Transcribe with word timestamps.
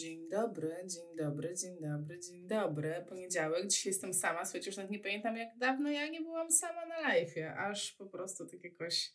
Dzień 0.00 0.28
dobry, 0.28 0.76
dzień 0.86 1.16
dobry, 1.16 1.54
dzień 1.56 1.80
dobry, 1.80 2.20
dzień 2.20 2.46
dobry. 2.46 3.04
Poniedziałek, 3.08 3.66
dzisiaj 3.66 3.90
jestem 3.90 4.14
sama. 4.14 4.44
Słuchajcie, 4.44 4.66
już 4.66 4.76
nawet 4.76 4.90
nie 4.90 4.98
pamiętam 4.98 5.36
jak 5.36 5.58
dawno 5.58 5.90
ja 5.90 6.08
nie 6.08 6.20
byłam 6.20 6.52
sama 6.52 6.86
na 6.86 7.14
live'ie. 7.14 7.54
Aż 7.56 7.92
po 7.92 8.06
prostu 8.06 8.46
tak 8.46 8.64
jakoś 8.64 9.12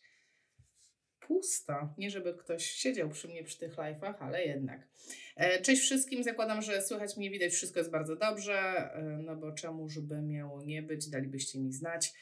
pusto. 1.20 1.94
Nie 1.98 2.10
żeby 2.10 2.34
ktoś 2.34 2.64
siedział 2.64 3.10
przy 3.10 3.28
mnie 3.28 3.44
przy 3.44 3.58
tych 3.58 3.76
live'ach, 3.76 4.14
ale 4.20 4.44
jednak. 4.44 4.88
E, 5.36 5.62
cześć 5.62 5.82
wszystkim, 5.82 6.22
zakładam, 6.22 6.62
że 6.62 6.82
słychać 6.82 7.16
mnie, 7.16 7.30
widać, 7.30 7.52
wszystko 7.52 7.80
jest 7.80 7.90
bardzo 7.90 8.16
dobrze, 8.16 8.54
e, 8.94 9.02
no 9.02 9.36
bo 9.36 9.52
czemu 9.52 9.88
żeby 9.88 10.22
miało 10.22 10.62
nie 10.62 10.82
być, 10.82 11.10
dalibyście 11.10 11.60
mi 11.60 11.72
znać. 11.72 12.12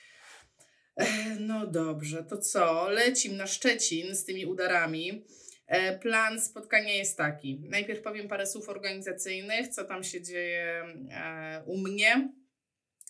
E, 0.96 1.06
no 1.38 1.66
dobrze, 1.66 2.24
to 2.24 2.38
co? 2.38 2.88
Lecim 2.88 3.36
na 3.36 3.46
Szczecin 3.46 4.16
z 4.16 4.24
tymi 4.24 4.46
udarami. 4.46 5.24
E, 5.70 5.98
plan 5.98 6.40
spotkania 6.40 6.92
jest 6.92 7.16
taki. 7.16 7.60
Najpierw 7.68 8.02
powiem 8.02 8.28
parę 8.28 8.46
słów 8.46 8.68
organizacyjnych, 8.68 9.68
co 9.68 9.84
tam 9.84 10.04
się 10.04 10.22
dzieje 10.22 10.84
e, 11.10 11.62
u 11.66 11.78
mnie, 11.78 12.32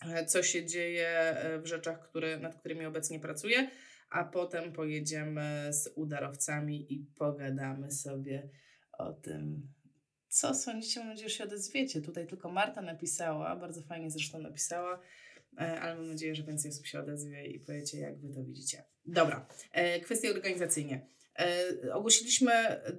e, 0.05 0.25
co 0.25 0.43
się 0.43 0.65
dzieje 0.65 1.35
w 1.63 1.65
rzeczach, 1.65 2.09
które, 2.09 2.39
nad 2.39 2.55
którymi 2.55 2.85
obecnie 2.85 3.19
pracuję, 3.19 3.69
a 4.09 4.23
potem 4.23 4.73
pojedziemy 4.73 5.67
z 5.73 5.89
udarowcami 5.95 6.93
i 6.93 7.05
pogadamy 7.15 7.91
sobie 7.91 8.49
o 8.97 9.13
tym, 9.13 9.67
co 10.27 10.53
sądzicie, 10.53 10.99
mam 10.99 11.09
nadzieję, 11.09 11.29
że 11.29 11.35
się 11.35 11.43
odezwiecie. 11.43 12.01
Tutaj 12.01 12.27
tylko 12.27 12.51
Marta 12.51 12.81
napisała, 12.81 13.55
bardzo 13.55 13.81
fajnie 13.81 14.11
zresztą 14.11 14.39
napisała, 14.39 15.01
ale 15.55 15.95
mam 15.95 16.07
nadzieję, 16.07 16.35
że 16.35 16.43
więcej 16.43 16.71
osób 16.71 16.85
się 16.85 16.99
odezwie 16.99 17.45
i 17.45 17.59
powiecie, 17.59 17.99
jak 17.99 18.19
wy 18.19 18.33
to 18.33 18.43
widzicie. 18.43 18.83
Dobra, 19.05 19.47
kwestie 20.03 20.31
organizacyjne. 20.31 21.11
E, 21.39 21.93
ogłosiliśmy 21.93 22.51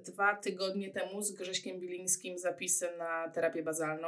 dwa 0.05 0.35
tygodnie 0.35 0.91
temu 0.91 1.21
z 1.21 1.31
Grześkiem 1.31 1.79
Bilińskim 1.79 2.37
zapisy 2.37 2.87
na 2.97 3.29
terapię 3.29 3.63
bazalną 3.63 4.07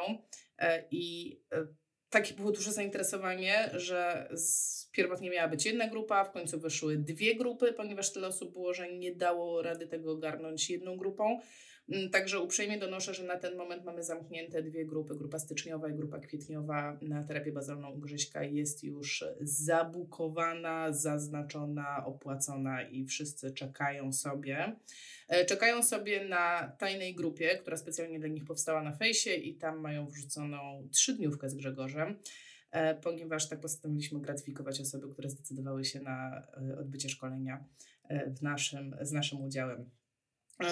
e, 0.58 0.84
i 0.92 1.36
e, 1.52 1.68
takie 2.09 2.34
było 2.34 2.52
duże 2.52 2.72
zainteresowanie, 2.72 3.70
że 3.73 4.30
pierwotnie 4.92 5.30
miała 5.30 5.48
być 5.48 5.66
jedna 5.66 5.88
grupa, 5.88 6.23
w 6.23 6.31
końcu 6.31 6.59
wyszły 6.59 6.98
dwie 6.98 7.36
grupy, 7.36 7.73
ponieważ 7.73 8.14
tyle 8.14 8.28
osób 8.28 8.53
było, 8.53 8.73
że 8.73 8.94
nie 8.94 9.16
dało 9.16 9.62
rady 9.62 9.88
tego 9.88 10.12
ogarnąć 10.12 10.70
jedną 10.70 10.98
grupą. 10.98 11.40
Mm, 11.89 12.09
także 12.09 12.39
uprzejmie 12.39 12.78
donoszę, 12.78 13.14
że 13.14 13.23
na 13.23 13.38
ten 13.38 13.58
moment 13.58 13.86
mamy 13.86 14.03
zamknięte 14.03 14.64
dwie 14.64 14.86
grupy, 14.86 15.16
grupa 15.16 15.39
styczniowa 15.39 15.89
i 15.89 15.94
grupa 15.94 16.19
kwietniowa 16.19 16.97
na 17.02 17.23
terapię 17.23 17.52
bazalną 17.52 17.91
u 17.91 18.02
jest 18.41 18.83
już 18.83 19.25
zabukowana, 19.41 20.94
zaznaczona, 20.94 22.06
opłacona 22.06 22.83
i 22.83 23.06
wszyscy 23.06 23.52
czekają 23.52 24.13
sobie. 24.13 24.75
E, 25.28 25.45
czekają 25.45 25.83
sobie 25.83 26.28
na 26.28 26.75
tajnej 26.80 27.16
grupie, 27.16 27.58
która 27.58 27.78
specjalnie 27.78 28.19
dla 28.19 28.28
nich 28.28 28.45
powstała 28.45 28.83
na 28.83 28.95
fejsie 28.95 29.33
i 29.33 29.56
tam 29.56 29.80
mają 29.80 30.08
wrzuconą 30.08 30.89
trzydniówkę 30.91 31.50
z 31.50 31.56
Grzegorzem 31.56 32.19
e, 32.72 32.95
ponieważ 32.95 33.50
tak 33.50 33.59
postanowiliśmy 33.59 34.22
gratyfikować 34.22 34.81
osoby, 34.81 35.09
które 35.13 35.30
zdecydowały 35.30 35.86
się 35.86 36.00
na 36.00 36.47
e, 36.72 36.78
odbycie 36.80 37.09
szkolenia 37.09 37.66
w 38.38 38.41
naszym, 38.41 38.95
z 39.02 39.11
naszym 39.11 39.41
udziałem. 39.41 39.89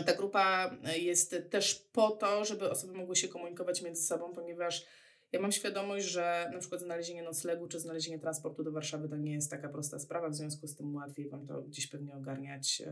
Ta 0.05 0.13
grupa 0.13 0.77
jest 0.99 1.35
też 1.49 1.75
po 1.75 2.11
to, 2.11 2.45
żeby 2.45 2.69
osoby 2.69 2.93
mogły 2.93 3.15
się 3.15 3.27
komunikować 3.27 3.81
między 3.81 4.03
sobą, 4.03 4.33
ponieważ 4.33 4.85
ja 5.33 5.39
mam 5.41 5.51
świadomość, 5.51 6.05
że 6.05 6.49
na 6.53 6.59
przykład 6.59 6.81
znalezienie 6.81 7.23
noclegu 7.23 7.67
czy 7.67 7.79
znalezienie 7.79 8.19
transportu 8.19 8.63
do 8.63 8.71
Warszawy 8.71 9.09
to 9.09 9.17
nie 9.17 9.33
jest 9.33 9.51
taka 9.51 9.69
prosta 9.69 9.99
sprawa, 9.99 10.29
w 10.29 10.35
związku 10.35 10.67
z 10.67 10.75
tym 10.75 10.95
łatwiej 10.95 11.29
Wam 11.29 11.47
to 11.47 11.61
gdzieś 11.61 11.87
pewnie 11.87 12.15
ogarniać 12.15 12.81
e, 12.85 12.91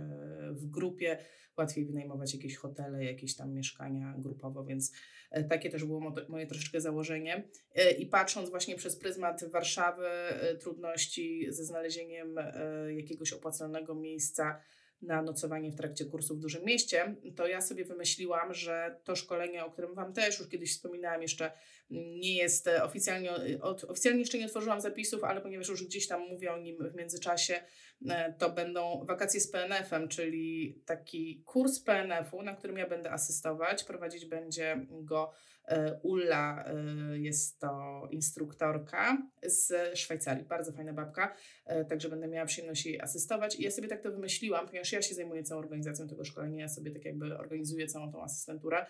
w 0.52 0.66
grupie, 0.66 1.18
łatwiej 1.58 1.86
wynajmować 1.86 2.34
jakieś 2.34 2.58
hotele, 2.58 3.06
jakieś 3.06 3.36
tam 3.36 3.54
mieszkania 3.54 4.16
grupowo, 4.18 4.64
więc 4.64 4.92
e, 5.32 5.44
takie 5.44 5.70
też 5.70 5.86
było 5.86 6.14
moje 6.30 6.48
troszeczkę 6.48 6.82
założenie. 6.82 7.44
E, 7.76 7.92
I 7.92 8.06
patrząc 8.06 8.50
właśnie 8.50 8.76
przez 8.76 8.96
pryzmat 8.96 9.50
Warszawy, 9.50 10.08
trudności 10.60 11.48
ze 11.50 11.66
znalezieniem 11.66 12.36
jakiegoś 12.96 13.34
opłacalnego 13.34 13.96
miejsca, 13.96 14.62
na 15.02 15.22
nocowanie 15.22 15.72
w 15.72 15.76
trakcie 15.76 16.06
kursu 16.06 16.36
w 16.36 16.40
dużym 16.40 16.66
mieście, 16.66 17.16
to 17.36 17.48
ja 17.48 17.62
sobie 17.62 17.86
wymyśliłam, 17.86 18.54
że 18.54 19.00
to 19.04 19.16
szkolenie, 19.16 19.66
o 19.66 19.72
którym 19.72 19.96
Wam 19.96 20.14
też 20.14 20.40
już 20.40 20.50
kiedyś 20.50 20.76
wspominałam, 20.76 21.22
jeszcze 21.22 21.52
nie 21.92 22.36
jest 22.36 22.68
oficjalnie, 22.68 23.32
oficjalnie 23.88 24.20
jeszcze 24.20 24.38
nie 24.38 24.46
otworzyłam 24.46 24.82
zapisów, 24.82 25.24
ale 25.24 25.42
ponieważ 25.42 25.70
już 25.70 25.86
gdzieś 25.86 26.08
tam 26.08 26.22
mówię 26.22 26.54
o 26.54 26.58
nim 26.58 26.90
w 26.92 26.96
międzyczasie, 26.96 27.64
e, 28.10 28.34
to 28.34 28.50
będą 28.50 29.06
wakacje 29.06 29.42
z 29.42 29.52
PNF-em, 29.52 30.08
czyli 30.08 30.76
taki 30.86 31.44
kurs 31.46 31.80
PNF-u, 31.80 32.42
na 32.42 32.56
którym 32.56 32.78
ja 32.78 32.88
będę 32.88 33.12
asystować. 33.12 33.84
Prowadzić 33.84 34.26
będzie 34.26 34.86
go 34.90 35.32
Ulla, 36.02 36.66
e, 36.66 37.20
jest 37.20 37.60
to 37.60 38.08
instruktorka 38.12 39.28
z 39.44 39.98
Szwajcarii, 40.00 40.46
bardzo 40.46 40.72
fajna 40.72 40.94
babka, 40.94 41.36
także 41.90 42.10
będę 42.10 42.28
miała 42.28 42.46
przyjemność 42.46 42.86
jej 42.86 43.02
asystować. 43.02 43.56
I 43.56 43.64
ja 43.64 43.72
sobie 43.72 43.88
tak 43.88 44.02
to 44.02 44.12
wymyśliłam, 44.12 44.68
ponieważ 44.68 44.92
ja 44.92 45.02
się 45.02 45.16
zajmuję 45.16 45.44
całą 45.44 45.62
organizacją 45.62 46.08
tego 46.08 46.26
szkolenia, 46.26 46.62
ja 46.62 46.70
sobie 46.70 46.92
tak 46.92 47.06
jakby 47.06 47.38
organizuję 47.38 47.88
całą 47.88 48.12
tą 48.12 48.24
asystenturę, 48.24 48.86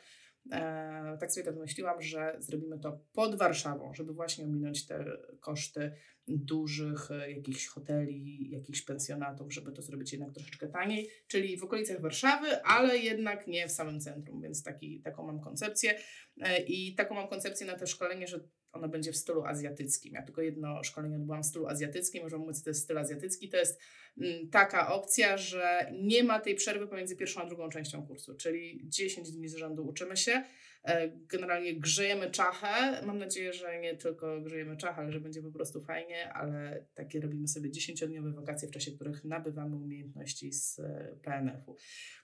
E, 0.52 1.18
tak 1.20 1.32
sobie 1.32 1.46
to 1.46 1.54
wymyśliłam, 1.54 2.02
że 2.02 2.36
zrobimy 2.40 2.80
to 2.80 3.00
pod 3.14 3.36
Warszawą, 3.36 3.94
żeby 3.94 4.14
właśnie 4.14 4.46
ominąć 4.46 4.86
te 4.86 5.06
koszty 5.40 5.92
dużych 6.28 7.12
e, 7.12 7.32
jakichś 7.32 7.68
hoteli, 7.68 8.50
jakichś 8.52 8.82
pensjonatów, 8.82 9.54
żeby 9.54 9.72
to 9.72 9.82
zrobić 9.82 10.12
jednak 10.12 10.34
troszeczkę 10.34 10.68
taniej, 10.68 11.10
czyli 11.28 11.58
w 11.58 11.64
okolicach 11.64 12.02
Warszawy, 12.02 12.64
ale 12.64 12.98
jednak 12.98 13.48
nie 13.48 13.68
w 13.68 13.72
samym 13.72 14.00
centrum, 14.00 14.42
więc 14.42 14.64
taki, 14.64 15.02
taką 15.02 15.26
mam 15.28 15.40
koncepcję. 15.40 16.00
E, 16.42 16.62
i 16.62 16.96
taką 16.96 17.16
mam 17.16 17.28
koncepcję 17.28 17.68
na 17.68 17.78
to 17.78 17.88
szkolenie, 17.88 18.28
że 18.28 18.40
ono 18.74 18.90
będzie 18.90 19.12
w 19.12 19.18
stylu 19.18 19.46
azjatyckim. 19.46 20.14
Ja 20.14 20.22
tylko 20.22 20.42
jedno 20.42 20.84
szkolenie 20.84 21.16
odbyłam 21.16 21.44
w 21.44 21.46
stylu 21.46 21.68
azjatyckim, 21.68 22.24
możemy 22.24 22.42
mówić, 22.42 22.58
co 22.58 22.64
to 22.64 22.70
jest 22.70 22.84
styl 22.84 22.98
azjatycki. 22.98 23.50
To 23.50 23.58
jest 23.58 23.80
mm, 24.18 24.50
taka 24.50 24.94
opcja, 24.94 25.38
że 25.38 25.92
nie 26.02 26.24
ma 26.24 26.40
tej 26.40 26.56
przerwy 26.56 26.88
pomiędzy 26.88 27.16
pierwszą 27.16 27.42
a 27.42 27.46
drugą 27.46 27.70
częścią 27.70 28.08
kursu, 28.08 28.36
czyli 28.36 28.82
10 28.84 29.32
dni 29.32 29.48
z 29.48 29.56
rzędu 29.56 29.88
uczymy 29.88 30.18
się. 30.18 30.44
E, 30.84 31.10
generalnie 31.10 31.76
grzejemy 31.80 32.32
czachę. 32.32 33.06
Mam 33.06 33.18
nadzieję, 33.18 33.54
że 33.54 33.80
nie 33.80 33.98
tylko 33.98 34.42
grzejemy 34.42 34.78
czachę, 34.78 35.02
ale 35.02 35.12
że 35.12 35.20
będzie 35.20 35.42
po 35.42 35.52
prostu 35.52 35.82
fajnie, 35.82 36.34
ale 36.34 36.86
takie 36.94 37.22
robimy 37.22 37.48
sobie 37.48 37.70
10-dniowe 37.70 38.34
wakacje, 38.34 38.68
w 38.68 38.72
czasie 38.72 38.92
których 38.92 39.24
nabywamy 39.24 39.76
umiejętności 39.76 40.54
z 40.54 40.80
e, 40.80 41.16
PNF-u. 41.24 41.76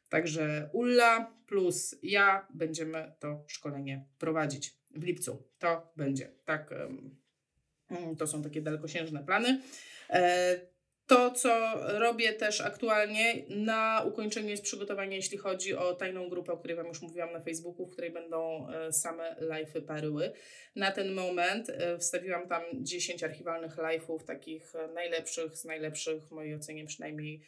Także 0.10 0.70
Ulla 0.74 1.34
plus 1.48 1.96
ja 2.04 2.48
będziemy 2.54 3.14
to 3.20 3.44
szkolenie 3.48 4.06
prowadzić 4.18 4.78
w 4.98 5.04
lipcu. 5.04 5.44
To 5.60 5.92
będzie. 5.96 6.32
Tak, 6.46 6.72
mm, 6.72 8.16
to 8.18 8.28
są 8.28 8.44
takie 8.44 8.62
dalekosiężne 8.62 9.24
plany. 9.24 9.62
E, 10.10 10.60
to, 11.08 11.32
co 11.32 11.74
robię 12.00 12.34
też 12.34 12.62
aktualnie 12.62 13.44
na 13.50 14.04
ukończeniu 14.06 14.50
jest 14.50 14.64
przygotowanie, 14.64 15.16
jeśli 15.16 15.38
chodzi 15.38 15.76
o 15.76 15.94
tajną 15.94 16.30
grupę, 16.30 16.54
o 16.54 16.58
której 16.58 16.78
Wam 16.78 16.88
już 16.88 17.02
mówiłam 17.02 17.34
na 17.34 17.42
Facebooku, 17.42 17.86
w 17.86 17.92
której 17.92 18.12
będą 18.12 18.70
e, 18.70 18.94
same 18.94 19.36
live'y 19.42 19.82
perły. 19.82 20.32
Na 20.76 20.92
ten 20.92 21.14
moment 21.14 21.70
e, 21.70 21.98
wstawiłam 21.98 22.48
tam 22.48 22.64
10 22.74 23.24
archiwalnych 23.24 23.76
live'ów, 23.76 24.24
takich 24.24 24.74
najlepszych, 24.94 25.58
z 25.58 25.66
najlepszych, 25.66 26.28
w 26.28 26.32
mojej 26.32 26.56
ocenie 26.56 26.86
przynajmniej, 26.86 27.42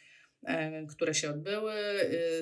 które 0.90 1.14
się 1.14 1.30
odbyły. 1.30 1.74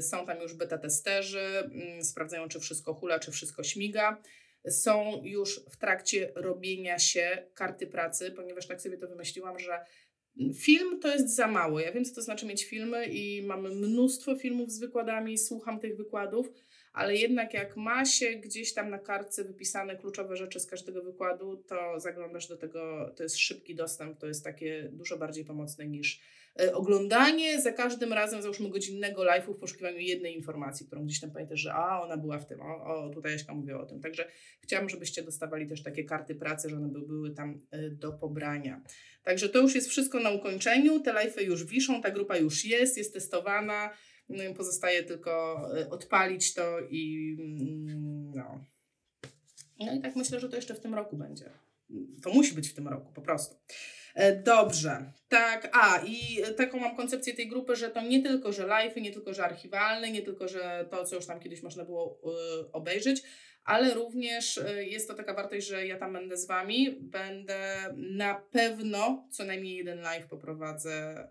Są 0.01 0.27
tam 0.27 0.41
już 0.41 0.55
beta 0.55 0.79
testerzy, 0.79 1.41
mm, 1.41 2.05
sprawdzają, 2.05 2.49
czy 2.49 2.61
wszystko 2.61 2.95
hula, 2.95 3.19
czy 3.19 3.31
wszystko 3.31 3.63
śmiga 3.63 4.23
są 4.71 5.21
już 5.25 5.61
w 5.71 5.77
trakcie 5.77 6.33
robienia 6.35 6.99
się 6.99 7.47
karty 7.55 7.87
pracy, 7.87 8.31
ponieważ 8.31 8.67
tak 8.67 8.81
sobie 8.81 8.99
to 8.99 9.09
wymyśliłam, 9.09 9.59
że 9.59 9.85
film 10.55 11.01
to 11.01 11.09
jest 11.09 11.35
za 11.35 11.47
mało. 11.47 11.81
Ja 11.81 11.93
wiem, 11.93 12.05
co 12.05 12.15
to 12.15 12.23
znaczy 12.23 12.47
mieć 12.47 12.65
filmy 12.65 13.07
i 13.07 13.43
mamy 13.43 13.71
mnóstwo 13.71 14.37
filmów 14.37 14.73
z 14.73 14.79
wykładami, 14.79 15.39
słucham 15.39 15.81
tych 15.81 15.97
wykładów, 15.97 16.47
ale 16.93 17.17
jednak 17.17 17.55
jak 17.55 17.77
ma 17.77 18.05
się 18.05 18.31
gdzieś 18.31 18.75
tam 18.75 18.91
na 18.91 18.99
kartce 18.99 19.45
wypisane 19.45 19.97
kluczowe 19.97 20.37
rzeczy 20.37 20.61
z 20.61 20.67
każdego 20.67 21.03
wykładu, 21.03 21.57
to 21.57 22.01
zaglądasz 22.01 22.49
do 22.49 22.57
tego, 22.57 23.11
to 23.17 23.23
jest 23.23 23.39
szybki 23.39 23.75
dostęp, 23.75 24.19
to 24.19 24.27
jest 24.27 24.45
takie 24.45 24.89
dużo 24.93 25.19
bardziej 25.19 25.45
pomocne 25.45 25.87
niż 25.87 26.21
E, 26.61 26.75
oglądanie 26.75 27.61
za 27.61 27.73
każdym 27.73 28.13
razem, 28.13 28.43
załóżmy 28.43 28.69
godzinnego 28.69 29.23
live'u 29.23 29.55
w 29.55 29.61
poszukiwaniu 29.61 29.99
jednej 29.99 30.37
informacji, 30.37 30.87
którą 30.87 31.05
gdzieś 31.05 31.21
tam 31.21 31.31
pamiętasz, 31.31 31.61
że 31.61 31.75
a, 31.75 32.03
ona 32.03 32.17
była 32.17 32.39
w 32.39 32.47
tym, 32.47 32.61
o, 32.61 32.85
o 32.85 33.11
tutaj 33.11 33.33
Jaśka 33.33 33.55
mówiła 33.55 33.81
o 33.81 33.87
tym. 33.87 34.01
Także 34.01 34.29
chciałam, 34.61 34.89
żebyście 34.89 35.23
dostawali 35.23 35.67
też 35.67 35.83
takie 35.83 36.05
karty 36.05 36.35
pracy, 36.35 36.71
że 36.71 36.77
one 36.77 36.89
by, 36.89 37.01
były 37.01 37.31
tam 37.31 37.61
e, 37.71 37.91
do 37.91 38.13
pobrania. 38.13 38.83
Także 39.29 39.49
to 39.49 39.59
już 39.59 39.75
jest 39.75 39.89
wszystko 39.89 40.21
na 40.21 40.31
ukończeniu, 40.31 41.01
te 41.01 41.13
live'y 41.13 41.41
już 41.41 41.65
wiszą, 41.65 42.03
ta 42.03 42.11
grupa 42.11 42.37
już 42.37 42.65
jest, 42.65 42.97
jest 42.97 43.13
testowana, 43.13 43.91
no 44.29 44.55
pozostaje 44.55 45.03
tylko 45.03 45.61
e, 45.79 45.91
odpalić 45.91 46.55
to 46.55 46.81
i 46.91 47.37
mm, 47.39 48.33
no. 48.35 48.65
No 49.79 49.95
i 49.95 50.01
tak 50.01 50.17
myślę, 50.17 50.41
że 50.41 50.49
to 50.49 50.57
jeszcze 50.57 50.75
w 50.75 50.81
tym 50.81 50.95
roku 50.95 51.17
będzie. 51.17 51.51
To 52.23 52.31
musi 52.31 52.55
być 52.55 52.69
w 52.69 52.75
tym 52.75 52.89
roku, 52.89 53.13
po 53.13 53.23
prostu. 53.23 53.57
E, 54.15 54.37
dobrze, 54.37 55.13
tak, 55.29 55.71
a 55.73 56.03
i 56.07 56.43
taką 56.57 56.79
mam 56.79 56.97
koncepcję 56.97 57.35
tej 57.35 57.49
grupy, 57.49 57.77
że 57.77 57.91
to 57.91 58.03
nie 58.03 58.23
tylko, 58.23 58.53
że 58.53 58.67
live, 58.67 58.97
nie 58.97 59.13
tylko, 59.13 59.35
że 59.35 59.45
archiwalne, 59.45 60.11
nie 60.11 60.23
tylko, 60.23 60.49
że 60.49 60.89
to, 60.91 61.05
co 61.05 61.17
już 61.17 61.27
tam 61.27 61.41
kiedyś 61.41 61.63
można 61.63 61.85
było 61.85 62.21
y, 62.65 62.73
obejrzeć, 62.73 63.23
ale 63.69 63.95
również 63.95 64.59
e, 64.59 64.85
jest 64.85 65.09
to 65.09 65.15
taka 65.15 65.35
wartość, 65.35 65.67
że 65.67 65.87
ja 65.87 65.99
tam 65.99 66.13
będę 66.13 66.37
z 66.37 66.47
Wami. 66.47 66.97
Będę 67.01 67.95
na 67.97 68.35
pewno 68.35 69.29
co 69.31 69.45
najmniej 69.45 69.77
jeden 69.77 70.01
live 70.01 70.27
poprowadzę 70.27 71.29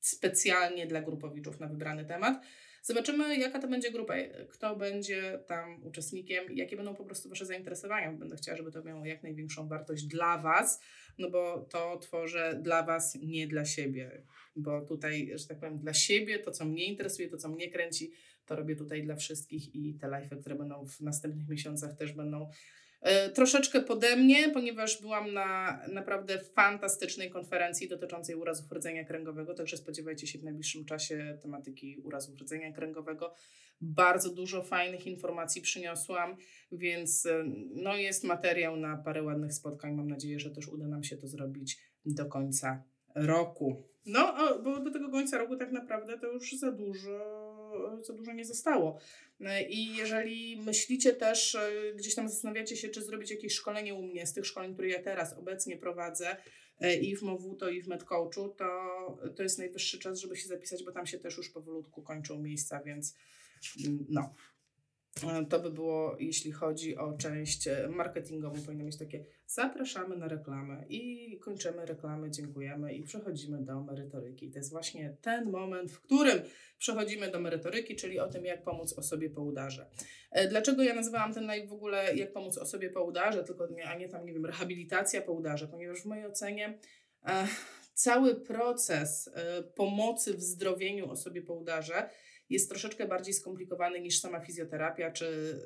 specjalnie 0.00 0.86
dla 0.86 1.02
grupowiczów 1.02 1.60
na 1.60 1.66
wybrany 1.66 2.04
temat. 2.04 2.44
Zobaczymy, 2.82 3.36
jaka 3.38 3.58
to 3.58 3.68
będzie 3.68 3.90
grupa, 3.90 4.14
kto 4.50 4.76
będzie 4.76 5.38
tam 5.46 5.82
uczestnikiem, 5.84 6.44
jakie 6.50 6.76
będą 6.76 6.94
po 6.94 7.04
prostu 7.04 7.28
Wasze 7.28 7.46
zainteresowania. 7.46 8.12
Będę 8.12 8.36
chciała, 8.36 8.56
żeby 8.56 8.72
to 8.72 8.82
miało 8.82 9.06
jak 9.06 9.22
największą 9.22 9.68
wartość 9.68 10.04
dla 10.04 10.38
Was, 10.38 10.80
no 11.18 11.30
bo 11.30 11.66
to 11.70 11.98
tworzę 11.98 12.60
dla 12.62 12.82
Was, 12.82 13.18
nie 13.22 13.46
dla 13.46 13.64
siebie. 13.64 14.22
Bo 14.56 14.80
tutaj, 14.80 15.30
że 15.34 15.46
tak 15.46 15.58
powiem, 15.58 15.78
dla 15.78 15.94
siebie, 15.94 16.38
to 16.38 16.50
co 16.50 16.64
mnie 16.64 16.84
interesuje, 16.84 17.28
to 17.28 17.36
co 17.36 17.48
mnie 17.48 17.70
kręci, 17.70 18.12
to 18.46 18.56
robię 18.56 18.76
tutaj 18.76 19.02
dla 19.02 19.16
wszystkich 19.16 19.74
i 19.74 19.94
te 19.94 20.08
live, 20.08 20.30
które 20.40 20.54
będą 20.54 20.86
w 20.86 21.00
następnych 21.00 21.48
miesiącach 21.48 21.96
też 21.96 22.12
będą 22.12 22.50
e, 23.00 23.30
troszeczkę 23.30 23.80
pode 23.80 24.16
mnie, 24.16 24.50
ponieważ 24.50 25.00
byłam 25.00 25.32
na 25.32 25.80
naprawdę 25.88 26.38
fantastycznej 26.38 27.30
konferencji 27.30 27.88
dotyczącej 27.88 28.36
urazów 28.36 28.72
rdzenia 28.72 29.04
kręgowego, 29.04 29.54
także 29.54 29.76
spodziewajcie 29.76 30.26
się 30.26 30.38
w 30.38 30.44
najbliższym 30.44 30.84
czasie 30.84 31.38
tematyki 31.42 31.98
urazów 32.04 32.40
rdzenia 32.40 32.72
kręgowego. 32.72 33.34
Bardzo 33.80 34.34
dużo 34.34 34.62
fajnych 34.62 35.06
informacji 35.06 35.62
przyniosłam, 35.62 36.36
więc 36.72 37.26
e, 37.26 37.44
no 37.74 37.96
jest 37.96 38.24
materiał 38.24 38.76
na 38.76 38.96
parę 38.96 39.22
ładnych 39.22 39.54
spotkań. 39.54 39.94
Mam 39.94 40.08
nadzieję, 40.08 40.40
że 40.40 40.50
też 40.50 40.68
uda 40.68 40.86
nam 40.86 41.04
się 41.04 41.16
to 41.16 41.28
zrobić 41.28 41.78
do 42.06 42.26
końca 42.26 42.82
roku. 43.14 43.82
No, 44.06 44.34
bo 44.64 44.80
do 44.80 44.90
tego 44.90 45.10
końca 45.10 45.38
roku 45.38 45.56
tak 45.56 45.72
naprawdę 45.72 46.18
to 46.18 46.32
już 46.32 46.52
za 46.52 46.72
dużo 46.72 47.45
za 48.02 48.12
dużo 48.12 48.32
nie 48.32 48.44
zostało. 48.44 48.98
E, 49.40 49.62
I 49.62 49.96
jeżeli 49.96 50.56
myślicie 50.56 51.12
też, 51.12 51.54
e, 51.54 51.70
gdzieś 51.96 52.14
tam 52.14 52.28
zastanawiacie 52.28 52.76
się, 52.76 52.88
czy 52.88 53.02
zrobić 53.02 53.30
jakieś 53.30 53.54
szkolenie 53.54 53.94
u 53.94 54.02
mnie 54.02 54.26
z 54.26 54.32
tych 54.32 54.46
szkoleń, 54.46 54.72
które 54.74 54.88
ja 54.88 55.02
teraz 55.02 55.32
obecnie 55.32 55.76
prowadzę, 55.76 56.36
e, 56.80 56.96
i 56.96 57.16
w 57.16 57.22
MOWU, 57.22 57.58
i 57.72 57.82
w 57.82 57.88
MedCoachu, 57.88 58.48
to, 58.48 58.66
to 59.36 59.42
jest 59.42 59.58
najwyższy 59.58 59.98
czas, 59.98 60.18
żeby 60.18 60.36
się 60.36 60.48
zapisać, 60.48 60.84
bo 60.84 60.92
tam 60.92 61.06
się 61.06 61.18
też 61.18 61.36
już 61.36 61.50
powolutku 61.50 62.02
kończą 62.02 62.38
miejsca, 62.38 62.82
więc 62.82 63.14
mm, 63.86 64.06
no. 64.08 64.34
To 65.50 65.60
by 65.60 65.70
było, 65.70 66.16
jeśli 66.18 66.52
chodzi 66.52 66.96
o 66.96 67.12
część 67.12 67.68
marketingową, 67.88 68.62
powinno 68.62 68.84
mieć 68.84 68.98
takie 68.98 69.24
zapraszamy 69.46 70.16
na 70.16 70.28
reklamę 70.28 70.84
i 70.88 71.38
kończymy 71.38 71.86
reklamę, 71.86 72.30
dziękujemy 72.30 72.94
i 72.94 73.02
przechodzimy 73.02 73.64
do 73.64 73.82
merytoryki. 73.82 74.50
To 74.50 74.58
jest 74.58 74.70
właśnie 74.70 75.16
ten 75.20 75.50
moment, 75.50 75.92
w 75.92 76.00
którym 76.00 76.38
przechodzimy 76.78 77.30
do 77.30 77.40
merytoryki, 77.40 77.96
czyli 77.96 78.18
o 78.18 78.28
tym, 78.28 78.44
jak 78.44 78.64
pomóc 78.64 78.92
osobie 78.92 79.30
po 79.30 79.42
udarze. 79.42 79.90
E, 80.30 80.48
dlaczego 80.48 80.82
ja 80.82 80.94
nazywałam 80.94 81.34
ten 81.34 81.46
live 81.46 81.68
w 81.68 81.72
ogóle 81.72 82.16
jak 82.16 82.32
pomóc 82.32 82.58
osobie 82.58 82.90
po 82.90 83.04
udarze, 83.04 83.44
tylko 83.44 83.66
nie, 83.66 83.84
a 83.84 83.98
nie 83.98 84.08
tam, 84.08 84.26
nie 84.26 84.32
wiem, 84.32 84.46
rehabilitacja 84.46 85.22
po 85.22 85.32
udarze, 85.32 85.68
ponieważ 85.68 86.02
w 86.02 86.06
mojej 86.06 86.26
ocenie 86.26 86.78
e, 87.24 87.46
cały 87.94 88.34
proces 88.34 89.30
e, 89.34 89.62
pomocy 89.62 90.34
w 90.34 90.40
zdrowieniu 90.40 91.10
osobie 91.10 91.42
po 91.42 91.54
udarze 91.54 92.10
jest 92.50 92.68
troszeczkę 92.68 93.08
bardziej 93.08 93.34
skomplikowany 93.34 94.00
niż 94.00 94.20
sama 94.20 94.40
fizjoterapia 94.40 95.10
czy 95.10 95.58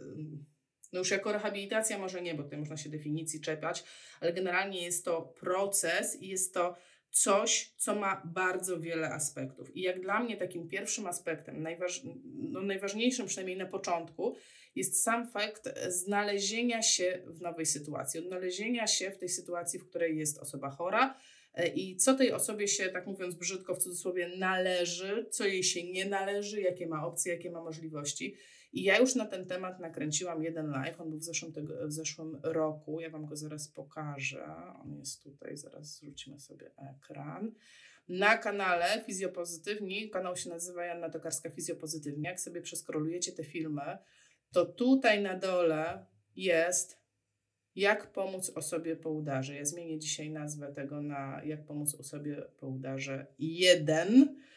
no 0.93 0.99
już 0.99 1.11
jako 1.11 1.33
rehabilitacja 1.33 1.99
może 1.99 2.23
nie, 2.23 2.35
bo 2.35 2.43
tutaj 2.43 2.59
można 2.59 2.77
się 2.77 2.91
definicji 2.91 3.41
czepiać, 3.41 3.85
ale 4.21 4.33
generalnie 4.33 4.83
jest 4.83 5.05
to 5.05 5.23
proces 5.23 6.23
i 6.23 6.29
jest 6.29 6.55
to 6.55 6.77
coś, 7.11 7.73
co 7.77 7.95
ma 7.95 8.23
bardzo 8.25 8.81
wiele 8.81 9.11
aspektów. 9.11 9.77
I 9.77 9.83
jak 9.83 10.01
dla 10.01 10.21
mnie 10.21 10.37
takim 10.37 10.69
pierwszym 10.69 11.07
aspektem, 11.07 11.63
najważ, 11.63 12.03
no 12.35 12.63
najważniejszym 12.63 13.27
przynajmniej 13.27 13.57
na 13.57 13.67
początku, 13.67 14.37
jest 14.75 15.03
sam 15.03 15.29
fakt 15.29 15.69
znalezienia 15.89 16.83
się 16.83 17.23
w 17.27 17.41
nowej 17.41 17.67
sytuacji, 17.67 18.21
odnalezienia 18.21 18.87
się 18.87 19.11
w 19.11 19.19
tej 19.19 19.29
sytuacji, 19.29 19.79
w 19.79 19.89
której 19.89 20.19
jest 20.19 20.39
osoba 20.39 20.71
chora 20.71 21.17
e, 21.55 21.69
i 21.69 21.97
co 21.97 22.15
tej 22.15 22.33
osobie 22.33 22.69
się, 22.69 22.89
tak 22.89 23.07
mówiąc 23.07 23.35
brzydko, 23.35 23.75
w 23.75 23.79
cudzysłowie, 23.79 24.31
należy, 24.39 25.27
co 25.31 25.47
jej 25.47 25.63
się 25.63 25.93
nie 25.93 26.05
należy, 26.05 26.61
jakie 26.61 26.87
ma 26.87 27.07
opcje, 27.07 27.33
jakie 27.35 27.51
ma 27.51 27.63
możliwości. 27.63 28.37
I 28.73 28.83
ja 28.83 28.99
już 28.99 29.15
na 29.15 29.27
ten 29.27 29.47
temat 29.47 29.81
nakręciłam 29.81 30.43
jeden 30.43 30.71
live, 30.71 31.01
on 31.01 31.11
był 31.11 31.19
w 31.19 31.25
zeszłym, 31.25 31.53
tego, 31.53 31.89
w 31.89 31.93
zeszłym 31.93 32.41
roku, 32.43 33.01
ja 33.01 33.11
Wam 33.11 33.27
go 33.27 33.37
zaraz 33.37 33.69
pokażę, 33.69 34.47
on 34.85 34.99
jest 34.99 35.23
tutaj, 35.23 35.57
zaraz 35.57 35.97
zrzucimy 35.97 36.41
sobie 36.41 36.71
ekran. 36.77 37.53
Na 38.09 38.39
kanale 38.39 39.05
Fizjopozytywni, 39.07 40.11
kanał 40.11 40.37
się 40.37 40.51
nazywa 40.51 40.85
Janna 40.85 41.11
Tokarska 41.11 41.51
Fizjopozytywnie, 41.51 42.29
jak 42.29 42.41
sobie 42.41 42.61
przeskrolujecie 42.61 43.33
te 43.33 43.45
filmy, 43.45 43.99
to 44.53 44.67
tutaj 44.67 45.23
na 45.23 45.39
dole 45.39 46.07
jest 46.37 47.01
jak 47.75 48.13
pomóc 48.13 48.51
osobie 48.51 48.97
po 48.97 49.11
udarze. 49.11 49.55
Ja 49.55 49.65
zmienię 49.65 49.99
dzisiaj 49.99 50.31
nazwę 50.31 50.73
tego 50.73 51.03
na 51.03 51.41
jak 51.45 51.65
pomóc 51.65 51.95
osobie 51.95 52.43
po 52.57 52.67
udarze 52.69 53.27
1 53.39 54.23
E, 54.23 54.51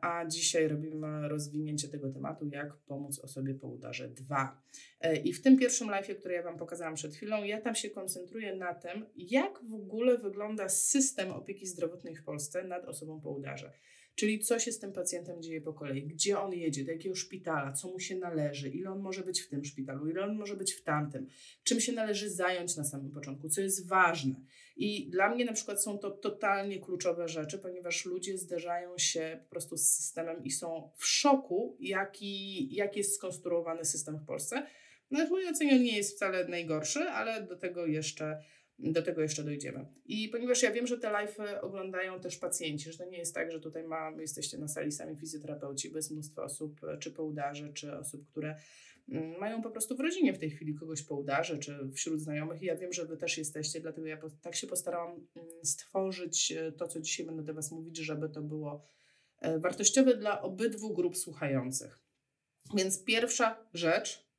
a 0.00 0.26
dzisiaj 0.26 0.68
robimy 0.68 1.28
rozwinięcie 1.28 1.88
tego 1.88 2.10
tematu, 2.10 2.46
jak 2.46 2.76
pomóc 2.76 3.18
osobie 3.18 3.54
po 3.54 3.68
udarze 3.68 4.08
2. 4.08 4.62
E, 5.00 5.16
I 5.16 5.32
w 5.32 5.42
tym 5.42 5.58
pierwszym 5.58 5.90
live, 5.90 6.18
który 6.18 6.34
ja 6.34 6.42
Wam 6.42 6.58
pokazałam 6.58 6.94
przed 6.94 7.14
chwilą, 7.14 7.44
ja 7.44 7.60
tam 7.60 7.74
się 7.74 7.90
koncentruję 7.90 8.56
na 8.56 8.74
tym, 8.74 9.06
jak 9.16 9.64
w 9.64 9.74
ogóle 9.74 10.18
wygląda 10.18 10.68
system 10.68 11.30
opieki 11.30 11.66
zdrowotnej 11.66 12.16
w 12.16 12.24
Polsce 12.24 12.64
nad 12.64 12.84
osobą 12.84 13.20
po 13.20 13.30
udarze. 13.30 13.72
Czyli 14.14 14.38
co 14.38 14.58
się 14.58 14.72
z 14.72 14.78
tym 14.78 14.92
pacjentem 14.92 15.42
dzieje 15.42 15.60
po 15.60 15.72
kolei, 15.72 16.06
gdzie 16.06 16.40
on 16.40 16.52
jedzie, 16.52 16.84
do 16.84 16.92
jakiego 16.92 17.14
szpitala, 17.14 17.72
co 17.72 17.88
mu 17.88 18.00
się 18.00 18.16
należy, 18.16 18.68
ile 18.68 18.90
on 18.90 19.00
może 19.00 19.22
być 19.22 19.40
w 19.40 19.48
tym 19.48 19.64
szpitalu, 19.64 20.08
ile 20.08 20.24
on 20.24 20.36
może 20.36 20.56
być 20.56 20.72
w 20.72 20.82
tamtym, 20.82 21.26
czym 21.64 21.80
się 21.80 21.92
należy 21.92 22.30
zająć 22.30 22.76
na 22.76 22.84
samym 22.84 23.10
początku, 23.10 23.48
co 23.48 23.60
jest 23.60 23.88
ważne. 23.88 24.34
I 24.80 25.10
dla 25.10 25.28
mnie 25.34 25.44
na 25.44 25.52
przykład 25.52 25.82
są 25.82 25.98
to 25.98 26.10
totalnie 26.10 26.78
kluczowe 26.78 27.28
rzeczy, 27.28 27.58
ponieważ 27.58 28.04
ludzie 28.04 28.38
zderzają 28.38 28.98
się 28.98 29.40
po 29.44 29.50
prostu 29.50 29.76
z 29.76 29.90
systemem 29.90 30.44
i 30.44 30.50
są 30.50 30.90
w 30.96 31.06
szoku, 31.06 31.76
jaki, 31.80 32.68
jak 32.74 32.96
jest 32.96 33.14
skonstruowany 33.14 33.84
system 33.84 34.18
w 34.18 34.26
Polsce. 34.26 34.66
No 35.10 35.26
w 35.26 35.30
mojej 35.30 35.48
ocenie 35.48 35.78
nie 35.78 35.96
jest 35.96 36.16
wcale 36.16 36.48
najgorszy, 36.48 37.00
ale 37.00 37.42
do 37.42 37.56
tego 37.56 37.86
jeszcze 37.86 38.42
do 38.82 39.02
tego 39.02 39.22
jeszcze 39.22 39.44
dojdziemy. 39.44 39.86
I 40.06 40.28
ponieważ 40.28 40.62
ja 40.62 40.72
wiem, 40.72 40.86
że 40.86 40.98
te 40.98 41.10
live 41.10 41.36
oglądają 41.60 42.20
też 42.20 42.36
pacjenci, 42.36 42.92
że 42.92 42.98
to 42.98 43.04
nie 43.04 43.18
jest 43.18 43.34
tak, 43.34 43.52
że 43.52 43.60
tutaj 43.60 43.84
ma, 43.84 44.12
jesteście 44.18 44.58
na 44.58 44.68
sali 44.68 44.92
sami 44.92 45.16
fizjoterapeuci, 45.16 45.90
bo 45.90 45.96
jest 45.96 46.10
mnóstwo 46.10 46.42
osób, 46.42 46.80
czy 47.00 47.10
po 47.10 47.24
udarze, 47.24 47.72
czy 47.72 47.96
osób, 47.96 48.26
które 48.26 48.56
mm, 49.08 49.38
mają 49.38 49.62
po 49.62 49.70
prostu 49.70 49.96
w 49.96 50.00
rodzinie 50.00 50.32
w 50.32 50.38
tej 50.38 50.50
chwili 50.50 50.74
kogoś 50.74 51.02
po 51.02 51.16
udarze, 51.16 51.58
czy 51.58 51.90
wśród 51.94 52.20
znajomych. 52.20 52.62
I 52.62 52.66
ja 52.66 52.76
wiem, 52.76 52.92
że 52.92 53.06
Wy 53.06 53.16
też 53.16 53.38
jesteście, 53.38 53.80
dlatego 53.80 54.06
ja 54.06 54.18
tak 54.42 54.56
się 54.56 54.66
postarałam 54.66 55.10
mm, 55.10 55.48
stworzyć 55.64 56.52
e, 56.52 56.72
to, 56.72 56.88
co 56.88 57.00
dzisiaj 57.00 57.26
będę 57.26 57.42
do 57.42 57.54
Was 57.54 57.70
mówić, 57.70 57.98
żeby 57.98 58.28
to 58.28 58.42
było 58.42 58.84
wartościowe 59.58 60.16
dla 60.16 60.42
obydwu 60.42 60.94
grup 60.94 61.16
słuchających. 61.16 61.98
Więc 62.74 63.04
pierwsza 63.04 63.66
rzecz, 63.74 64.29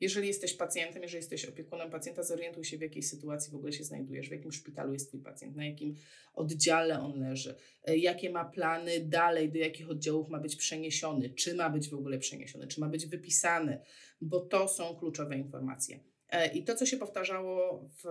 jeżeli 0.00 0.28
jesteś 0.28 0.54
pacjentem, 0.54 1.02
jeżeli 1.02 1.18
jesteś 1.18 1.44
opiekunem 1.44 1.90
pacjenta, 1.90 2.22
zorientuj 2.22 2.64
się, 2.64 2.78
w 2.78 2.80
jakiej 2.80 3.02
sytuacji 3.02 3.52
w 3.52 3.54
ogóle 3.54 3.72
się 3.72 3.84
znajdujesz, 3.84 4.28
w 4.28 4.32
jakim 4.32 4.52
szpitalu 4.52 4.92
jest 4.92 5.08
Twój 5.08 5.20
pacjent, 5.20 5.56
na 5.56 5.66
jakim 5.66 5.94
oddziale 6.34 7.00
on 7.00 7.20
leży, 7.20 7.54
e, 7.84 7.96
jakie 7.96 8.30
ma 8.30 8.44
plany 8.44 9.00
dalej, 9.00 9.52
do 9.52 9.58
jakich 9.58 9.90
oddziałów 9.90 10.28
ma 10.28 10.40
być 10.40 10.56
przeniesiony, 10.56 11.30
czy 11.30 11.54
ma 11.54 11.70
być 11.70 11.88
w 11.88 11.94
ogóle 11.94 12.18
przeniesiony, 12.18 12.66
czy 12.66 12.80
ma 12.80 12.88
być 12.88 13.06
wypisany, 13.06 13.80
bo 14.20 14.40
to 14.40 14.68
są 14.68 14.96
kluczowe 14.96 15.36
informacje. 15.36 16.00
E, 16.30 16.46
I 16.52 16.64
to, 16.64 16.74
co 16.74 16.86
się 16.86 16.96
powtarzało 16.96 17.88
w 18.02 18.06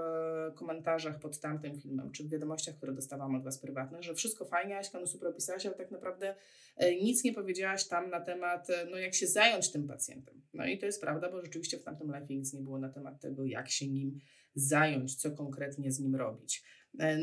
komentarzach 0.56 1.20
pod 1.20 1.40
tamtym 1.40 1.80
filmem, 1.80 2.12
czy 2.12 2.24
w 2.24 2.30
wiadomościach, 2.30 2.76
które 2.76 2.94
dostawałam 2.94 3.36
od 3.36 3.44
Was 3.44 3.60
prywatnych, 3.60 4.04
że 4.04 4.14
wszystko 4.14 4.46
fajnie, 4.46 4.78
Aśka, 4.78 5.00
no 5.00 5.08
super 5.08 5.30
opisałaś, 5.30 5.66
ale 5.66 5.76
tak 5.76 5.92
naprawdę 5.92 6.36
e, 6.78 6.96
nic 6.96 7.24
nie 7.24 7.34
powiedziałaś 7.34 7.88
tam 7.88 8.10
na 8.10 8.20
temat, 8.20 8.70
e, 8.70 8.86
no 8.86 8.98
jak 8.98 9.14
się 9.14 9.28
zająć 9.28 9.72
tym 9.72 9.88
pacjentem. 9.88 10.42
No 10.54 10.66
i 10.66 10.78
to 10.78 10.86
jest 10.86 11.02
prawda, 11.02 11.32
bo 11.32 11.42
rzeczywiście 11.42 11.78
w 11.78 11.84
tamtym 11.84 12.12
live 12.12 12.30
nic 12.30 12.54
nie 12.54 12.62
było 12.62 12.80
na 12.80 12.90
temat 12.90 13.22
tego, 13.22 13.46
jak 13.46 13.70
się 13.70 13.88
nim 13.88 14.20
zająć, 14.56 15.16
co 15.16 15.32
konkretnie 15.32 15.92
z 15.92 16.00
nim 16.00 16.16
robić. 16.16 16.64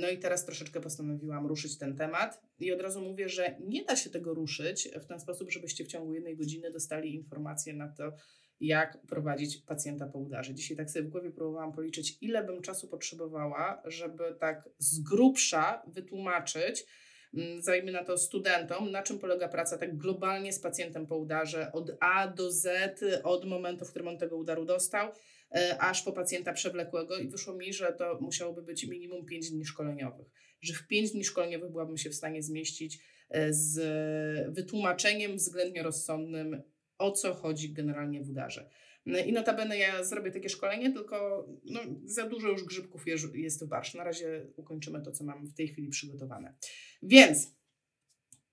No 0.00 0.10
i 0.10 0.18
teraz 0.18 0.44
troszeczkę 0.44 0.80
postanowiłam 0.80 1.46
ruszyć 1.46 1.78
ten 1.78 1.96
temat 1.96 2.42
i 2.58 2.72
od 2.72 2.80
razu 2.80 3.00
mówię, 3.00 3.28
że 3.28 3.56
nie 3.60 3.84
da 3.84 3.96
się 3.96 4.10
tego 4.10 4.34
ruszyć 4.34 4.88
w 5.02 5.06
ten 5.06 5.20
sposób, 5.20 5.50
żebyście 5.50 5.84
w 5.84 5.88
ciągu 5.88 6.14
jednej 6.14 6.36
godziny 6.36 6.70
dostali 6.70 7.14
informacje 7.14 7.74
na 7.74 7.88
to, 7.88 8.12
jak 8.60 8.98
prowadzić 9.08 9.56
pacjenta 9.56 10.06
po 10.06 10.18
udarze. 10.18 10.54
Dzisiaj 10.54 10.76
tak 10.76 10.90
sobie 10.90 11.04
w 11.04 11.08
głowie 11.08 11.30
próbowałam 11.30 11.72
policzyć, 11.72 12.18
ile 12.20 12.44
bym 12.44 12.62
czasu 12.62 12.88
potrzebowała, 12.88 13.82
żeby 13.84 14.24
tak 14.40 14.68
z 14.78 15.00
grubsza 15.00 15.82
wytłumaczyć, 15.86 16.86
mm, 17.34 17.62
zajmie 17.62 17.92
na 17.92 18.04
to 18.04 18.18
studentom, 18.18 18.90
na 18.90 19.02
czym 19.02 19.18
polega 19.18 19.48
praca 19.48 19.78
tak 19.78 19.96
globalnie 19.96 20.52
z 20.52 20.60
pacjentem 20.60 21.06
po 21.06 21.16
udarze, 21.16 21.72
od 21.72 21.90
A 22.00 22.28
do 22.28 22.52
Z, 22.52 23.00
od 23.24 23.44
momentu, 23.44 23.84
w 23.84 23.90
którym 23.90 24.08
on 24.08 24.18
tego 24.18 24.36
udaru 24.36 24.64
dostał, 24.64 25.08
e, 25.54 25.76
aż 25.80 26.02
po 26.02 26.12
pacjenta 26.12 26.52
przewlekłego 26.52 27.16
i 27.16 27.28
wyszło 27.28 27.54
mi, 27.54 27.72
że 27.72 27.92
to 27.92 28.18
musiałoby 28.20 28.62
być 28.62 28.86
minimum 28.86 29.26
5 29.26 29.50
dni 29.50 29.64
szkoleniowych. 29.64 30.26
Że 30.60 30.74
w 30.74 30.86
5 30.86 31.12
dni 31.12 31.24
szkoleniowych 31.24 31.70
byłabym 31.70 31.96
się 31.96 32.10
w 32.10 32.14
stanie 32.14 32.42
zmieścić 32.42 32.98
e, 33.30 33.52
z 33.52 33.78
wytłumaczeniem 34.54 35.36
względnie 35.36 35.82
rozsądnym 35.82 36.62
o 36.98 37.12
co 37.12 37.34
chodzi 37.34 37.72
generalnie 37.72 38.22
w 38.22 38.30
udarze. 38.30 38.70
I 39.26 39.32
notabene 39.32 39.78
ja 39.78 40.04
zrobię 40.04 40.30
takie 40.30 40.48
szkolenie, 40.48 40.92
tylko 40.92 41.46
no, 41.64 41.80
za 42.04 42.28
dużo 42.28 42.48
już 42.48 42.64
grzybków 42.64 43.06
jest 43.34 43.64
w 43.64 43.68
barsz. 43.68 43.94
Na 43.94 44.04
razie 44.04 44.46
ukończymy 44.56 45.02
to, 45.02 45.12
co 45.12 45.24
mam 45.24 45.46
w 45.46 45.54
tej 45.54 45.68
chwili 45.68 45.88
przygotowane. 45.88 46.54
Więc 47.02 47.56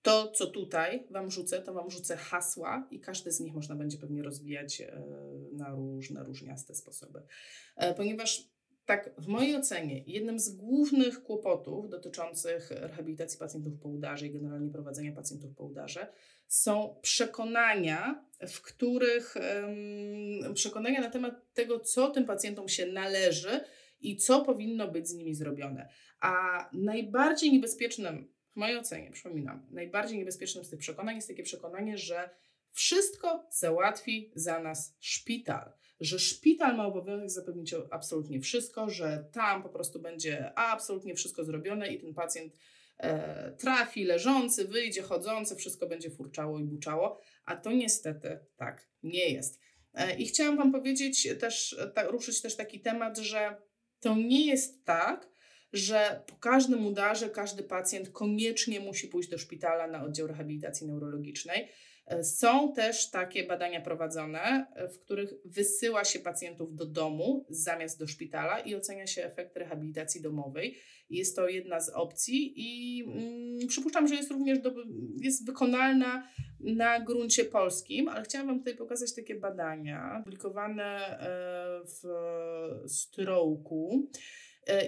to, 0.02 0.32
co 0.32 0.48
tutaj 0.48 1.08
Wam 1.12 1.32
rzucę, 1.32 1.62
to 1.62 1.74
Wam 1.74 1.90
rzucę 1.90 2.18
hasła 2.18 2.88
i 2.92 3.00
każdy 3.00 3.32
z 3.32 3.40
nich 3.40 3.54
można 3.54 3.76
będzie 3.76 3.98
pewnie 3.98 4.24
rozwijać 4.24 4.82
e, 4.82 5.02
na 5.54 5.70
różne, 5.70 6.24
różniaste 6.24 6.76
sposoby. 6.76 7.22
E, 7.76 7.94
ponieważ 7.94 8.54
tak, 8.86 9.16
w 9.18 9.28
mojej 9.28 9.56
ocenie, 9.56 10.04
jednym 10.08 10.40
z 10.40 10.50
głównych 10.50 11.24
kłopotów 11.24 11.90
dotyczących 11.90 12.72
rehabilitacji 12.72 13.40
pacjentów 13.40 13.74
po 13.80 13.90
udarze 13.90 14.28
i 14.28 14.32
generalnie 14.32 14.72
prowadzenia 14.72 15.12
pacjentów 15.12 15.56
po 15.56 15.64
udarze 15.64 16.14
są 16.48 17.00
przekonania, 17.02 18.26
w 18.48 18.62
których 18.62 19.36
przekonania 20.54 21.02
na 21.02 21.10
temat 21.10 21.54
tego, 21.54 21.80
co 21.80 22.10
tym 22.10 22.26
pacjentom 22.26 22.70
się 22.70 22.86
należy 22.86 23.64
i 24.02 24.18
co 24.18 24.42
powinno 24.42 24.88
być 24.88 25.08
z 25.08 25.14
nimi 25.14 25.36
zrobione. 25.36 25.90
A 26.20 26.70
najbardziej 26.74 27.52
niebezpiecznym 27.52 28.34
w 28.52 28.56
mojej 28.56 28.78
ocenie, 28.78 29.12
przypominam, 29.12 29.68
najbardziej 29.72 30.18
niebezpiecznym 30.18 30.64
z 30.66 30.70
tych 30.70 30.80
przekonań 30.80 31.16
jest 31.16 31.28
takie 31.28 31.44
przekonanie, 31.44 31.98
że 31.98 32.30
wszystko 32.72 33.48
załatwi 33.52 34.32
za 34.36 34.60
nas 34.60 34.98
szpital. 35.00 35.72
Że 36.00 36.20
szpital 36.20 36.78
ma 36.78 36.86
obowiązek 36.86 37.30
zapewnić 37.30 37.76
absolutnie 37.92 38.40
wszystko, 38.42 38.90
że 38.90 39.26
tam 39.32 39.64
po 39.64 39.70
prostu 39.70 40.00
będzie 40.00 40.58
absolutnie 40.58 41.16
wszystko 41.16 41.44
zrobione 41.44 41.94
i 41.94 42.00
ten 42.00 42.14
pacjent 42.14 42.54
trafi, 43.58 44.04
leżący, 44.04 44.68
wyjdzie, 44.68 45.02
chodzący, 45.02 45.56
wszystko 45.56 45.88
będzie 45.88 46.10
furczało 46.10 46.60
i 46.60 46.64
buczało, 46.64 47.20
a 47.46 47.56
to 47.56 47.72
niestety 47.72 48.40
tak 48.56 48.88
nie 49.04 49.30
jest. 49.30 49.60
E, 49.94 50.16
I 50.16 50.26
chciałam 50.26 50.58
Wam 50.58 50.72
powiedzieć 50.72 51.28
też, 51.40 51.78
ta, 51.96 52.04
ruszyć 52.04 52.42
też 52.42 52.56
taki 52.56 52.80
temat, 52.80 53.18
że 53.18 53.62
to 54.00 54.16
nie 54.16 54.46
jest 54.46 54.86
tak, 54.86 55.30
że 55.74 56.24
po 56.28 56.36
każdym 56.36 56.86
udarze 56.86 57.30
każdy 57.30 57.64
pacjent 57.64 58.10
koniecznie 58.10 58.80
musi 58.80 59.08
pójść 59.08 59.30
do 59.30 59.38
szpitala 59.38 59.88
na 59.88 60.04
oddział 60.04 60.28
rehabilitacji 60.28 60.88
neurologicznej. 60.88 61.68
E, 62.06 62.24
są 62.24 62.74
też 62.74 63.10
takie 63.10 63.44
badania 63.44 63.82
prowadzone, 63.82 64.68
e, 64.76 64.88
w 64.88 65.00
których 65.00 65.34
wysyła 65.46 66.04
się 66.04 66.20
pacjentów 66.20 66.76
do 66.76 66.86
domu 66.86 67.46
zamiast 67.50 68.00
do 68.00 68.08
szpitala 68.08 68.60
i 68.60 68.76
ocenia 68.76 69.08
się 69.08 69.26
efekt 69.26 69.58
rehabilitacji 69.58 70.22
domowej. 70.22 70.78
Jest 71.10 71.36
to 71.36 71.48
jedna 71.48 71.80
z 71.80 71.90
opcji 71.90 72.54
i 72.56 73.04
mm, 73.04 73.68
przypuszczam, 73.68 74.08
że 74.08 74.16
jest 74.16 74.32
również 74.32 74.60
do, 74.60 74.74
jest 75.22 75.46
wykonalna 75.46 76.28
na 76.60 77.00
gruncie 77.00 77.46
polskim, 77.46 78.08
ale 78.08 78.24
chciałam 78.24 78.48
Wam 78.48 78.60
tutaj 78.60 78.76
pokazać 78.76 79.16
takie 79.16 79.36
badania 79.36 80.22
publikowane 80.24 81.20
e, 81.20 81.28
w 81.86 82.92
Strołku. 82.92 84.10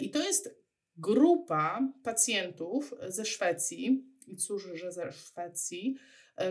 I 0.01 0.09
to 0.09 0.19
jest 0.19 0.65
grupa 0.97 1.93
pacjentów 2.03 2.93
ze 3.07 3.25
Szwecji, 3.25 4.05
i 4.27 4.35
cóż, 4.37 4.67
że 4.73 4.91
ze 4.91 5.11
Szwecji, 5.11 5.95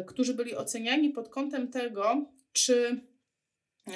którzy 0.06 0.34
byli 0.34 0.56
oceniani 0.56 1.10
pod 1.10 1.28
kątem 1.28 1.68
tego, 1.68 2.26
czy 2.52 3.00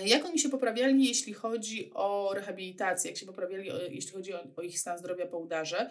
jak 0.05 0.25
oni 0.25 0.39
się 0.39 0.49
poprawiali, 0.49 1.09
jeśli 1.09 1.33
chodzi 1.33 1.91
o 1.95 2.31
rehabilitację, 2.35 3.11
jak 3.11 3.21
się 3.21 3.27
poprawiali, 3.27 3.71
jeśli 3.91 4.13
chodzi 4.13 4.35
o, 4.35 4.45
o 4.57 4.63
ich 4.63 4.81
stan 4.81 4.99
zdrowia 4.99 5.27
po 5.27 5.39
udarze. 5.39 5.91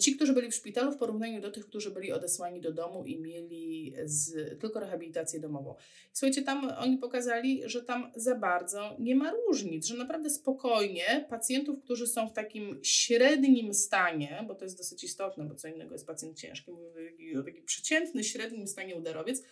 Ci, 0.00 0.16
którzy 0.16 0.32
byli 0.32 0.50
w 0.50 0.54
szpitalu 0.54 0.92
w 0.92 0.96
porównaniu 0.96 1.40
do 1.40 1.50
tych, 1.50 1.66
którzy 1.66 1.90
byli 1.90 2.12
odesłani 2.12 2.60
do 2.60 2.72
domu 2.72 3.04
i 3.04 3.18
mieli 3.18 3.94
z, 4.04 4.60
tylko 4.60 4.80
rehabilitację 4.80 5.40
domową. 5.40 5.74
Słuchajcie, 6.12 6.42
tam 6.42 6.72
oni 6.78 6.98
pokazali, 6.98 7.62
że 7.64 7.82
tam 7.82 8.12
za 8.16 8.34
bardzo 8.34 8.96
nie 8.98 9.16
ma 9.16 9.30
różnic, 9.30 9.86
że 9.86 9.96
naprawdę 9.96 10.30
spokojnie 10.30 11.26
pacjentów, 11.30 11.82
którzy 11.84 12.06
są 12.06 12.28
w 12.28 12.32
takim 12.32 12.80
średnim 12.82 13.74
stanie, 13.74 14.44
bo 14.48 14.54
to 14.54 14.64
jest 14.64 14.78
dosyć 14.78 15.04
istotne, 15.04 15.44
bo 15.44 15.54
co 15.54 15.68
innego 15.68 15.92
jest 15.92 16.06
pacjent 16.06 16.38
ciężki, 16.38 16.72
mówię 16.72 17.40
o 17.40 17.42
taki 17.42 17.62
przeciętny, 17.62 18.24
średnim 18.24 18.66
stanie 18.66 18.96
udarowiec, 18.96 19.42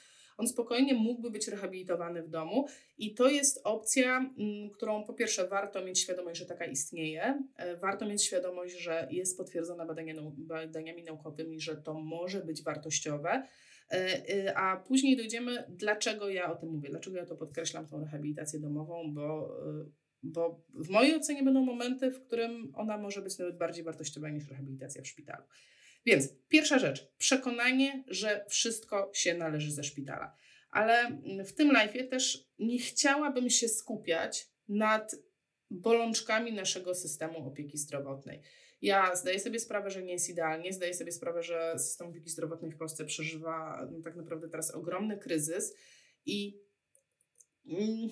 on 0.41 0.49
spokojnie 0.49 0.95
mógłby 0.95 1.31
być 1.31 1.49
rehabilitowany 1.49 2.23
w 2.23 2.29
domu 2.29 2.67
i 2.99 3.15
to 3.15 3.29
jest 3.29 3.61
opcja, 3.65 4.17
mm, 4.17 4.71
którą 4.71 5.05
po 5.05 5.15
pierwsze 5.15 5.49
warto 5.49 5.85
mieć 5.85 6.01
świadomość, 6.01 6.41
że 6.41 6.47
taka 6.47 6.65
istnieje, 6.65 7.43
e, 7.57 7.77
warto 7.77 8.07
mieć 8.07 8.25
świadomość, 8.25 8.79
że 8.79 9.09
jest 9.11 9.37
potwierdzona 9.37 9.87
badania, 9.87 10.15
badaniami 10.37 11.05
naukowymi, 11.05 11.61
że 11.61 11.77
to 11.77 11.95
może 11.95 12.41
być 12.41 12.63
wartościowe. 12.63 13.43
E, 13.91 14.29
e, 14.29 14.59
a 14.59 14.77
później 14.77 15.17
dojdziemy, 15.17 15.65
dlaczego 15.69 16.29
ja 16.29 16.53
o 16.53 16.57
tym 16.57 16.69
mówię, 16.69 16.89
dlaczego 16.91 17.17
ja 17.17 17.27
to 17.27 17.37
podkreślam, 17.37 17.87
tą 17.87 18.01
rehabilitację 18.01 18.61
domową, 18.61 19.15
bo, 19.15 19.57
bo 20.23 20.65
w 20.75 20.89
mojej 20.89 21.17
ocenie 21.17 21.43
będą 21.43 21.65
momenty, 21.65 22.11
w 22.11 22.27
którym 22.27 22.73
ona 22.75 22.99
może 22.99 23.23
być 23.23 23.39
nawet 23.39 23.59
bardziej 23.59 23.85
wartościowa 23.85 24.29
niż 24.29 24.49
rehabilitacja 24.49 25.03
w 25.03 25.07
szpitalu. 25.07 25.45
Więc 26.07 26.29
pierwsza 26.49 26.79
rzecz, 26.79 27.09
przekonanie, 27.19 28.05
że 28.07 28.45
wszystko 28.49 29.11
się 29.15 29.35
należy 29.35 29.73
ze 29.73 29.85
szpitala. 29.85 30.37
Ale 30.71 31.21
w 31.47 31.53
tym 31.53 31.73
live 31.73 32.11
też 32.11 32.49
nie 32.59 32.79
chciałabym 32.79 33.51
się 33.51 33.69
skupiać 33.69 34.49
nad 34.69 35.15
bolączkami 35.71 36.53
naszego 36.53 36.95
systemu 36.95 37.47
opieki 37.47 37.79
zdrowotnej. 37.79 38.41
Ja 38.83 39.17
zdaję 39.17 39.41
sobie 39.41 39.61
sprawę, 39.61 39.91
że 39.91 40.03
nie 40.03 40.13
jest 40.13 40.29
idealnie, 40.29 40.73
zdaję 40.73 40.95
sobie 40.95 41.13
sprawę, 41.13 41.43
że 41.43 41.79
system 41.79 42.09
opieki 42.09 42.31
zdrowotnej 42.31 42.71
w 42.71 42.77
Polsce 42.77 43.05
przeżywa 43.05 43.89
no, 43.93 44.03
tak 44.03 44.17
naprawdę 44.17 44.49
teraz 44.49 44.71
ogromny 44.71 45.19
kryzys 45.19 45.75
i 46.27 46.61
mm, 47.67 48.11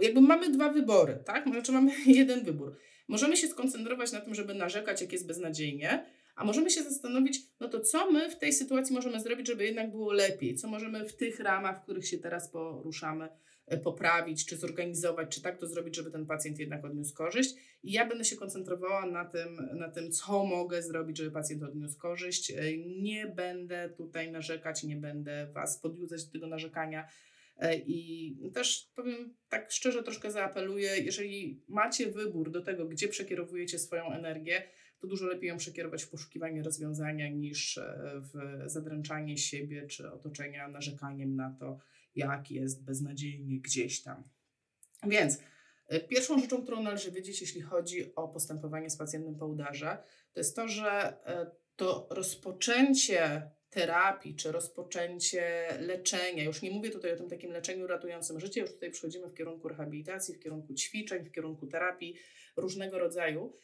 jakby 0.00 0.20
mamy 0.20 0.50
dwa 0.50 0.72
wybory, 0.72 1.22
tak? 1.24 1.48
Znaczy 1.48 1.72
mamy 1.72 1.92
jeden 2.06 2.44
wybór. 2.44 2.76
Możemy 3.08 3.36
się 3.36 3.48
skoncentrować 3.48 4.12
na 4.12 4.20
tym, 4.20 4.34
żeby 4.34 4.54
narzekać, 4.54 5.00
jak 5.00 5.12
jest 5.12 5.26
beznadziejnie, 5.26 6.06
a 6.40 6.44
możemy 6.44 6.70
się 6.70 6.82
zastanowić, 6.82 7.40
no 7.60 7.68
to 7.68 7.80
co 7.80 8.10
my 8.10 8.30
w 8.30 8.38
tej 8.38 8.52
sytuacji 8.52 8.94
możemy 8.94 9.20
zrobić, 9.20 9.46
żeby 9.46 9.64
jednak 9.64 9.90
było 9.90 10.12
lepiej? 10.12 10.54
Co 10.54 10.68
możemy 10.68 11.04
w 11.04 11.16
tych 11.16 11.40
ramach, 11.40 11.80
w 11.80 11.82
których 11.82 12.06
się 12.06 12.18
teraz 12.18 12.50
poruszamy, 12.50 13.28
e, 13.66 13.78
poprawić, 13.78 14.46
czy 14.46 14.56
zorganizować, 14.56 15.34
czy 15.34 15.42
tak 15.42 15.58
to 15.58 15.66
zrobić, 15.66 15.96
żeby 15.96 16.10
ten 16.10 16.26
pacjent 16.26 16.58
jednak 16.58 16.84
odniósł 16.84 17.14
korzyść. 17.14 17.54
I 17.82 17.92
ja 17.92 18.06
będę 18.06 18.24
się 18.24 18.36
koncentrowała 18.36 19.06
na 19.06 19.24
tym, 19.24 19.68
na 19.72 19.90
tym, 19.90 20.12
co 20.12 20.44
mogę 20.44 20.82
zrobić, 20.82 21.18
żeby 21.18 21.30
pacjent 21.30 21.62
odniósł 21.62 21.98
korzyść. 21.98 22.50
E, 22.50 22.56
nie 22.78 23.26
będę 23.26 23.90
tutaj 23.96 24.32
narzekać, 24.32 24.84
nie 24.84 24.96
będę 24.96 25.46
Was 25.52 25.80
podjudzać 25.80 26.24
do 26.24 26.32
tego 26.32 26.46
narzekania. 26.46 27.08
E, 27.58 27.76
I 27.76 28.36
też 28.54 28.90
powiem 28.94 29.34
tak 29.48 29.72
szczerze, 29.72 30.02
troszkę 30.02 30.30
zaapeluję, 30.30 30.98
jeżeli 30.98 31.62
macie 31.68 32.12
wybór 32.12 32.50
do 32.50 32.60
tego, 32.60 32.86
gdzie 32.86 33.08
przekierowujecie 33.08 33.78
swoją 33.78 34.12
energię, 34.12 34.62
to 35.00 35.06
dużo 35.06 35.26
lepiej 35.26 35.48
ją 35.48 35.56
przekierować 35.56 36.04
w 36.04 36.10
poszukiwanie 36.10 36.62
rozwiązania 36.62 37.28
niż 37.28 37.78
e, 37.78 37.98
w 38.20 38.62
zadręczanie 38.66 39.38
siebie 39.38 39.86
czy 39.86 40.12
otoczenia 40.12 40.68
narzekaniem 40.68 41.36
na 41.36 41.56
to, 41.60 41.78
jak 42.14 42.50
jest 42.50 42.84
beznadziejnie 42.84 43.60
gdzieś 43.60 44.02
tam. 44.02 44.22
Więc 45.06 45.38
e, 45.88 46.00
pierwszą 46.00 46.40
rzeczą, 46.40 46.62
którą 46.62 46.82
należy 46.82 47.10
wiedzieć, 47.10 47.40
jeśli 47.40 47.60
chodzi 47.60 48.14
o 48.14 48.28
postępowanie 48.28 48.90
z 48.90 48.96
pacjentem 48.96 49.34
po 49.34 49.46
udarze, 49.46 49.98
to 50.32 50.40
jest 50.40 50.56
to, 50.56 50.68
że 50.68 51.16
e, 51.26 51.50
to 51.76 52.06
rozpoczęcie 52.10 53.50
terapii 53.70 54.34
czy 54.34 54.52
rozpoczęcie 54.52 55.66
leczenia, 55.80 56.44
już 56.44 56.62
nie 56.62 56.70
mówię 56.70 56.90
tutaj 56.90 57.12
o 57.12 57.16
tym 57.16 57.28
takim 57.28 57.50
leczeniu 57.52 57.86
ratującym 57.86 58.40
życie, 58.40 58.60
już 58.60 58.72
tutaj 58.72 58.90
przechodzimy 58.90 59.28
w 59.28 59.34
kierunku 59.34 59.68
rehabilitacji, 59.68 60.34
w 60.34 60.40
kierunku 60.40 60.74
ćwiczeń, 60.74 61.24
w 61.24 61.32
kierunku 61.32 61.66
terapii 61.66 62.14
różnego 62.56 62.98
rodzaju, 62.98 63.56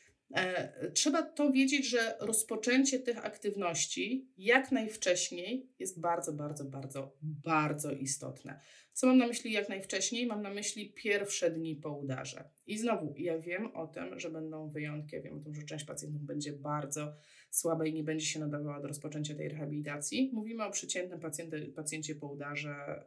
trzeba 0.95 1.23
to 1.23 1.53
wiedzieć, 1.53 1.89
że 1.89 2.17
rozpoczęcie 2.21 2.99
tych 2.99 3.25
aktywności 3.25 4.29
jak 4.39 4.73
najwcześniej 4.73 5.71
jest 5.79 6.01
bardzo, 6.01 6.33
bardzo, 6.33 6.65
bardzo, 6.65 7.17
bardzo 7.23 7.93
istotne. 7.93 8.61
Co 8.93 9.07
mam 9.07 9.19
na 9.19 9.27
myśli 9.27 9.53
jak 9.53 9.69
najwcześniej? 9.69 10.27
Mam 10.27 10.43
na 10.43 10.51
myśli 10.51 10.93
pierwsze 10.93 11.51
dni 11.51 11.77
po 11.77 11.93
udarze. 11.93 12.45
I 12.67 12.79
znowu, 12.79 13.15
ja 13.17 13.39
wiem 13.39 13.77
o 13.77 13.87
tym, 13.87 14.21
że 14.21 14.31
będą 14.31 14.71
wyjątki, 14.71 15.17
ja 15.17 15.23
wiem 15.23 15.39
o 15.39 15.41
tym, 15.41 15.55
że 15.55 15.63
część 15.63 15.85
pacjentów 15.85 16.23
będzie 16.23 16.53
bardzo 16.53 17.15
słaba 17.51 17.87
i 17.87 17.93
nie 17.93 18.05
będzie 18.05 18.27
się 18.27 18.41
nadawała 18.41 18.81
do 18.81 18.89
rozpoczęcia 18.89 19.35
tej 19.35 19.49
rehabilitacji. 19.49 20.31
Mówimy 20.33 20.65
o 20.65 20.71
przeciętnym 20.71 21.21
pacjencie, 21.21 21.61
pacjencie 21.61 22.15
po 22.15 22.27
udarze. 22.27 22.71
E, 22.71 23.05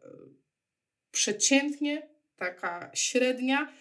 przeciętnie 1.12 2.10
taka 2.36 2.92
średnia 2.94 3.74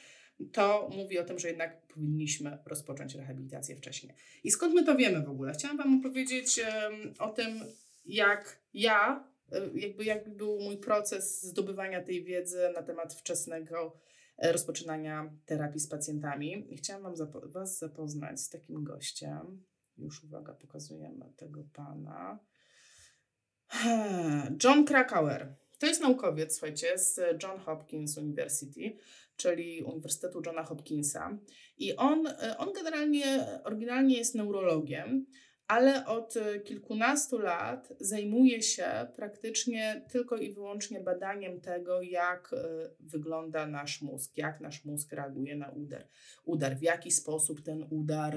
to 0.52 0.90
mówi 0.96 1.18
o 1.18 1.24
tym, 1.24 1.38
że 1.38 1.48
jednak 1.48 1.86
powinniśmy 1.86 2.58
rozpocząć 2.66 3.14
rehabilitację 3.14 3.76
wcześniej. 3.76 4.14
I 4.44 4.50
skąd 4.50 4.74
my 4.74 4.84
to 4.84 4.96
wiemy 4.96 5.22
w 5.22 5.30
ogóle? 5.30 5.52
Chciałam 5.52 5.76
Wam 5.76 6.00
opowiedzieć 6.00 6.60
o 7.18 7.28
tym, 7.28 7.60
jak 8.04 8.60
ja, 8.74 9.28
e, 9.52 9.60
jakby 9.74 10.04
jak 10.04 10.36
był 10.36 10.60
mój 10.60 10.76
proces 10.76 11.42
zdobywania 11.42 12.02
tej 12.02 12.24
wiedzy 12.24 12.70
na 12.74 12.82
temat 12.82 13.14
wczesnego 13.14 13.96
e, 14.36 14.52
rozpoczynania 14.52 15.30
terapii 15.46 15.80
z 15.80 15.88
pacjentami. 15.88 16.74
I 16.74 16.76
chciałam 16.76 17.02
wam 17.02 17.16
zapo 17.16 17.40
Was 17.48 17.78
zapoznać 17.78 18.40
z 18.40 18.48
takim 18.48 18.84
gościem. 18.84 19.64
Już 19.98 20.24
uwaga, 20.24 20.54
pokazujemy 20.54 21.32
tego 21.36 21.64
pana. 21.72 22.38
John 24.64 24.84
Krakauer. 24.84 25.54
To 25.78 25.86
jest 25.86 26.00
naukowiec, 26.00 26.52
słuchajcie, 26.52 26.98
z 26.98 27.42
John 27.42 27.58
Hopkins 27.58 28.18
University. 28.18 28.96
Czyli 29.38 29.82
Uniwersytetu 29.82 30.42
Johna 30.46 30.62
Hopkinsa. 30.62 31.38
I 31.78 31.96
on, 31.96 32.26
e, 32.26 32.58
on 32.58 32.72
generalnie, 32.72 33.46
oryginalnie 33.64 34.18
jest 34.18 34.34
neurologiem, 34.34 35.26
ale 35.66 36.06
od 36.06 36.36
e, 36.36 36.60
kilkunastu 36.60 37.38
lat 37.38 37.92
zajmuje 38.00 38.62
się 38.62 39.06
praktycznie 39.16 40.04
tylko 40.12 40.36
i 40.36 40.52
wyłącznie 40.52 41.00
badaniem 41.00 41.60
tego, 41.60 42.02
jak 42.02 42.52
e, 42.52 42.90
wygląda 43.00 43.66
nasz 43.66 44.02
mózg, 44.02 44.36
jak 44.36 44.60
nasz 44.60 44.84
mózg 44.84 45.12
reaguje 45.12 45.56
na 45.56 45.68
udar, 45.68 46.08
udar 46.44 46.76
w 46.76 46.82
jaki 46.82 47.10
sposób 47.10 47.62
ten 47.62 47.86
udar 47.90 48.36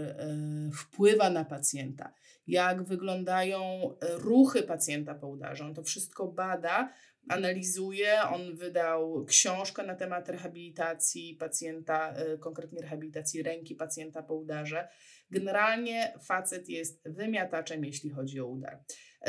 wpływa 0.73 1.29
na 1.29 1.45
pacjenta, 1.45 2.13
jak 2.47 2.83
wyglądają 2.83 3.59
ruchy 4.01 4.63
pacjenta 4.63 5.15
po 5.15 5.27
udarze. 5.27 5.65
On 5.65 5.73
to 5.73 5.83
wszystko 5.83 6.27
bada 6.27 6.93
analizuje. 7.29 8.21
On 8.21 8.55
wydał 8.55 9.25
książkę 9.25 9.83
na 9.83 9.95
temat 9.95 10.29
rehabilitacji 10.29 11.35
pacjenta, 11.39 12.13
y, 12.33 12.37
konkretnie 12.37 12.81
rehabilitacji 12.81 13.43
ręki 13.43 13.75
pacjenta 13.75 14.23
po 14.23 14.35
udarze. 14.35 14.87
Generalnie 15.31 16.13
facet 16.23 16.69
jest 16.69 17.01
wymiataczem, 17.05 17.85
jeśli 17.85 18.09
chodzi 18.09 18.39
o 18.39 18.47
udar. 18.47 18.79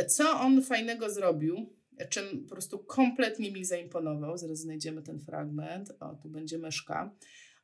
Co 0.07 0.41
on 0.41 0.63
fajnego 0.63 1.11
zrobił? 1.11 1.77
Czym 2.09 2.45
po 2.45 2.55
prostu 2.55 2.79
kompletnie 2.79 3.53
mi 3.53 3.65
zaimponował, 3.65 4.39
zaraz 4.39 4.59
znajdziemy 4.59 5.03
ten 5.03 5.21
fragment, 5.21 5.93
o 6.01 6.15
tu 6.15 6.29
będzie 6.29 6.59
myszka. 6.59 7.15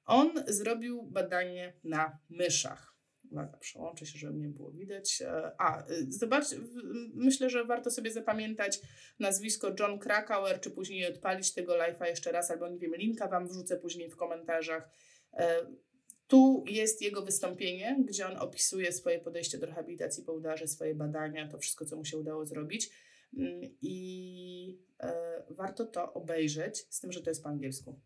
On 0.04 0.30
zrobił 0.46 1.02
badanie 1.02 1.72
na 1.84 2.18
myszach. 2.30 2.97
Uwaga, 3.30 3.58
przełączę 3.58 4.06
się, 4.06 4.18
żeby 4.18 4.38
nie 4.38 4.48
było 4.48 4.70
widać. 4.70 5.22
E, 5.22 5.52
a, 5.58 5.90
y, 5.90 6.12
zobacz, 6.12 6.44
myślę, 7.14 7.50
że 7.50 7.64
warto 7.64 7.90
sobie 7.90 8.10
zapamiętać 8.12 8.80
nazwisko 9.18 9.74
John 9.80 9.98
Krakauer, 9.98 10.60
czy 10.60 10.70
później 10.70 11.06
odpalić 11.06 11.54
tego 11.54 11.72
live'a 11.72 12.06
jeszcze 12.06 12.32
raz, 12.32 12.50
albo 12.50 12.68
nie 12.68 12.78
wiem, 12.78 12.94
linka 12.94 13.28
Wam 13.28 13.48
wrzucę 13.48 13.76
później 13.76 14.10
w 14.10 14.16
komentarzach. 14.16 14.90
E, 15.32 15.66
tu 16.28 16.64
jest 16.66 17.02
jego 17.02 17.22
wystąpienie, 17.22 18.04
gdzie 18.08 18.26
on 18.26 18.36
opisuje 18.36 18.92
swoje 18.92 19.18
podejście 19.18 19.58
do 19.58 19.66
rehabilitacji 19.66 20.24
po 20.24 20.32
udarze, 20.32 20.68
swoje 20.68 20.94
badania, 20.94 21.48
to 21.48 21.58
wszystko, 21.58 21.84
co 21.84 21.96
mu 21.96 22.04
się 22.04 22.18
udało 22.18 22.46
zrobić. 22.46 22.90
Mm, 23.38 23.60
I 23.82 24.78
e, 25.00 25.42
warto 25.50 25.86
to 25.86 26.12
obejrzeć, 26.12 26.86
z 26.90 27.00
tym, 27.00 27.12
że 27.12 27.22
to 27.22 27.30
jest 27.30 27.42
po 27.42 27.48
angielsku. 27.48 28.00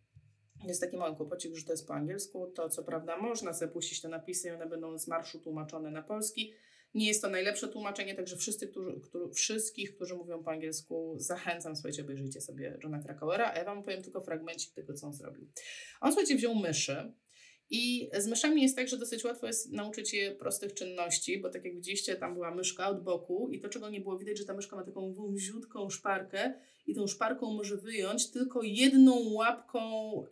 Jest 0.67 0.81
taki 0.81 0.97
mały 0.97 1.17
kłopocik, 1.17 1.55
że 1.55 1.65
to 1.65 1.73
jest 1.73 1.87
po 1.87 1.95
angielsku. 1.95 2.47
To 2.47 2.69
co 2.69 2.83
prawda 2.83 3.17
można 3.17 3.53
sobie 3.53 3.73
puścić 3.73 4.01
te 4.01 4.09
napisy 4.09 4.49
i 4.49 4.51
one 4.51 4.67
będą 4.67 4.99
z 4.99 5.09
marszu 5.09 5.41
tłumaczone 5.41 5.91
na 5.91 6.03
polski. 6.03 6.53
Nie 6.95 7.07
jest 7.07 7.23
to 7.23 7.31
najlepsze 7.31 7.69
tłumaczenie, 7.69 8.15
także 8.15 8.37
wszyscy, 8.37 8.69
którzy, 8.69 9.01
którzy, 9.01 9.35
wszystkich, 9.35 9.97
którzy 9.97 10.15
mówią 10.15 10.43
po 10.43 10.51
angielsku, 10.51 11.15
zachęcam, 11.17 11.77
słuchajcie, 11.77 12.03
obejrzyjcie 12.03 12.41
sobie 12.41 12.79
Johna 12.83 13.03
Krakauera, 13.03 13.53
a 13.55 13.59
ja 13.59 13.65
Wam 13.65 13.83
powiem 13.83 14.03
tylko 14.03 14.21
fragmencik 14.21 14.75
tego, 14.75 14.95
co 14.95 15.07
on 15.07 15.13
zrobił. 15.13 15.49
On, 16.01 16.13
słuchajcie, 16.13 16.37
wziął 16.37 16.55
myszy, 16.55 17.13
i 17.75 18.11
z 18.19 18.27
myszami 18.27 18.63
jest 18.63 18.77
tak, 18.77 18.89
że 18.89 18.99
dosyć 18.99 19.25
łatwo 19.25 19.47
jest 19.47 19.73
nauczyć 19.73 20.15
je 20.15 20.31
prostych 20.31 20.75
czynności, 20.75 21.39
bo 21.39 21.51
tak 21.51 21.65
jak 21.65 21.75
widzieliście, 21.75 22.17
tam 22.17 22.35
była 22.35 22.55
myszka 22.55 22.89
od 22.89 23.03
boku 23.03 23.49
i 23.51 23.61
to, 23.61 23.69
czego 23.69 23.91
nie 23.91 24.01
było 24.01 24.19
widać, 24.19 24.39
że 24.39 24.45
ta 24.45 24.55
myszka 24.55 24.77
ma 24.77 24.85
taką 24.85 25.13
wąziutką 25.13 25.91
szparkę 25.91 26.55
i 26.87 26.95
tą 26.95 27.07
szparką 27.07 27.53
może 27.55 27.77
wyjąć 27.77 28.31
tylko 28.31 28.63
jedną 28.63 29.33
łapką 29.33 29.81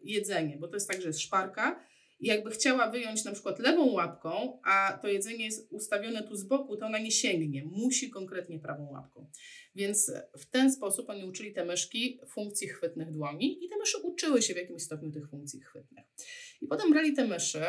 jedzenie, 0.02 0.56
bo 0.56 0.68
to 0.68 0.76
jest 0.76 0.88
tak, 0.88 1.00
że 1.00 1.08
jest 1.08 1.20
szparka 1.20 1.80
jakby 2.20 2.50
chciała 2.50 2.90
wyjąć 2.90 3.24
na 3.24 3.32
przykład 3.32 3.58
lewą 3.58 3.92
łapką, 3.92 4.60
a 4.64 4.98
to 5.02 5.08
jedzenie 5.08 5.44
jest 5.44 5.72
ustawione 5.72 6.22
tu 6.22 6.36
z 6.36 6.44
boku, 6.44 6.76
to 6.76 6.86
ona 6.86 6.98
nie 6.98 7.10
sięgnie, 7.10 7.64
musi 7.64 8.10
konkretnie 8.10 8.58
prawą 8.58 8.90
łapką. 8.90 9.30
Więc 9.74 10.12
w 10.38 10.46
ten 10.46 10.72
sposób 10.72 11.10
oni 11.10 11.24
uczyli 11.24 11.52
te 11.52 11.64
myszki 11.64 12.20
funkcji 12.28 12.68
chwytnych 12.68 13.10
dłoni 13.10 13.64
i 13.64 13.68
te 13.68 13.76
myszy 13.78 13.98
uczyły 13.98 14.42
się 14.42 14.54
w 14.54 14.56
jakimś 14.56 14.82
stopniu 14.82 15.12
tych 15.12 15.30
funkcji 15.30 15.60
chwytnych. 15.60 16.04
I 16.60 16.66
potem 16.66 16.90
brali 16.90 17.12
te 17.12 17.26
myszy 17.26 17.64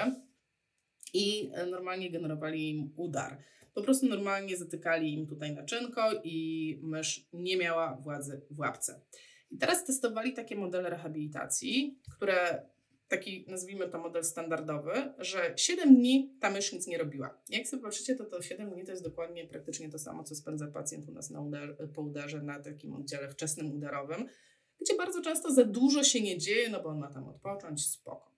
i 1.14 1.52
normalnie 1.70 2.12
generowali 2.12 2.70
im 2.70 2.94
udar. 2.96 3.44
Po 3.74 3.82
prostu 3.82 4.06
normalnie 4.06 4.58
zatykali 4.58 5.14
im 5.14 5.28
tutaj 5.28 5.54
naczynko 5.54 6.02
i 6.24 6.80
mysz 6.84 7.28
nie 7.34 7.58
miała 7.58 7.96
władzy 7.96 8.42
w 8.50 8.60
łapce. 8.60 9.02
I 9.52 9.58
teraz 9.58 9.86
testowali 9.86 10.34
takie 10.34 10.56
modele 10.56 10.90
rehabilitacji, 10.90 12.00
które 12.16 12.66
taki, 13.12 13.46
nazwijmy 13.48 13.90
to 13.90 14.00
model 14.00 14.24
standardowy, 14.24 15.14
że 15.18 15.54
7 15.56 15.96
dni 15.96 16.38
ta 16.40 16.50
mysz 16.50 16.74
nic 16.74 16.88
nie 16.88 16.98
robiła. 16.98 17.42
Jak 17.50 17.68
sobie 17.68 17.84
patrzycie, 17.84 18.16
to 18.16 18.26
to 18.26 18.42
7 18.42 18.70
dni 18.70 18.84
to 18.84 18.92
jest 18.92 19.04
dokładnie 19.04 19.48
praktycznie 19.48 19.90
to 19.90 20.00
samo, 20.00 20.24
co 20.24 20.36
spędza 20.36 20.68
pacjent 20.68 21.10
u 21.10 21.12
nas 21.12 21.30
na 21.30 21.42
udar, 21.42 21.78
po 21.96 22.02
udarze 22.02 22.42
na 22.42 22.60
takim 22.60 22.94
oddziale 22.94 23.30
wczesnym 23.30 23.76
udarowym, 23.76 24.26
gdzie 24.82 24.96
bardzo 24.96 25.22
często 25.22 25.52
za 25.52 25.66
dużo 25.66 26.04
się 26.04 26.22
nie 26.22 26.38
dzieje, 26.38 26.70
no 26.70 26.84
bo 26.84 26.90
on 26.90 27.00
ma 27.00 27.08
tam 27.08 27.28
odpocząć, 27.28 27.86
spoko. 27.86 28.31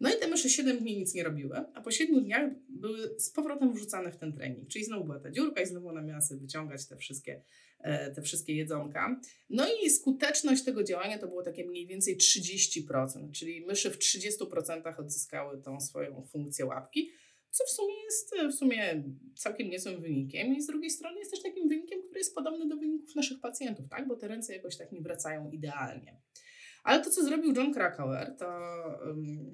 No 0.00 0.14
i 0.14 0.18
te 0.20 0.28
myszy 0.28 0.50
7 0.50 0.78
dni 0.78 0.96
nic 0.96 1.14
nie 1.14 1.24
robiły, 1.24 1.56
a 1.74 1.80
po 1.80 1.90
7 1.90 2.24
dniach 2.24 2.50
były 2.68 3.20
z 3.20 3.30
powrotem 3.30 3.74
wrzucane 3.74 4.12
w 4.12 4.16
ten 4.16 4.32
trening. 4.32 4.68
Czyli 4.68 4.84
znowu 4.84 5.04
była 5.04 5.20
ta 5.20 5.30
dziurka 5.30 5.60
i 5.60 5.66
znowu 5.66 5.88
ona 5.88 6.02
miała 6.02 6.20
sobie 6.20 6.40
wyciągać 6.40 6.86
te 6.86 6.96
wszystkie, 6.96 7.42
e, 7.80 8.10
te 8.10 8.22
wszystkie 8.22 8.56
jedzonka. 8.56 9.20
No 9.50 9.66
i 9.82 9.90
skuteczność 9.90 10.64
tego 10.64 10.84
działania 10.84 11.18
to 11.18 11.28
było 11.28 11.42
takie 11.42 11.64
mniej 11.64 11.86
więcej 11.86 12.16
30%, 12.16 13.32
czyli 13.32 13.66
myszy 13.66 13.90
w 13.90 13.98
30% 13.98 14.98
odzyskały 14.98 15.62
tą 15.62 15.80
swoją 15.80 16.22
funkcję 16.32 16.66
łapki, 16.66 17.10
co 17.50 17.64
w 17.64 17.70
sumie 17.70 17.94
jest 18.04 18.34
w 18.50 18.58
sumie 18.58 19.02
całkiem 19.34 19.70
niezłym 19.70 20.00
wynikiem 20.02 20.56
i 20.56 20.62
z 20.62 20.66
drugiej 20.66 20.90
strony 20.90 21.18
jest 21.18 21.30
też 21.30 21.42
takim 21.42 21.68
wynikiem, 21.68 22.02
który 22.02 22.20
jest 22.20 22.34
podobny 22.34 22.68
do 22.68 22.76
wyników 22.76 23.14
naszych 23.14 23.40
pacjentów, 23.40 23.88
tak? 23.88 24.08
bo 24.08 24.16
te 24.16 24.28
ręce 24.28 24.54
jakoś 24.56 24.76
tak 24.76 24.92
nie 24.92 25.00
wracają 25.00 25.50
idealnie. 25.50 26.25
Ale 26.86 27.04
to, 27.04 27.10
co 27.10 27.24
zrobił 27.24 27.54
John 27.54 27.74
Krakauer, 27.74 28.36
to 28.38 28.46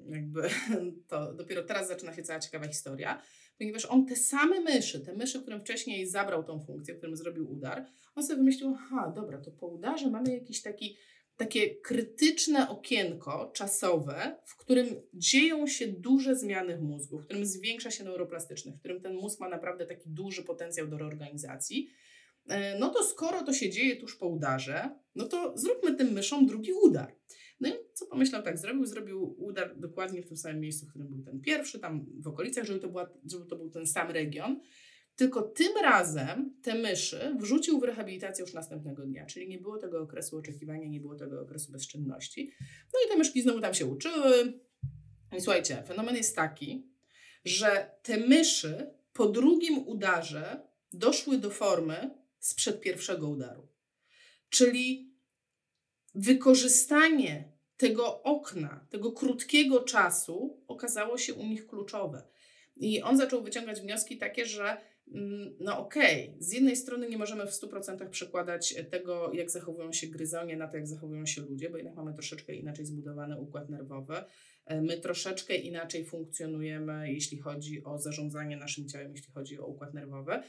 jakby 0.09 0.41
to 1.09 1.33
dopiero 1.33 1.63
teraz 1.63 1.87
zaczyna 1.87 2.13
się 2.13 2.23
cała 2.23 2.39
ciekawa 2.39 2.67
historia, 2.67 3.21
ponieważ 3.57 3.85
on 3.85 4.05
te 4.05 4.15
same 4.15 4.59
myszy, 4.59 4.99
te 4.99 5.13
myszy, 5.13 5.41
którym 5.41 5.59
wcześniej 5.59 6.07
zabrał 6.07 6.43
tą 6.43 6.59
funkcję, 6.59 6.95
którym 6.95 7.15
zrobił 7.15 7.51
udar, 7.51 7.85
on 8.15 8.23
sobie 8.23 8.37
wymyślił, 8.37 8.75
aha, 8.75 9.11
dobra, 9.15 9.37
to 9.37 9.51
po 9.51 9.67
udarze 9.67 10.09
mamy 10.09 10.33
jakiś 10.33 10.61
taki 10.61 10.97
takie 11.37 11.75
krytyczne 11.75 12.69
okienko 12.69 13.51
czasowe, 13.55 14.35
w 14.45 14.57
którym 14.57 14.87
dzieją 15.13 15.67
się 15.67 15.87
duże 15.87 16.35
zmiany 16.35 16.77
w 16.77 16.81
mózgu, 16.81 17.19
w 17.19 17.25
którym 17.25 17.45
zwiększa 17.45 17.91
się 17.91 18.03
neuroplastyczność, 18.03 18.77
w 18.77 18.79
którym 18.79 19.01
ten 19.01 19.15
mózg 19.15 19.39
ma 19.39 19.49
naprawdę 19.49 19.85
taki 19.85 20.09
duży 20.09 20.43
potencjał 20.43 20.87
do 20.87 20.97
reorganizacji. 20.97 21.89
E, 22.47 22.79
no 22.79 22.89
to 22.89 23.03
skoro 23.03 23.43
to 23.43 23.53
się 23.53 23.69
dzieje 23.69 23.95
tuż 23.95 24.15
po 24.15 24.27
udarze, 24.27 24.89
no 25.15 25.27
to 25.27 25.57
zróbmy 25.57 25.95
tym 25.95 26.11
myszom 26.11 26.45
drugi 26.45 26.73
udar. 26.73 27.15
No 27.59 27.69
i 27.69 27.71
co 27.93 28.05
pomyślał 28.05 28.43
tak, 28.43 28.57
zrobił, 28.57 28.85
zrobił 28.85 29.35
udar 29.37 29.79
dokładnie 29.79 30.21
w 30.21 30.27
tym 30.27 30.37
samym 30.37 30.59
miejscu, 30.59 30.85
w 30.85 30.89
którym 30.89 31.07
był 31.07 31.23
ten 31.23 31.41
pierwszy, 31.41 31.79
tam 31.79 32.05
w 32.19 32.27
okolicach, 32.27 32.65
żeby 32.65 32.79
to, 32.79 32.87
była, 32.87 33.09
żeby 33.31 33.45
to 33.45 33.55
był 33.55 33.69
ten 33.69 33.87
sam 33.87 34.11
region. 34.11 34.59
Tylko 35.15 35.41
tym 35.41 35.77
razem 35.83 36.53
te 36.61 36.75
myszy 36.75 37.35
wrzucił 37.39 37.79
w 37.79 37.83
rehabilitację 37.83 38.43
już 38.43 38.53
następnego 38.53 39.05
dnia, 39.05 39.25
czyli 39.25 39.47
nie 39.47 39.57
było 39.57 39.77
tego 39.77 40.01
okresu 40.01 40.37
oczekiwania, 40.37 40.87
nie 40.87 40.99
było 40.99 41.15
tego 41.15 41.41
okresu 41.41 41.71
bezczynności. 41.71 42.51
No 42.93 42.99
i 43.05 43.11
te 43.11 43.17
myszki 43.17 43.41
znowu 43.41 43.61
tam 43.61 43.73
się 43.73 43.85
uczyły. 43.85 44.59
I 45.37 45.41
słuchajcie, 45.41 45.83
fenomen 45.87 46.15
jest 46.15 46.35
taki, 46.35 46.87
że 47.45 47.91
te 48.03 48.17
myszy 48.17 48.93
po 49.13 49.27
drugim 49.27 49.87
udarze 49.87 50.67
doszły 50.93 51.37
do 51.37 51.49
formy 51.49 52.22
sprzed 52.43 52.81
pierwszego 52.81 53.29
udaru. 53.29 53.67
Czyli 54.49 55.13
wykorzystanie 56.15 57.51
tego 57.77 58.23
okna, 58.23 58.87
tego 58.89 59.11
krótkiego 59.11 59.81
czasu 59.83 60.63
okazało 60.67 61.17
się 61.17 61.33
u 61.33 61.45
nich 61.45 61.67
kluczowe. 61.67 62.23
I 62.75 63.01
on 63.01 63.17
zaczął 63.17 63.43
wyciągać 63.43 63.81
wnioski 63.81 64.17
takie, 64.17 64.45
że 64.45 64.77
mm, 65.13 65.55
no 65.59 65.79
okej, 65.79 66.29
okay, 66.29 66.43
z 66.43 66.53
jednej 66.53 66.75
strony 66.75 67.09
nie 67.09 67.17
możemy 67.17 67.47
w 67.47 67.51
100% 67.51 68.09
przekładać 68.09 68.75
tego, 68.91 69.33
jak 69.33 69.51
zachowują 69.51 69.93
się 69.93 70.07
gryzonie 70.07 70.57
na 70.57 70.67
to, 70.67 70.77
jak 70.77 70.87
zachowują 70.87 71.25
się 71.25 71.41
ludzie, 71.41 71.69
bo 71.69 71.77
jednak 71.77 71.95
mamy 71.95 72.13
troszeczkę 72.13 72.55
inaczej 72.55 72.85
zbudowany 72.85 73.39
układ 73.39 73.69
nerwowy. 73.69 74.15
E, 74.65 74.81
my 74.81 74.97
troszeczkę 74.97 75.55
inaczej 75.55 76.05
funkcjonujemy, 76.05 77.13
jeśli 77.13 77.37
chodzi 77.37 77.83
o 77.83 77.97
zarządzanie 77.97 78.57
naszym 78.57 78.89
ciałem, 78.89 79.11
jeśli 79.11 79.33
chodzi 79.33 79.59
o 79.59 79.65
układ 79.65 79.93
nerwowy, 79.93 80.39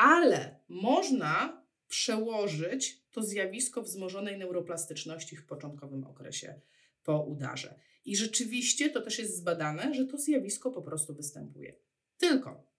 ale 0.00 0.60
można 0.68 1.62
przełożyć 1.88 3.02
to 3.10 3.22
zjawisko 3.22 3.82
wzmożonej 3.82 4.38
neuroplastyczności 4.38 5.36
w 5.36 5.46
początkowym 5.46 6.04
okresie 6.04 6.60
po 7.04 7.22
udarze. 7.22 7.74
I 8.04 8.16
rzeczywiście 8.16 8.90
to 8.90 9.00
też 9.00 9.18
jest 9.18 9.36
zbadane, 9.36 9.94
że 9.94 10.04
to 10.04 10.18
zjawisko 10.18 10.70
po 10.70 10.82
prostu 10.82 11.14
występuje. 11.14 11.74
Tylko 12.18 12.70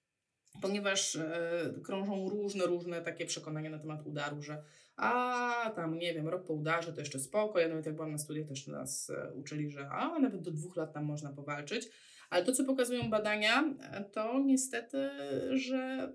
ponieważ 0.61 1.15
e, 1.15 1.73
krążą 1.83 2.29
różne, 2.29 2.65
różne 2.65 3.01
takie 3.01 3.25
przekonania 3.25 3.69
na 3.69 3.79
temat 3.79 4.05
udaru, 4.05 4.41
że 4.41 4.63
a 4.95 5.71
tam 5.75 5.97
nie 5.97 6.13
wiem, 6.13 6.27
rok 6.27 6.45
po 6.45 6.53
udarze 6.53 6.93
to 6.93 6.99
jeszcze 6.99 7.19
spoko. 7.19 7.59
Ja 7.59 7.67
nawet 7.67 7.85
jak 7.85 7.95
byłam 7.95 8.11
na 8.11 8.17
studiach 8.17 8.47
też 8.47 8.67
nas 8.67 9.09
e, 9.09 9.33
uczyli, 9.33 9.69
że 9.69 9.89
a 9.89 10.19
nawet 10.19 10.41
do 10.41 10.51
dwóch 10.51 10.75
lat 10.75 10.93
tam 10.93 11.05
można 11.05 11.29
powalczyć. 11.29 11.89
Ale 12.31 12.45
to, 12.45 12.51
co 12.51 12.63
pokazują 12.63 13.09
badania, 13.09 13.75
e, 13.81 14.03
to 14.03 14.39
niestety, 14.45 15.09
że 15.51 16.11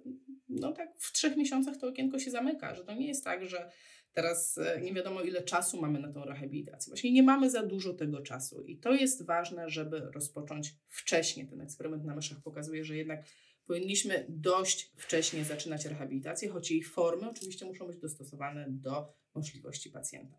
no 0.48 0.72
tak 0.72 0.88
w 0.98 1.12
trzech 1.12 1.36
miesiącach 1.36 1.76
to 1.76 1.88
okienko 1.88 2.18
się 2.18 2.30
zamyka, 2.30 2.74
że 2.74 2.84
to 2.84 2.94
nie 2.94 3.06
jest 3.06 3.24
tak, 3.24 3.46
że 3.46 3.70
Teraz 4.16 4.58
e, 4.58 4.80
nie 4.80 4.94
wiadomo, 4.94 5.22
ile 5.22 5.42
czasu 5.42 5.80
mamy 5.80 6.00
na 6.00 6.12
tą 6.12 6.24
rehabilitację. 6.24 6.90
Właśnie 6.90 7.12
nie 7.12 7.22
mamy 7.22 7.50
za 7.50 7.62
dużo 7.62 7.94
tego 7.94 8.20
czasu 8.20 8.62
i 8.62 8.78
to 8.78 8.94
jest 8.94 9.26
ważne, 9.26 9.68
żeby 9.68 10.00
rozpocząć 10.00 10.74
wcześniej. 10.88 11.46
Ten 11.46 11.60
eksperyment 11.60 12.04
na 12.04 12.14
myszach 12.14 12.42
pokazuje, 12.42 12.84
że 12.84 12.96
jednak 12.96 13.24
powinniśmy 13.66 14.26
dość 14.28 14.92
wcześnie 14.96 15.44
zaczynać 15.44 15.84
rehabilitację, 15.84 16.48
choć 16.48 16.70
jej 16.70 16.82
formy 16.82 17.30
oczywiście 17.30 17.66
muszą 17.66 17.86
być 17.86 17.98
dostosowane 17.98 18.66
do 18.68 19.12
możliwości 19.34 19.90
pacjenta. 19.90 20.38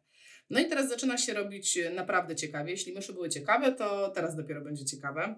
No 0.49 0.59
i 0.59 0.65
teraz 0.69 0.89
zaczyna 0.89 1.17
się 1.17 1.33
robić 1.33 1.79
naprawdę 1.95 2.35
ciekawie. 2.35 2.71
Jeśli 2.71 2.93
myszy 2.93 3.13
były 3.13 3.29
ciekawe, 3.29 3.71
to 3.71 4.09
teraz 4.09 4.35
dopiero 4.35 4.61
będzie 4.61 4.85
ciekawe. 4.85 5.35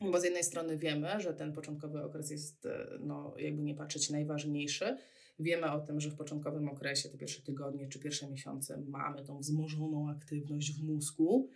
Bo 0.00 0.20
z 0.20 0.24
jednej 0.24 0.44
strony 0.44 0.76
wiemy, 0.76 1.20
że 1.20 1.34
ten 1.34 1.52
początkowy 1.52 2.02
okres 2.02 2.30
jest, 2.30 2.66
e, 2.66 2.86
no, 3.00 3.34
jakby 3.38 3.62
nie 3.62 3.74
patrzeć, 3.74 4.10
najważniejszy. 4.10 4.96
Wiemy 5.38 5.72
o 5.72 5.80
tym, 5.80 6.00
że 6.00 6.10
w 6.10 6.16
początkowym 6.16 6.68
okresie, 6.68 7.08
te 7.08 7.18
pierwsze 7.18 7.42
tygodnie 7.42 7.88
czy 7.88 7.98
pierwsze 7.98 8.30
miesiące, 8.30 8.82
mamy 8.88 9.24
tą 9.24 9.38
wzmożoną 9.38 10.10
aktywność 10.10 10.72
w 10.72 10.82
mózgu. 10.82 11.48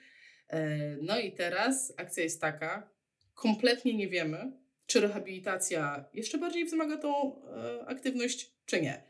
E, 0.49 0.97
no 1.03 1.21
i 1.21 1.33
teraz 1.33 1.93
akcja 1.97 2.23
jest 2.23 2.41
taka, 2.41 2.91
kompletnie 3.35 3.95
nie 3.95 4.09
wiemy, 4.09 4.53
czy 4.87 5.01
rehabilitacja 5.01 6.05
jeszcze 6.15 6.39
bardziej 6.39 6.65
wzmaga 6.65 6.97
tą 6.97 7.43
e, 7.47 7.87
aktywność, 7.87 8.53
czy 8.67 8.81
nie. 8.83 9.05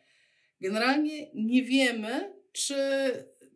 Generalnie 0.61 1.31
nie 1.35 1.63
wiemy, 1.63 2.35
czy 2.53 2.77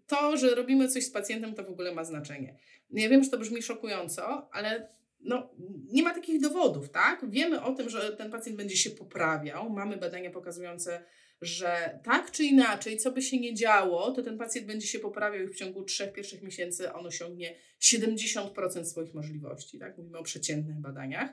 to, 0.06 0.36
że 0.36 0.54
robimy 0.54 0.88
coś 0.88 1.04
z 1.04 1.10
pacjentem, 1.10 1.54
to 1.54 1.64
w 1.64 1.70
ogóle 1.70 1.94
ma 1.94 2.04
znaczenie. 2.04 2.58
Ja 2.90 3.08
wiem, 3.08 3.24
że 3.24 3.30
to 3.30 3.38
brzmi 3.38 3.62
szokująco, 3.62 4.48
ale 4.52 4.97
no, 5.20 5.50
nie 5.92 6.02
ma 6.02 6.14
takich 6.14 6.40
dowodów, 6.40 6.90
tak? 6.90 7.30
Wiemy 7.30 7.62
o 7.62 7.72
tym, 7.72 7.90
że 7.90 8.16
ten 8.16 8.30
pacjent 8.30 8.58
będzie 8.58 8.76
się 8.76 8.90
poprawiał. 8.90 9.70
Mamy 9.70 9.96
badania 9.96 10.30
pokazujące, 10.30 11.04
że 11.40 12.00
tak 12.04 12.30
czy 12.30 12.44
inaczej, 12.44 12.96
co 12.96 13.12
by 13.12 13.22
się 13.22 13.40
nie 13.40 13.54
działo, 13.54 14.12
to 14.12 14.22
ten 14.22 14.38
pacjent 14.38 14.66
będzie 14.66 14.86
się 14.86 14.98
poprawiał 14.98 15.44
i 15.44 15.48
w 15.48 15.56
ciągu 15.56 15.84
trzech 15.84 16.12
pierwszych 16.12 16.42
miesięcy 16.42 16.92
on 16.92 17.06
osiągnie 17.06 17.54
70% 17.80 18.84
swoich 18.84 19.14
możliwości, 19.14 19.78
tak? 19.78 19.98
Mówimy 19.98 20.18
o 20.18 20.22
przeciętnych 20.22 20.76
badaniach. 20.76 21.30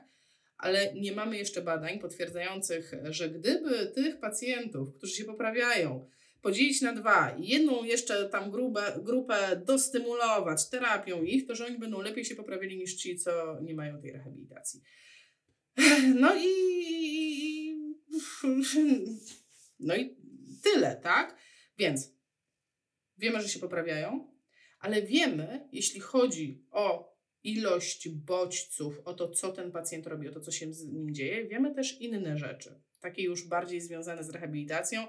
Ale 0.58 0.94
nie 0.94 1.12
mamy 1.12 1.36
jeszcze 1.36 1.62
badań 1.62 1.98
potwierdzających, 1.98 2.92
że 3.04 3.30
gdyby 3.30 3.86
tych 3.86 4.20
pacjentów, 4.20 4.94
którzy 4.94 5.14
się 5.14 5.24
poprawiają, 5.24 6.06
podzielić 6.46 6.80
na 6.80 6.92
dwa 6.92 7.36
i 7.38 7.48
jedną 7.48 7.84
jeszcze 7.84 8.28
tam 8.28 8.50
grupę, 8.50 9.00
grupę 9.02 9.62
dostymulować 9.66 10.68
terapią 10.70 11.22
ich, 11.22 11.46
to 11.46 11.54
że 11.54 11.66
oni 11.66 11.78
będą 11.78 12.00
lepiej 12.00 12.24
się 12.24 12.34
poprawili 12.34 12.76
niż 12.76 12.94
ci, 12.94 13.18
co 13.18 13.60
nie 13.62 13.74
mają 13.74 14.00
tej 14.00 14.12
rehabilitacji. 14.12 14.80
No 16.20 16.36
i. 16.36 16.46
No 19.80 19.96
i 19.96 20.16
tyle, 20.62 20.96
tak? 21.02 21.36
Więc 21.78 22.12
wiemy, 23.18 23.40
że 23.40 23.48
się 23.48 23.58
poprawiają, 23.58 24.32
ale 24.80 25.02
wiemy, 25.02 25.68
jeśli 25.72 26.00
chodzi 26.00 26.66
o 26.70 27.16
ilość 27.42 28.08
bodźców, 28.08 29.00
o 29.04 29.14
to, 29.14 29.28
co 29.28 29.52
ten 29.52 29.72
pacjent 29.72 30.06
robi, 30.06 30.28
o 30.28 30.32
to, 30.32 30.40
co 30.40 30.50
się 30.50 30.72
z 30.72 30.84
nim 30.84 31.14
dzieje, 31.14 31.46
wiemy 31.46 31.74
też 31.74 32.00
inne 32.00 32.38
rzeczy, 32.38 32.80
takie 33.00 33.22
już 33.22 33.48
bardziej 33.48 33.80
związane 33.80 34.24
z 34.24 34.30
rehabilitacją 34.30 35.06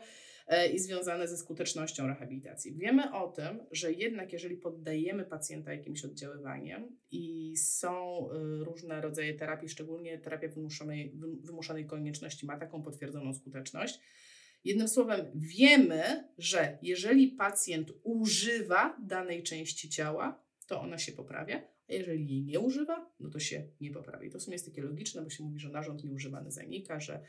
i 0.73 0.79
związane 0.79 1.27
ze 1.27 1.37
skutecznością 1.37 2.07
rehabilitacji. 2.07 2.75
Wiemy 2.75 3.13
o 3.13 3.27
tym, 3.27 3.59
że 3.71 3.93
jednak 3.93 4.33
jeżeli 4.33 4.57
poddajemy 4.57 5.25
pacjenta 5.25 5.73
jakimś 5.73 6.05
oddziaływaniem 6.05 6.97
i 7.11 7.57
są 7.57 8.27
e, 8.29 8.33
różne 8.63 9.01
rodzaje 9.01 9.33
terapii, 9.33 9.69
szczególnie 9.69 10.17
terapia 10.17 10.47
wymuszonej, 10.47 11.15
wymuszonej 11.43 11.85
konieczności 11.85 12.45
ma 12.45 12.57
taką 12.59 12.83
potwierdzoną 12.83 13.33
skuteczność, 13.33 13.99
Jednym 14.63 14.87
słowem, 14.87 15.25
wiemy, 15.35 16.29
że 16.37 16.77
jeżeli 16.81 17.27
pacjent 17.27 17.91
używa 18.03 18.97
danej 19.05 19.43
części 19.43 19.89
ciała, 19.89 20.43
to 20.67 20.81
ona 20.81 20.97
się 20.97 21.11
poprawia, 21.11 21.61
a 21.89 21.93
jeżeli 21.93 22.29
jej 22.29 22.43
nie 22.43 22.59
używa, 22.59 23.11
no 23.19 23.29
to 23.29 23.39
się 23.39 23.63
nie 23.81 23.91
poprawi. 23.91 24.29
To 24.29 24.39
w 24.39 24.41
sumie 24.41 24.55
jest 24.55 24.65
takie 24.65 24.81
logiczne, 24.81 25.21
bo 25.21 25.29
się 25.29 25.43
mówi, 25.43 25.59
że 25.59 25.69
narząd 25.69 26.03
nieużywany 26.03 26.51
zanika, 26.51 26.99
że 26.99 27.21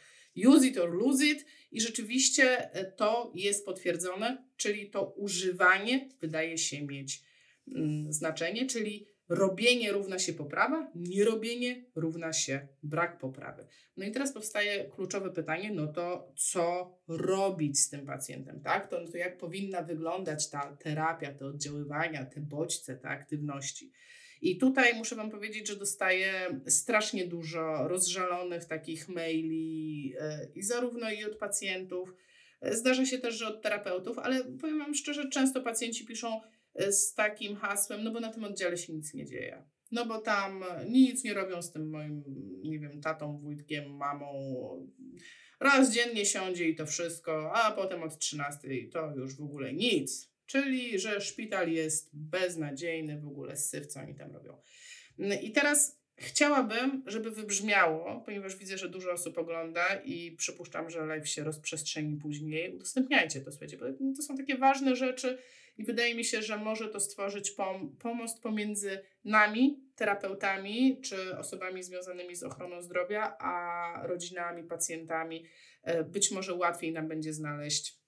use 0.47 0.66
it 0.66 0.79
or 0.79 0.94
lose 0.94 1.27
it 1.27 1.47
i 1.73 1.81
rzeczywiście 1.81 2.75
e, 2.75 2.92
to 2.92 3.33
jest 3.35 3.64
potwierdzone, 3.64 4.44
czyli 4.57 4.90
to 4.90 5.11
używanie 5.11 6.09
wydaje 6.21 6.59
się 6.59 6.87
mieć 6.87 7.23
mm, 7.68 8.12
znaczenie, 8.12 8.66
czyli 8.66 9.07
robienie 9.29 9.92
równa 9.92 10.18
się 10.18 10.33
poprawa, 10.33 10.90
nierobienie 10.94 11.85
równa 11.94 12.33
się 12.33 12.68
brak 12.83 13.18
poprawy. 13.18 13.66
No 13.97 14.05
i 14.05 14.11
teraz 14.11 14.33
powstaje 14.33 14.85
kluczowe 14.85 15.31
pytanie, 15.31 15.73
no 15.73 15.87
to 15.87 16.33
co 16.37 16.99
robić 17.09 17.81
z 17.81 17.88
tym 17.88 18.07
pacjentem, 18.07 18.61
tak? 18.61 18.88
To, 18.88 19.01
no 19.01 19.11
to 19.11 19.16
jak 19.16 19.38
powinna 19.38 19.83
wyglądać 19.83 20.51
ta 20.51 20.77
terapia, 20.77 21.35
te 21.35 21.47
oddziaływania, 21.47 22.25
te 22.27 22.40
bodźce, 22.40 22.97
te 22.97 23.09
aktywności. 23.09 23.92
I 24.42 24.59
tutaj 24.59 24.94
muszę 24.94 25.16
Wam 25.16 25.31
powiedzieć, 25.31 25.68
że 25.68 25.77
dostaję 25.77 26.61
strasznie 26.66 27.27
dużo 27.27 27.88
rozżalonych 27.88 28.64
takich 28.64 29.09
maili 29.09 30.14
e, 30.20 30.48
i 30.55 30.62
zarówno 30.62 31.11
i 31.11 31.24
od 31.24 31.37
pacjentów, 31.37 32.14
e, 32.61 32.77
zdarza 32.77 33.07
się 33.07 33.18
też, 33.18 33.35
że 33.35 33.48
od 33.48 33.62
terapeutów, 33.62 34.18
ale 34.18 34.44
powiem 34.44 34.79
Wam 34.79 34.94
szczerze, 34.94 35.29
często 35.29 35.62
pacjenci 35.62 36.07
piszą 36.07 36.40
e, 36.74 36.92
z 36.92 37.14
takim 37.14 37.57
hasłem, 37.57 38.05
no 38.05 38.11
bo 38.11 38.20
na 38.20 38.33
tym 38.33 38.44
oddziale 38.44 38.77
się 38.77 38.92
nic 38.92 39.14
nie 39.14 39.27
dzieje. 39.27 39.62
No 39.92 40.07
bo 40.07 40.18
tam 40.18 40.64
nic 40.88 41.24
nie 41.24 41.35
robią 41.35 41.62
z 41.62 41.72
tym 41.72 41.90
moim, 41.90 42.24
nie 42.64 42.79
wiem, 42.79 43.01
tatą, 43.01 43.38
wujkiem, 43.38 43.96
mamą. 43.96 44.33
Raz 45.61 45.92
dziennie 45.92 46.27
siądzie 46.27 46.68
i 46.68 46.74
to 46.74 46.87
wszystko, 46.87 47.53
a 47.55 47.72
potem 47.72 48.03
od 48.03 48.18
13 48.18 48.68
to 48.92 49.12
już 49.16 49.37
w 49.37 49.42
ogóle 49.42 49.72
nic. 49.72 50.28
Czyli, 50.49 50.99
że 50.99 51.21
szpital 51.21 51.71
jest 51.73 52.11
beznadziejny, 52.13 53.21
w 53.21 53.27
ogóle 53.27 53.57
syf, 53.57 53.87
co 53.87 54.01
oni 54.01 54.15
tam 54.15 54.33
robią. 54.33 54.57
Mm, 55.19 55.41
I 55.43 55.53
teraz 55.53 55.99
chciałabym, 56.17 57.03
żeby 57.07 57.31
wybrzmiało, 57.31 58.21
ponieważ 58.21 58.57
widzę, 58.57 58.79
że 58.79 58.89
dużo 58.89 59.13
osób 59.13 59.39
ogląda 59.39 59.87
i 60.05 60.33
przypuszczam, 60.33 60.91
że 60.91 61.07
live 61.07 61.29
się 61.29 61.45
rozprzestrzeni 61.45 62.17
później. 62.17 62.75
Udostępniajcie 62.75 63.41
to, 63.41 63.53
słuchajcie, 63.53 63.79
bo 63.79 63.87
to 64.17 64.23
są 64.23 64.37
takie 64.37 64.59
ważne 64.59 64.97
rzeczy 64.97 65.39
i 65.79 65.85
wydaje 65.85 66.15
mi 66.15 66.25
się, 66.25 66.43
że 66.43 66.57
może 66.57 66.89
to 66.89 67.01
stworzyć 67.01 67.51
pom 67.51 67.97
pomost 67.97 68.43
pomiędzy 68.43 69.01
nami, 69.25 69.81
terapeutami, 69.97 71.01
czy 71.03 71.39
osobami 71.39 71.83
związanymi 71.83 72.37
z 72.37 72.43
ochroną 72.43 72.83
zdrowia, 72.83 73.37
a 73.39 74.07
rodzinami, 74.07 74.63
pacjentami. 74.65 75.45
E, 75.83 76.05
być 76.05 76.31
może 76.31 76.55
łatwiej 76.55 76.93
nam 76.93 77.09
będzie 77.09 77.33
znaleźć 77.33 77.99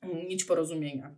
mm, 0.00 0.28
nić 0.28 0.44
porozumienia. 0.44 1.14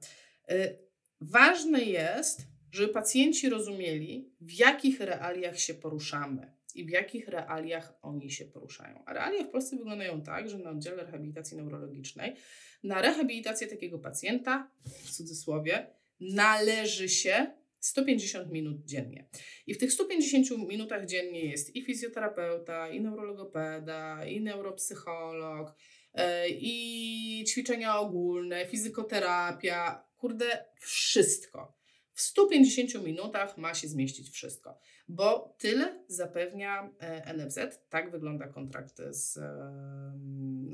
Y, 0.50 0.78
ważne 1.20 1.84
jest, 1.84 2.46
żeby 2.72 2.92
pacjenci 2.92 3.48
rozumieli, 3.48 4.32
w 4.40 4.52
jakich 4.52 5.00
realiach 5.00 5.58
się 5.58 5.74
poruszamy 5.74 6.52
i 6.74 6.84
w 6.84 6.88
jakich 6.88 7.28
realiach 7.28 7.94
oni 8.02 8.30
się 8.30 8.44
poruszają. 8.44 9.02
A 9.06 9.12
realia 9.12 9.44
w 9.44 9.50
Polsce 9.50 9.76
wyglądają 9.76 10.22
tak, 10.22 10.50
że 10.50 10.58
na 10.58 10.70
oddziale 10.70 11.02
rehabilitacji 11.04 11.56
neurologicznej 11.56 12.36
na 12.84 13.02
rehabilitację 13.02 13.66
takiego 13.66 13.98
pacjenta, 13.98 14.70
w 14.84 15.10
cudzysłowie, 15.10 15.86
należy 16.20 17.08
się 17.08 17.46
150 17.80 18.52
minut 18.52 18.84
dziennie. 18.84 19.28
I 19.66 19.74
w 19.74 19.78
tych 19.78 19.92
150 19.92 20.68
minutach 20.68 21.06
dziennie 21.06 21.44
jest 21.44 21.76
i 21.76 21.82
fizjoterapeuta, 21.82 22.88
i 22.88 23.00
neurologopeda, 23.00 24.26
i 24.26 24.40
neuropsycholog, 24.40 25.68
y, 25.68 26.22
i 26.48 27.44
ćwiczenia 27.48 27.98
ogólne, 27.98 28.66
fizykoterapia, 28.66 30.04
kurde, 30.24 30.64
wszystko. 30.80 31.76
W 32.12 32.20
150 32.20 33.04
minutach 33.04 33.58
ma 33.58 33.74
się 33.74 33.88
zmieścić 33.88 34.30
wszystko, 34.30 34.78
bo 35.08 35.56
tyle 35.58 36.04
zapewnia 36.08 36.90
e, 36.98 37.34
NFZ. 37.34 37.58
Tak 37.88 38.10
wygląda 38.10 38.48
kontrakt 38.48 38.96
z, 39.10 39.38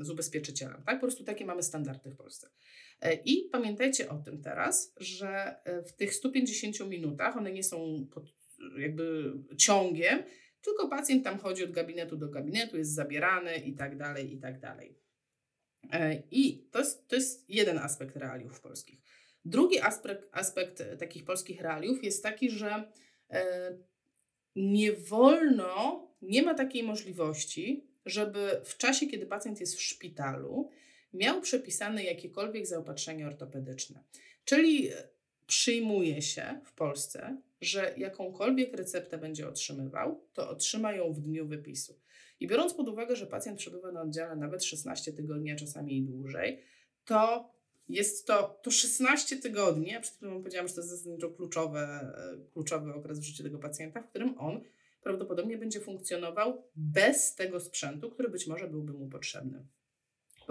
z 0.01 0.09
ubezpieczycielem. 0.09 0.83
Tak? 0.85 0.95
Po 0.95 1.01
prostu 1.01 1.23
takie 1.23 1.45
mamy 1.45 1.63
standardy 1.63 2.11
w 2.11 2.15
Polsce. 2.15 2.49
E, 3.01 3.13
I 3.13 3.49
pamiętajcie 3.51 4.09
o 4.09 4.17
tym 4.17 4.41
teraz, 4.41 4.93
że 4.99 5.55
e, 5.65 5.83
w 5.83 5.93
tych 5.93 6.13
150 6.13 6.89
minutach 6.89 7.37
one 7.37 7.51
nie 7.51 7.63
są 7.63 8.07
pod, 8.11 8.23
jakby 8.77 9.33
ciągiem, 9.57 10.23
tylko 10.61 10.87
pacjent 10.87 11.23
tam 11.23 11.39
chodzi 11.39 11.63
od 11.63 11.71
gabinetu 11.71 12.17
do 12.17 12.29
gabinetu, 12.29 12.77
jest 12.77 12.93
zabierany 12.93 13.55
i 13.55 13.75
tak 13.75 13.97
dalej, 13.97 14.33
i 14.33 14.39
tak 14.39 14.59
dalej. 14.59 15.01
I 16.31 16.67
to 16.71 16.79
jest, 16.79 17.07
to 17.07 17.15
jest 17.15 17.49
jeden 17.49 17.77
aspekt 17.77 18.15
realiów 18.15 18.61
polskich. 18.61 19.01
Drugi 19.45 19.79
aspekt, 19.79 20.29
aspekt 20.31 20.81
e, 20.81 20.97
takich 20.97 21.25
polskich 21.25 21.61
realiów 21.61 22.03
jest 22.03 22.23
taki, 22.23 22.49
że 22.51 22.91
e, 23.29 23.77
nie 24.55 24.93
wolno, 24.93 26.07
nie 26.21 26.43
ma 26.43 26.53
takiej 26.53 26.83
możliwości, 26.83 27.87
żeby 28.05 28.61
w 28.63 28.77
czasie, 28.77 29.07
kiedy 29.07 29.25
pacjent 29.25 29.59
jest 29.59 29.75
w 29.75 29.81
szpitalu, 29.81 30.69
miał 31.13 31.41
przepisane 31.41 32.03
jakiekolwiek 32.03 32.67
zaopatrzenie 32.67 33.27
ortopedyczne. 33.27 34.03
Czyli 34.45 34.87
e, 34.87 34.93
przyjmuje 35.47 36.21
się 36.21 36.61
w 36.65 36.73
Polsce, 36.73 37.41
że 37.61 37.93
jakąkolwiek 37.97 38.73
receptę 38.73 39.17
będzie 39.17 39.47
otrzymywał, 39.47 40.27
to 40.33 40.49
otrzyma 40.49 40.93
ją 40.93 41.13
w 41.13 41.19
dniu 41.19 41.47
wypisu. 41.47 41.99
I 42.39 42.47
biorąc 42.47 42.73
pod 42.73 42.89
uwagę, 42.89 43.15
że 43.15 43.27
pacjent 43.27 43.59
przebywa 43.59 43.91
na 43.91 44.01
oddziale 44.01 44.35
nawet 44.35 44.63
16 44.63 45.13
tygodni, 45.13 45.51
a 45.51 45.55
czasami 45.55 45.97
i 45.97 46.03
dłużej, 46.03 46.61
to 47.05 47.51
Jest 47.91 48.27
to, 48.27 48.59
to 48.63 48.71
16 48.71 49.37
tygodni, 49.37 49.87
ja 49.87 50.01
przed 50.01 50.15
chwilą 50.15 50.37
powiedziałam, 50.37 50.67
że 50.67 50.73
to 50.73 50.81
jest 50.81 50.89
zasadniczo 50.89 51.29
kluczowe, 51.29 51.79
e, 51.79 52.51
kluczowy 52.53 52.93
okres 52.93 53.19
w 53.19 53.23
życiu 53.23 53.43
tego 53.43 53.59
pacjenta, 53.59 54.01
w 54.01 54.09
którym 54.09 54.37
on 54.37 54.61
prawdopodobnie 55.03 55.57
będzie 55.57 55.79
funkcjonował 55.79 56.63
bez 56.75 57.35
tego 57.35 57.59
sprzętu, 57.59 58.11
który 58.11 58.29
być 58.29 58.47
może 58.47 58.67
byłby 58.67 58.93
mu 58.93 59.09
potrzebny 59.09 59.65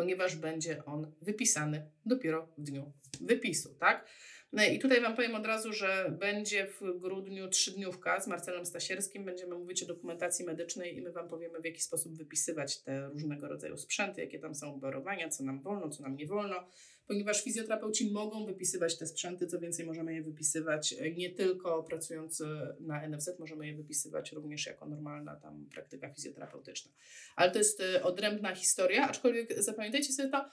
ponieważ 0.00 0.37
będzie 0.37 0.85
on 0.85 1.12
wypisany 1.22 1.90
dopiero 2.07 2.48
w 2.59 2.62
dniu 2.62 2.92
wypisu, 3.20 3.74
tak? 3.74 4.07
No 4.52 4.64
i 4.64 4.78
tutaj 4.78 5.00
Wam 5.00 5.16
powiem 5.16 5.34
od 5.34 5.46
razu, 5.46 5.72
że 5.72 6.16
będzie 6.20 6.66
w 6.66 6.98
grudniu 6.98 7.48
trzydniówka 7.48 8.20
z 8.20 8.26
Marcelem 8.26 8.66
Stasierskim. 8.66 9.24
Będziemy 9.24 9.54
mówić 9.54 9.82
o 9.82 9.86
dokumentacji 9.86 10.44
medycznej 10.44 10.96
i 10.96 11.02
my 11.02 11.12
Wam 11.12 11.28
powiemy, 11.28 11.60
w 11.60 11.64
jaki 11.64 11.80
sposób 11.80 12.16
wypisywać 12.16 12.82
te 12.82 13.08
różnego 13.08 13.48
rodzaju 13.48 13.76
sprzęty, 13.76 14.20
jakie 14.20 14.38
tam 14.38 14.54
są 14.54 14.74
operowania, 14.74 15.28
co 15.28 15.44
nam 15.44 15.62
wolno, 15.62 15.88
co 15.88 16.02
nam 16.02 16.16
nie 16.16 16.26
wolno, 16.26 16.66
ponieważ 17.10 17.44
fizjoterapeuci 17.44 18.10
mogą 18.10 18.46
wypisywać 18.46 18.98
te 18.98 19.06
sprzęty, 19.06 19.46
co 19.46 19.60
więcej 19.60 19.86
możemy 19.86 20.14
je 20.14 20.22
wypisywać 20.22 20.92
e, 20.92 21.10
nie 21.10 21.30
tylko 21.30 21.82
pracując 21.82 22.40
e, 22.40 22.76
na 22.80 23.08
NFZ, 23.08 23.38
możemy 23.38 23.66
je 23.66 23.74
wypisywać 23.74 24.32
również 24.32 24.66
jako 24.66 24.86
normalna 24.86 25.36
tam 25.36 25.66
praktyka 25.74 26.10
fizjoterapeutyczna. 26.10 26.92
Ale 27.36 27.50
to 27.50 27.58
jest 27.58 27.80
e, 27.80 28.02
odrębna 28.02 28.54
historia, 28.54 29.08
aczkolwiek 29.08 29.62
zapamiętajcie 29.62 30.12
sobie 30.12 30.28
to, 30.28 30.44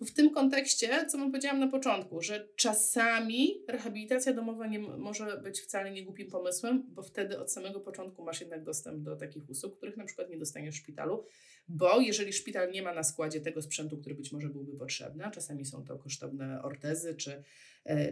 w 0.00 0.12
tym 0.12 0.30
kontekście, 0.30 1.06
co 1.06 1.18
wam 1.18 1.30
powiedziałam 1.30 1.60
na 1.60 1.68
początku, 1.68 2.22
że 2.22 2.48
czasami 2.56 3.62
rehabilitacja 3.68 4.32
domowa 4.32 4.66
nie 4.66 4.78
może 4.78 5.40
być 5.42 5.60
wcale 5.60 5.90
nie 5.90 6.04
głupim 6.04 6.30
pomysłem, 6.30 6.82
bo 6.88 7.02
wtedy 7.02 7.38
od 7.38 7.52
samego 7.52 7.80
początku 7.80 8.24
masz 8.24 8.40
jednak 8.40 8.64
dostęp 8.64 9.02
do 9.02 9.16
takich 9.16 9.50
usług, 9.50 9.76
których 9.76 9.96
na 9.96 10.04
przykład 10.04 10.30
nie 10.30 10.38
dostaniesz 10.38 10.74
w 10.74 10.78
szpitalu, 10.78 11.24
bo 11.68 12.00
jeżeli 12.00 12.32
szpital 12.32 12.70
nie 12.70 12.82
ma 12.82 12.94
na 12.94 13.02
składzie 13.02 13.40
tego 13.40 13.62
sprzętu, 13.62 13.98
który 13.98 14.14
być 14.14 14.32
może 14.32 14.48
byłby 14.48 14.78
potrzebny, 14.78 15.26
a 15.26 15.30
czasami 15.30 15.64
są 15.64 15.84
to 15.84 15.98
kosztowne 15.98 16.62
ortezy, 16.62 17.14
czy, 17.14 17.42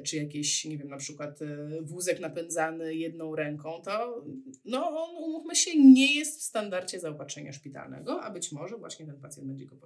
czy 0.02 0.16
jakieś, 0.16 0.64
nie 0.64 0.78
wiem, 0.78 0.88
na 0.88 0.96
przykład 0.96 1.42
e, 1.42 1.46
wózek 1.82 2.20
napędzany 2.20 2.94
jedną 2.94 3.36
ręką, 3.36 3.82
to 3.84 4.24
no, 4.64 5.04
on, 5.04 5.24
umówmy 5.24 5.56
się, 5.56 5.78
nie 5.78 6.14
jest 6.14 6.40
w 6.40 6.42
standardzie 6.42 7.00
zaopatrzenia 7.00 7.52
szpitalnego, 7.52 8.22
a 8.22 8.30
być 8.30 8.52
może 8.52 8.76
właśnie 8.76 9.06
ten 9.06 9.20
pacjent 9.20 9.48
będzie 9.48 9.66
go 9.66 9.76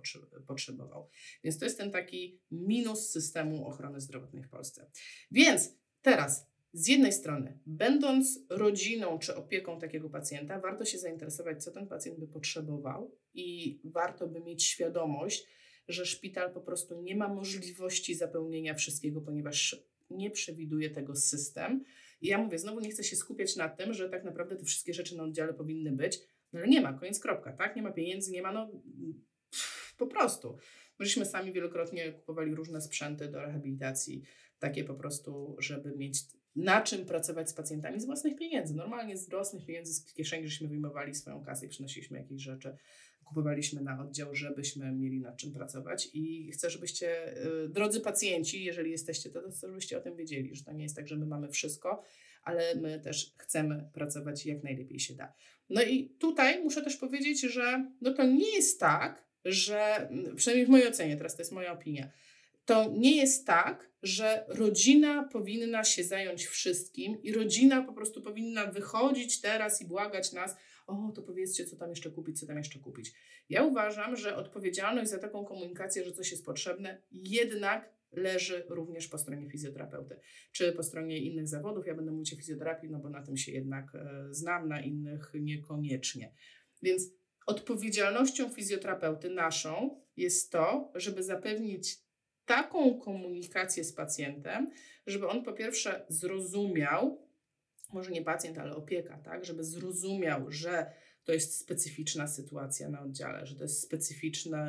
potrzebował. 0.46 1.08
Więc 1.44 1.58
to 1.58 1.64
jest 1.64 1.78
ten 1.78 1.90
taki 1.90 2.40
minus 2.50 3.10
systemu 3.10 3.66
ochrony 3.66 4.00
zdrowotnej 4.00 4.42
w 4.42 4.48
Polsce. 4.48 4.90
Więc 5.30 5.76
teraz 6.02 6.52
z 6.72 6.88
jednej 6.88 7.12
strony, 7.12 7.58
będąc 7.66 8.40
rodziną 8.50 9.18
czy 9.18 9.36
opieką 9.36 9.80
takiego 9.80 10.10
pacjenta, 10.10 10.60
warto 10.60 10.84
się 10.84 10.98
zainteresować, 10.98 11.64
co 11.64 11.70
ten 11.70 11.86
pacjent 11.86 12.18
by 12.18 12.28
potrzebował, 12.28 13.16
i 13.34 13.80
warto 13.84 14.26
by 14.26 14.40
mieć 14.40 14.64
świadomość, 14.64 15.46
że 15.88 16.06
szpital 16.06 16.52
po 16.52 16.60
prostu 16.60 17.02
nie 17.02 17.16
ma 17.16 17.28
możliwości 17.28 18.14
zapełnienia 18.14 18.74
wszystkiego, 18.74 19.20
ponieważ 19.20 19.76
nie 20.10 20.30
przewiduje 20.30 20.90
tego 20.90 21.16
system. 21.16 21.84
I 22.20 22.26
ja 22.26 22.38
mówię, 22.38 22.58
znowu 22.58 22.80
nie 22.80 22.90
chcę 22.90 23.04
się 23.04 23.16
skupiać 23.16 23.56
na 23.56 23.68
tym, 23.68 23.94
że 23.94 24.08
tak 24.08 24.24
naprawdę 24.24 24.56
te 24.56 24.64
wszystkie 24.64 24.94
rzeczy 24.94 25.16
na 25.16 25.22
oddziale 25.22 25.54
powinny 25.54 25.92
być, 25.92 26.20
no 26.52 26.60
ale 26.60 26.68
nie 26.68 26.80
ma, 26.80 26.92
koniec, 26.92 27.20
kropka, 27.20 27.52
tak? 27.52 27.76
Nie 27.76 27.82
ma 27.82 27.92
pieniędzy, 27.92 28.32
nie 28.32 28.42
ma, 28.42 28.52
no 28.52 28.70
pff, 29.50 29.94
po 29.98 30.06
prostu. 30.06 30.56
Myśmy 30.98 31.26
sami 31.26 31.52
wielokrotnie 31.52 32.12
kupowali 32.12 32.54
różne 32.54 32.80
sprzęty 32.80 33.28
do 33.28 33.42
rehabilitacji, 33.42 34.22
takie 34.58 34.84
po 34.84 34.94
prostu, 34.94 35.56
żeby 35.58 35.96
mieć 35.96 36.18
na 36.56 36.82
czym 36.82 37.06
pracować 37.06 37.50
z 37.50 37.54
pacjentami 37.54 38.00
z 38.00 38.04
własnych 38.04 38.36
pieniędzy. 38.36 38.74
Normalnie 38.74 39.16
z 39.16 39.28
własnych 39.28 39.66
pieniędzy 39.66 39.94
z 39.94 40.12
kieszeni 40.12 40.48
żeśmy 40.48 40.68
wyjmowali 40.68 41.14
swoją 41.14 41.44
kasę 41.44 41.66
i 41.66 41.68
przynosiliśmy 41.68 42.18
jakieś 42.18 42.42
rzeczy, 42.42 42.76
kupowaliśmy 43.34 43.82
na 43.82 44.02
oddział, 44.02 44.34
żebyśmy 44.34 44.92
mieli 44.92 45.20
nad 45.20 45.36
czym 45.36 45.52
pracować. 45.52 46.08
I 46.14 46.50
chcę, 46.52 46.70
żebyście, 46.70 47.36
y, 47.64 47.68
drodzy 47.68 48.00
pacjenci, 48.00 48.64
jeżeli 48.64 48.90
jesteście, 48.90 49.30
to, 49.30 49.50
chcę, 49.50 49.68
żebyście 49.68 49.98
o 49.98 50.00
tym 50.00 50.16
wiedzieli, 50.16 50.54
że 50.54 50.64
to 50.64 50.72
nie 50.72 50.82
jest 50.82 50.96
tak, 50.96 51.08
że 51.08 51.16
my 51.16 51.26
mamy 51.26 51.48
wszystko, 51.48 52.02
ale 52.42 52.74
my 52.74 53.00
też 53.00 53.34
chcemy 53.38 53.90
pracować 53.94 54.46
jak 54.46 54.62
najlepiej 54.62 55.00
się 55.00 55.14
da. 55.14 55.32
No 55.70 55.82
i 55.82 56.08
tutaj 56.18 56.62
muszę 56.62 56.82
też 56.82 56.96
powiedzieć, 56.96 57.40
że 57.40 57.90
no 58.00 58.14
to 58.14 58.24
nie 58.24 58.56
jest 58.56 58.80
tak, 58.80 59.24
że 59.44 60.08
przynajmniej 60.36 60.66
w 60.66 60.70
mojej 60.70 60.88
ocenie, 60.88 61.16
teraz 61.16 61.36
to 61.36 61.42
jest 61.42 61.52
moja 61.52 61.72
opinia, 61.72 62.10
to 62.64 62.92
nie 62.98 63.16
jest 63.16 63.46
tak, 63.46 63.90
że 64.02 64.44
rodzina 64.48 65.28
powinna 65.32 65.84
się 65.84 66.04
zająć 66.04 66.46
wszystkim 66.46 67.22
i 67.22 67.32
rodzina 67.32 67.82
po 67.82 67.92
prostu 67.92 68.22
powinna 68.22 68.66
wychodzić 68.66 69.40
teraz 69.40 69.82
i 69.82 69.86
błagać 69.86 70.32
nas, 70.32 70.56
o, 70.92 71.12
to 71.12 71.22
powiedzcie, 71.22 71.64
co 71.64 71.76
tam 71.76 71.90
jeszcze 71.90 72.10
kupić, 72.10 72.40
co 72.40 72.46
tam 72.46 72.58
jeszcze 72.58 72.78
kupić. 72.78 73.14
Ja 73.48 73.64
uważam, 73.64 74.16
że 74.16 74.36
odpowiedzialność 74.36 75.10
za 75.10 75.18
taką 75.18 75.44
komunikację, 75.44 76.04
że 76.04 76.12
coś 76.12 76.30
jest 76.30 76.44
potrzebne, 76.44 77.02
jednak 77.10 77.92
leży 78.12 78.64
również 78.68 79.08
po 79.08 79.18
stronie 79.18 79.50
fizjoterapeuty, 79.50 80.20
czy 80.52 80.72
po 80.72 80.82
stronie 80.82 81.18
innych 81.18 81.48
zawodów. 81.48 81.86
Ja 81.86 81.94
będę 81.94 82.12
mówić 82.12 82.32
o 82.32 82.36
fizjoterapii, 82.36 82.90
no 82.90 82.98
bo 82.98 83.10
na 83.10 83.22
tym 83.22 83.36
się 83.36 83.52
jednak 83.52 83.94
e, 83.94 84.26
znam, 84.30 84.68
na 84.68 84.80
innych 84.80 85.32
niekoniecznie. 85.40 86.32
Więc 86.82 87.10
odpowiedzialnością 87.46 88.48
fizjoterapeuty 88.48 89.30
naszą 89.30 90.00
jest 90.16 90.52
to, 90.52 90.92
żeby 90.94 91.22
zapewnić 91.22 91.98
taką 92.44 93.00
komunikację 93.00 93.84
z 93.84 93.92
pacjentem, 93.92 94.70
żeby 95.06 95.28
on 95.28 95.44
po 95.44 95.52
pierwsze 95.52 96.06
zrozumiał, 96.08 97.21
może 97.92 98.10
nie 98.10 98.22
pacjent, 98.22 98.58
ale 98.58 98.76
opieka, 98.76 99.18
tak, 99.24 99.44
żeby 99.44 99.64
zrozumiał, 99.64 100.50
że 100.50 100.92
to 101.24 101.32
jest 101.32 101.58
specyficzna 101.58 102.26
sytuacja 102.26 102.88
na 102.88 103.02
oddziale, 103.02 103.46
że 103.46 103.56
to 103.56 103.62
jest 103.62 103.82
specyficzna, 103.82 104.68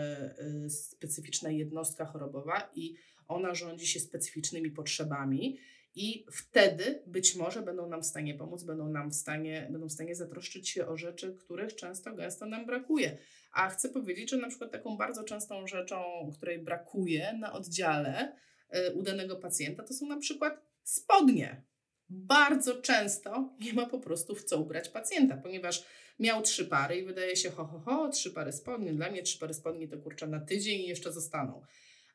y, 0.66 0.70
specyficzna 0.70 1.50
jednostka 1.50 2.06
chorobowa 2.06 2.72
i 2.76 2.96
ona 3.28 3.56
rządzi 3.56 3.88
się 3.88 4.00
specyficznymi 4.00 4.72
potrzebami. 4.72 5.60
I 5.96 6.26
wtedy 6.32 7.04
być 7.08 7.36
może 7.36 7.62
będą 7.62 7.90
nam 7.90 8.02
w 8.02 8.06
stanie 8.06 8.36
pomóc, 8.36 8.64
będą 8.64 8.90
nam 8.90 9.12
w 9.12 9.16
stanie, 9.16 9.68
będą 9.72 9.88
w 9.88 9.92
stanie 9.92 10.16
zatroszczyć 10.16 10.70
się 10.70 10.88
o 10.88 10.98
rzeczy, 10.98 11.38
których 11.40 11.76
często, 11.76 12.14
gęsto 12.14 12.46
nam 12.46 12.66
brakuje. 12.66 13.18
A 13.52 13.70
chcę 13.70 13.90
powiedzieć, 13.90 14.30
że 14.30 14.38
na 14.38 14.50
przykład 14.50 14.72
taką 14.72 14.98
bardzo 14.98 15.24
częstą 15.24 15.68
rzeczą, 15.68 16.30
której 16.34 16.60
brakuje 16.60 17.34
na 17.34 17.54
oddziale 17.54 18.36
y, 18.76 18.94
u 18.94 19.04
danego 19.04 19.36
pacjenta, 19.36 19.84
to 19.84 19.94
są 19.94 20.08
na 20.08 20.18
przykład 20.18 20.62
spodnie. 20.84 21.64
Bardzo 22.14 22.82
często 22.82 23.50
nie 23.60 23.74
ma 23.74 23.86
po 23.86 24.00
prostu 24.00 24.36
w 24.36 24.44
co 24.44 24.58
ubrać 24.58 24.90
pacjenta, 24.90 25.38
ponieważ 25.38 25.86
miał 26.20 26.42
trzy 26.42 26.66
pary 26.66 26.98
i 26.98 27.06
wydaje 27.06 27.36
się, 27.36 27.50
ho, 27.50 27.66
ho, 27.66 27.80
ho, 27.80 28.10
trzy 28.10 28.32
pary 28.32 28.52
spodni. 28.52 28.92
Dla 28.92 29.12
mnie 29.12 29.24
trzy 29.24 29.40
pary 29.40 29.54
spodni 29.54 29.88
to 29.88 29.98
kurczę 29.98 30.28
na 30.28 30.40
tydzień 30.40 30.82
i 30.82 30.88
jeszcze 30.88 31.14
zostaną. 31.14 31.62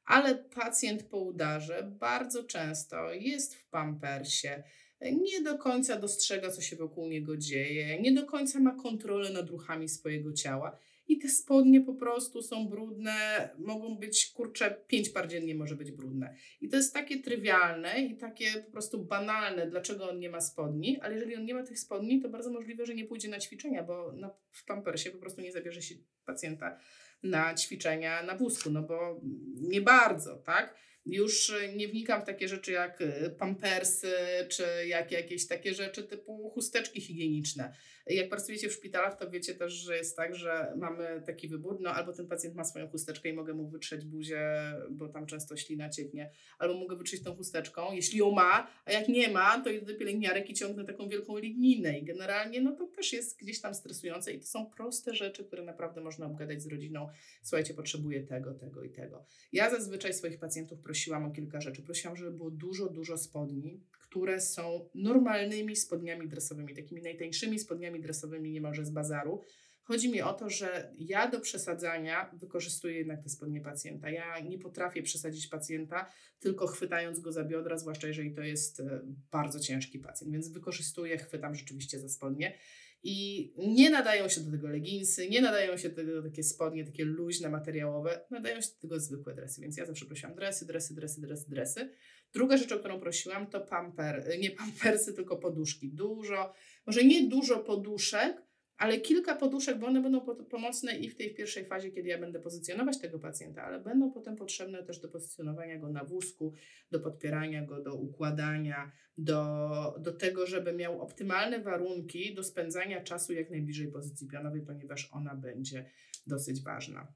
Ale 0.04 0.34
pacjent 0.34 1.02
po 1.02 1.18
udarze 1.18 1.82
bardzo 2.00 2.44
często 2.44 3.12
jest 3.12 3.54
w 3.54 3.68
pampersie, 3.68 4.62
nie 5.00 5.42
do 5.42 5.58
końca 5.58 5.96
dostrzega, 5.96 6.50
co 6.50 6.62
się 6.62 6.76
wokół 6.76 7.08
niego 7.08 7.36
dzieje, 7.36 8.00
nie 8.00 8.12
do 8.12 8.26
końca 8.26 8.60
ma 8.60 8.74
kontrolę 8.82 9.30
nad 9.30 9.50
ruchami 9.50 9.88
swojego 9.88 10.32
ciała 10.32 10.78
i 11.08 11.18
te 11.18 11.28
spodnie 11.28 11.80
po 11.80 11.94
prostu 11.94 12.42
są 12.42 12.68
brudne, 12.68 13.48
mogą 13.58 13.98
być, 13.98 14.32
kurcze, 14.34 14.84
pięć 14.86 15.08
par 15.08 15.28
dziennie 15.28 15.54
może 15.54 15.76
być 15.76 15.92
brudne. 15.92 16.34
I 16.60 16.68
to 16.68 16.76
jest 16.76 16.94
takie 16.94 17.22
trywialne 17.22 18.00
i 18.00 18.16
takie 18.16 18.52
po 18.66 18.70
prostu 18.70 19.04
banalne, 19.04 19.70
dlaczego 19.70 20.10
on 20.10 20.18
nie 20.18 20.30
ma 20.30 20.40
spodni, 20.40 21.00
ale 21.00 21.14
jeżeli 21.14 21.36
on 21.36 21.44
nie 21.44 21.54
ma 21.54 21.62
tych 21.62 21.78
spodni, 21.78 22.22
to 22.22 22.28
bardzo 22.28 22.50
możliwe, 22.50 22.86
że 22.86 22.94
nie 22.94 23.04
pójdzie 23.04 23.28
na 23.28 23.38
ćwiczenia, 23.38 23.82
bo 23.82 24.12
na, 24.12 24.30
w 24.52 24.64
pampersie 24.64 25.10
po 25.10 25.18
prostu 25.18 25.40
nie 25.40 25.52
zabierze 25.52 25.82
się 25.82 25.94
pacjenta 26.24 26.78
na 27.22 27.54
ćwiczenia 27.54 28.22
na 28.22 28.36
wózku, 28.36 28.70
no 28.70 28.82
bo 28.82 29.20
nie 29.60 29.80
bardzo, 29.80 30.36
tak? 30.36 30.74
Już 31.06 31.52
nie 31.76 31.88
wnikam 31.88 32.22
w 32.22 32.24
takie 32.24 32.48
rzeczy 32.48 32.72
jak 32.72 33.00
y, 33.00 33.34
pampersy, 33.38 34.12
czy 34.48 34.64
jak 34.86 35.12
jakieś 35.12 35.46
takie 35.46 35.74
rzeczy 35.74 36.02
typu 36.02 36.50
chusteczki 36.50 37.00
higieniczne. 37.00 37.74
Jak 38.08 38.28
pracujecie 38.28 38.68
w 38.68 38.72
szpitalach, 38.72 39.18
to 39.18 39.30
wiecie 39.30 39.54
też, 39.54 39.72
że 39.72 39.96
jest 39.96 40.16
tak, 40.16 40.34
że 40.34 40.72
mamy 40.76 41.22
taki 41.26 41.48
wybór, 41.48 41.80
no 41.80 41.90
albo 41.90 42.12
ten 42.12 42.26
pacjent 42.26 42.54
ma 42.56 42.64
swoją 42.64 42.88
chusteczkę 42.88 43.28
i 43.28 43.32
mogę 43.32 43.54
mu 43.54 43.68
wytrzeć 43.68 44.04
buzię, 44.04 44.74
bo 44.90 45.08
tam 45.08 45.26
często 45.26 45.56
ślina 45.56 45.90
cieknie, 45.90 46.30
albo 46.58 46.74
mogę 46.74 46.96
wytrzeć 46.96 47.22
tą 47.22 47.36
chusteczką, 47.36 47.92
jeśli 47.92 48.18
ją 48.18 48.30
ma, 48.30 48.70
a 48.84 48.92
jak 48.92 49.08
nie 49.08 49.28
ma, 49.28 49.60
to 49.60 49.70
idę 49.70 49.86
do 49.92 49.98
pielęgniarek 49.98 50.50
i 50.50 50.54
ciągnę 50.54 50.84
taką 50.84 51.08
wielką 51.08 51.38
ligninę 51.38 51.98
i 51.98 52.04
generalnie 52.04 52.60
no 52.60 52.72
to 52.72 52.86
też 52.86 53.12
jest 53.12 53.38
gdzieś 53.38 53.60
tam 53.60 53.74
stresujące 53.74 54.32
i 54.32 54.40
to 54.40 54.46
są 54.46 54.66
proste 54.66 55.14
rzeczy, 55.14 55.44
które 55.44 55.62
naprawdę 55.62 56.00
można 56.00 56.26
obgadać 56.26 56.62
z 56.62 56.66
rodziną. 56.66 57.08
Słuchajcie, 57.42 57.74
potrzebuję 57.74 58.22
tego, 58.22 58.54
tego 58.54 58.82
i 58.82 58.90
tego. 58.90 59.24
Ja 59.52 59.70
zazwyczaj 59.70 60.14
swoich 60.14 60.38
pacjentów 60.38 60.80
prosiłam 60.80 61.24
o 61.24 61.30
kilka 61.30 61.60
rzeczy. 61.60 61.82
Prosiłam, 61.82 62.16
żeby 62.16 62.30
było 62.30 62.50
dużo, 62.50 62.88
dużo 62.88 63.18
spodni, 63.18 63.80
które 64.08 64.40
są 64.40 64.88
normalnymi 64.94 65.76
spodniami 65.76 66.28
dresowymi, 66.28 66.74
takimi 66.74 67.02
najtańszymi 67.02 67.58
spodniami 67.58 68.00
dresowymi 68.00 68.52
niemalże 68.52 68.84
z 68.84 68.90
bazaru. 68.90 69.42
Chodzi 69.82 70.10
mi 70.10 70.22
o 70.22 70.32
to, 70.32 70.50
że 70.50 70.92
ja 70.98 71.30
do 71.30 71.40
przesadzania 71.40 72.30
wykorzystuję 72.32 72.98
jednak 72.98 73.22
te 73.22 73.28
spodnie 73.28 73.60
pacjenta. 73.60 74.10
Ja 74.10 74.40
nie 74.40 74.58
potrafię 74.58 75.02
przesadzić 75.02 75.46
pacjenta 75.46 76.10
tylko 76.40 76.66
chwytając 76.66 77.20
go 77.20 77.32
za 77.32 77.44
biodra, 77.44 77.78
zwłaszcza 77.78 78.06
jeżeli 78.06 78.34
to 78.34 78.42
jest 78.42 78.80
e, 78.80 79.00
bardzo 79.30 79.60
ciężki 79.60 79.98
pacjent, 79.98 80.32
więc 80.32 80.48
wykorzystuję, 80.48 81.18
chwytam 81.18 81.54
rzeczywiście 81.54 82.00
za 82.00 82.08
spodnie. 82.08 82.58
I 83.02 83.52
nie 83.58 83.90
nadają 83.90 84.28
się 84.28 84.40
do 84.40 84.50
tego 84.50 84.68
leginsy, 84.68 85.28
nie 85.28 85.40
nadają 85.40 85.76
się 85.76 85.88
do 85.88 85.96
tego 85.96 86.22
takie 86.22 86.42
spodnie, 86.42 86.84
takie 86.84 87.04
luźne, 87.04 87.48
materiałowe, 87.48 88.20
nadają 88.30 88.60
się 88.60 88.68
do 88.68 88.80
tego 88.80 89.00
zwykłe 89.00 89.34
dresy. 89.34 89.60
Więc 89.60 89.76
ja 89.76 89.86
zawsze 89.86 90.06
prosiłam 90.06 90.34
dresy, 90.34 90.66
dresy, 90.66 90.94
dresy, 90.94 91.20
dresy, 91.20 91.50
dresy. 91.50 91.90
Druga 92.32 92.56
rzecz, 92.56 92.72
o 92.72 92.78
którą 92.78 93.00
prosiłam, 93.00 93.46
to 93.46 93.60
pamper, 93.60 94.24
nie 94.40 94.50
pampersy, 94.50 95.14
tylko 95.14 95.36
poduszki. 95.36 95.88
Dużo, 95.88 96.52
może 96.86 97.04
nie 97.04 97.28
dużo 97.28 97.58
poduszek, 97.58 98.48
ale 98.78 98.98
kilka 98.98 99.36
poduszek, 99.36 99.78
bo 99.78 99.86
one 99.86 100.02
będą 100.02 100.20
pomocne 100.50 100.98
i 100.98 101.08
w 101.10 101.16
tej 101.16 101.34
pierwszej 101.34 101.64
fazie, 101.64 101.90
kiedy 101.90 102.08
ja 102.08 102.18
będę 102.18 102.40
pozycjonować 102.40 103.00
tego 103.00 103.18
pacjenta, 103.18 103.62
ale 103.62 103.80
będą 103.80 104.12
potem 104.12 104.36
potrzebne 104.36 104.82
też 104.82 105.00
do 105.00 105.08
pozycjonowania 105.08 105.78
go 105.78 105.88
na 105.88 106.04
wózku, 106.04 106.52
do 106.90 107.00
podpierania 107.00 107.66
go, 107.66 107.82
do 107.82 107.94
układania, 107.94 108.92
do, 109.18 109.94
do 110.00 110.12
tego, 110.12 110.46
żeby 110.46 110.72
miał 110.72 111.02
optymalne 111.02 111.60
warunki 111.60 112.34
do 112.34 112.42
spędzania 112.42 113.02
czasu 113.02 113.32
jak 113.32 113.50
najbliżej 113.50 113.88
pozycji 113.88 114.28
pionowej, 114.28 114.62
ponieważ 114.62 115.08
ona 115.12 115.34
będzie 115.34 115.90
dosyć 116.26 116.62
ważna. 116.62 117.12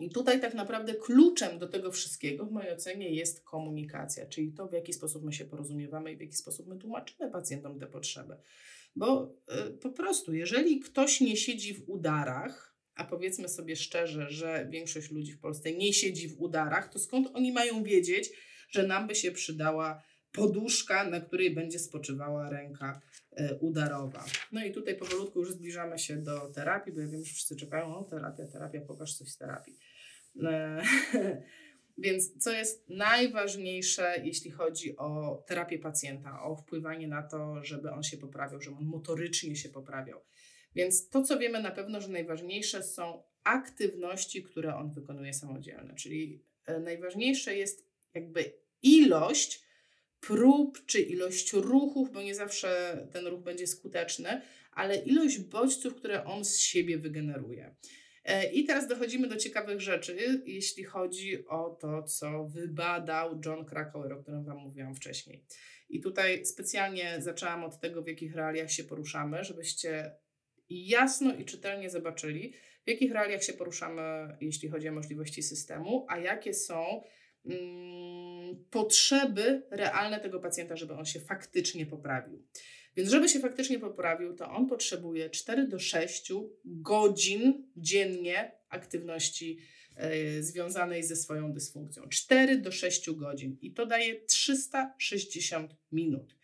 I 0.00 0.10
tutaj 0.10 0.40
tak 0.40 0.54
naprawdę 0.54 0.94
kluczem 0.94 1.58
do 1.58 1.68
tego 1.68 1.92
wszystkiego 1.92 2.46
w 2.46 2.50
mojej 2.50 2.72
ocenie 2.72 3.10
jest 3.14 3.44
komunikacja, 3.44 4.26
czyli 4.26 4.52
to, 4.52 4.68
w 4.68 4.72
jaki 4.72 4.92
sposób 4.92 5.24
my 5.24 5.32
się 5.32 5.44
porozumiewamy 5.44 6.12
i 6.12 6.16
w 6.16 6.20
jaki 6.20 6.36
sposób 6.36 6.68
my 6.68 6.78
tłumaczymy 6.78 7.30
pacjentom 7.30 7.78
te 7.78 7.86
potrzeby. 7.86 8.36
Bo 8.96 9.34
y, 9.68 9.70
po 9.70 9.90
prostu, 9.90 10.34
jeżeli 10.34 10.80
ktoś 10.80 11.20
nie 11.20 11.36
siedzi 11.36 11.74
w 11.74 11.88
udarach, 11.88 12.76
a 12.94 13.04
powiedzmy 13.04 13.48
sobie 13.48 13.76
szczerze, 13.76 14.30
że 14.30 14.66
większość 14.70 15.10
ludzi 15.10 15.32
w 15.32 15.40
Polsce 15.40 15.72
nie 15.72 15.92
siedzi 15.92 16.28
w 16.28 16.40
udarach, 16.40 16.92
to 16.92 16.98
skąd 16.98 17.28
oni 17.34 17.52
mają 17.52 17.82
wiedzieć, 17.82 18.30
że 18.70 18.86
nam 18.86 19.06
by 19.06 19.14
się 19.14 19.32
przydała 19.32 20.02
poduszka, 20.32 21.04
na 21.04 21.20
której 21.20 21.54
będzie 21.54 21.78
spoczywała 21.78 22.50
ręka 22.50 23.00
y, 23.40 23.58
udarowa. 23.60 24.24
No 24.52 24.64
i 24.64 24.72
tutaj 24.72 24.96
powolutku 24.96 25.40
już 25.40 25.52
zbliżamy 25.52 25.98
się 25.98 26.16
do 26.16 26.40
terapii, 26.48 26.92
bo 26.92 27.00
ja 27.00 27.06
wiem, 27.06 27.24
że 27.24 27.34
wszyscy 27.34 27.56
czekają, 27.56 27.96
o 27.96 28.04
terapia, 28.04 28.46
terapia, 28.46 28.80
pokaż 28.80 29.14
coś 29.14 29.28
z 29.28 29.36
terapii. 29.36 29.78
E, 30.42 30.82
Więc 32.00 32.44
co 32.44 32.52
jest 32.52 32.88
najważniejsze, 32.88 34.14
jeśli 34.24 34.50
chodzi 34.50 34.96
o 34.96 35.42
terapię 35.46 35.78
pacjenta, 35.78 36.42
o 36.42 36.56
wpływanie 36.56 37.08
na 37.08 37.22
to, 37.22 37.64
żeby 37.64 37.90
on 37.90 38.02
się 38.02 38.16
poprawiał, 38.16 38.60
żeby 38.60 38.76
on 38.76 38.84
motorycznie 38.84 39.56
się 39.56 39.68
poprawiał. 39.68 40.20
Więc 40.74 41.08
to, 41.08 41.22
co 41.22 41.38
wiemy 41.38 41.62
na 41.62 41.70
pewno, 41.70 42.00
że 42.00 42.08
najważniejsze 42.08 42.82
są 42.82 43.22
aktywności, 43.44 44.42
które 44.42 44.76
on 44.76 44.90
wykonuje 44.90 45.34
samodzielnie, 45.34 45.94
czyli 45.94 46.44
e, 46.66 46.80
najważniejsze 46.80 47.56
jest 47.56 47.86
jakby 48.14 48.52
ilość 48.82 49.64
prób 50.20 50.86
czy 50.86 51.00
ilość 51.00 51.52
ruchów, 51.52 52.12
bo 52.12 52.22
nie 52.22 52.34
zawsze 52.34 52.98
ten 53.12 53.26
ruch 53.26 53.42
będzie 53.42 53.66
skuteczny, 53.66 54.42
ale 54.72 54.96
ilość 54.96 55.38
bodźców, 55.38 55.94
które 55.94 56.24
on 56.24 56.44
z 56.44 56.58
siebie 56.58 56.98
wygeneruje. 56.98 57.74
E, 58.24 58.52
I 58.52 58.64
teraz 58.64 58.88
dochodzimy 58.88 59.28
do 59.28 59.36
ciekawych 59.36 59.80
rzeczy, 59.80 60.42
jeśli 60.46 60.84
chodzi 60.84 61.46
o 61.46 61.70
to, 61.70 62.02
co 62.02 62.44
wybadał 62.44 63.40
John 63.44 63.64
Krakauer, 63.64 64.12
o 64.12 64.22
którym 64.22 64.44
Wam 64.44 64.58
mówiłam 64.58 64.94
wcześniej. 64.94 65.44
I 65.88 66.00
tutaj 66.00 66.46
specjalnie 66.46 67.16
zaczęłam 67.18 67.64
od 67.64 67.80
tego, 67.80 68.02
w 68.02 68.06
jakich 68.06 68.34
realiach 68.34 68.72
się 68.72 68.84
poruszamy, 68.84 69.44
żebyście 69.44 70.12
jasno 70.70 71.34
i 71.34 71.44
czytelnie 71.44 71.90
zobaczyli, 71.90 72.52
w 72.86 72.90
jakich 72.90 73.12
realiach 73.12 73.44
się 73.44 73.52
poruszamy, 73.52 74.36
jeśli 74.40 74.68
chodzi 74.68 74.88
o 74.88 74.92
możliwości 74.92 75.42
systemu, 75.42 76.06
a 76.08 76.18
jakie 76.18 76.54
są 76.54 77.02
mm, 77.46 78.64
potrzeby 78.70 79.62
realne 79.70 80.20
tego 80.20 80.40
pacjenta, 80.40 80.76
żeby 80.76 80.94
on 80.94 81.04
się 81.04 81.20
faktycznie 81.20 81.86
poprawił. 81.86 82.46
Więc 82.96 83.10
żeby 83.10 83.28
się 83.28 83.40
faktycznie 83.40 83.78
poprawił, 83.78 84.36
to 84.36 84.50
on 84.50 84.66
potrzebuje 84.68 85.30
4 85.30 85.68
do 85.68 85.78
6 85.78 86.32
godzin 86.64 87.70
dziennie 87.76 88.52
aktywności 88.68 89.58
y, 90.38 90.42
związanej 90.42 91.02
ze 91.02 91.16
swoją 91.16 91.52
dysfunkcją. 91.52 92.08
4 92.08 92.58
do 92.58 92.72
6 92.72 93.10
godzin 93.10 93.56
i 93.60 93.72
to 93.72 93.86
daje 93.86 94.20
360 94.20 95.76
minut. 95.92 96.36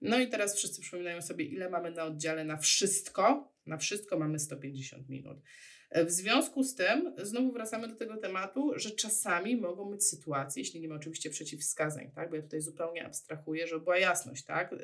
No 0.00 0.18
i 0.18 0.28
teraz 0.28 0.56
wszyscy 0.56 0.80
przypominają 0.80 1.22
sobie, 1.22 1.44
ile 1.44 1.70
mamy 1.70 1.90
na 1.90 2.04
oddziale 2.04 2.44
na 2.44 2.56
wszystko. 2.56 3.52
Na 3.66 3.76
wszystko 3.76 4.18
mamy 4.18 4.38
150 4.38 5.08
minut. 5.08 5.38
E, 5.90 6.04
w 6.04 6.10
związku 6.10 6.62
z 6.62 6.74
tym, 6.74 7.14
znowu 7.22 7.52
wracamy 7.52 7.88
do 7.88 7.96
tego 7.96 8.16
tematu, 8.16 8.72
że 8.76 8.90
czasami 8.90 9.56
mogą 9.56 9.90
być 9.90 10.04
sytuacje, 10.04 10.62
jeśli 10.62 10.80
nie 10.80 10.88
ma 10.88 10.94
oczywiście 10.94 11.30
przeciwwskazań, 11.30 12.10
tak? 12.14 12.30
bo 12.30 12.36
ja 12.36 12.42
tutaj 12.42 12.60
zupełnie 12.60 13.06
abstrahuję, 13.06 13.66
żeby 13.66 13.80
była 13.80 13.98
jasność. 13.98 14.44
Tak? 14.44 14.72
E, 14.72 14.76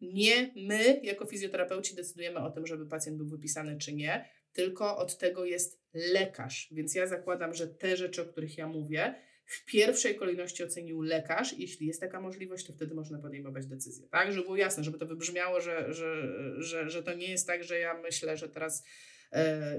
nie 0.00 0.52
my, 0.56 1.00
jako 1.02 1.26
fizjoterapeuci, 1.26 1.94
decydujemy 1.94 2.38
o 2.38 2.50
tym, 2.50 2.66
żeby 2.66 2.86
pacjent 2.86 3.16
był 3.16 3.28
wypisany 3.28 3.78
czy 3.78 3.92
nie, 3.94 4.28
tylko 4.52 4.96
od 4.96 5.18
tego 5.18 5.44
jest 5.44 5.80
lekarz. 5.94 6.68
Więc 6.72 6.94
ja 6.94 7.06
zakładam, 7.06 7.54
że 7.54 7.68
te 7.68 7.96
rzeczy, 7.96 8.22
o 8.22 8.24
których 8.24 8.58
ja 8.58 8.66
mówię, 8.66 9.14
w 9.44 9.64
pierwszej 9.64 10.16
kolejności 10.16 10.64
ocenił 10.64 11.02
lekarz. 11.02 11.58
Jeśli 11.58 11.86
jest 11.86 12.00
taka 12.00 12.20
możliwość, 12.20 12.66
to 12.66 12.72
wtedy 12.72 12.94
można 12.94 13.18
podejmować 13.18 13.66
decyzję. 13.66 14.08
Tak, 14.08 14.32
żeby 14.32 14.44
było 14.44 14.56
jasne, 14.56 14.84
żeby 14.84 14.98
to 14.98 15.06
wybrzmiało, 15.06 15.60
że, 15.60 15.92
że, 15.92 16.28
że, 16.62 16.90
że 16.90 17.02
to 17.02 17.14
nie 17.14 17.30
jest 17.30 17.46
tak, 17.46 17.64
że 17.64 17.78
ja 17.78 17.94
myślę, 17.94 18.36
że 18.36 18.48
teraz 18.48 18.84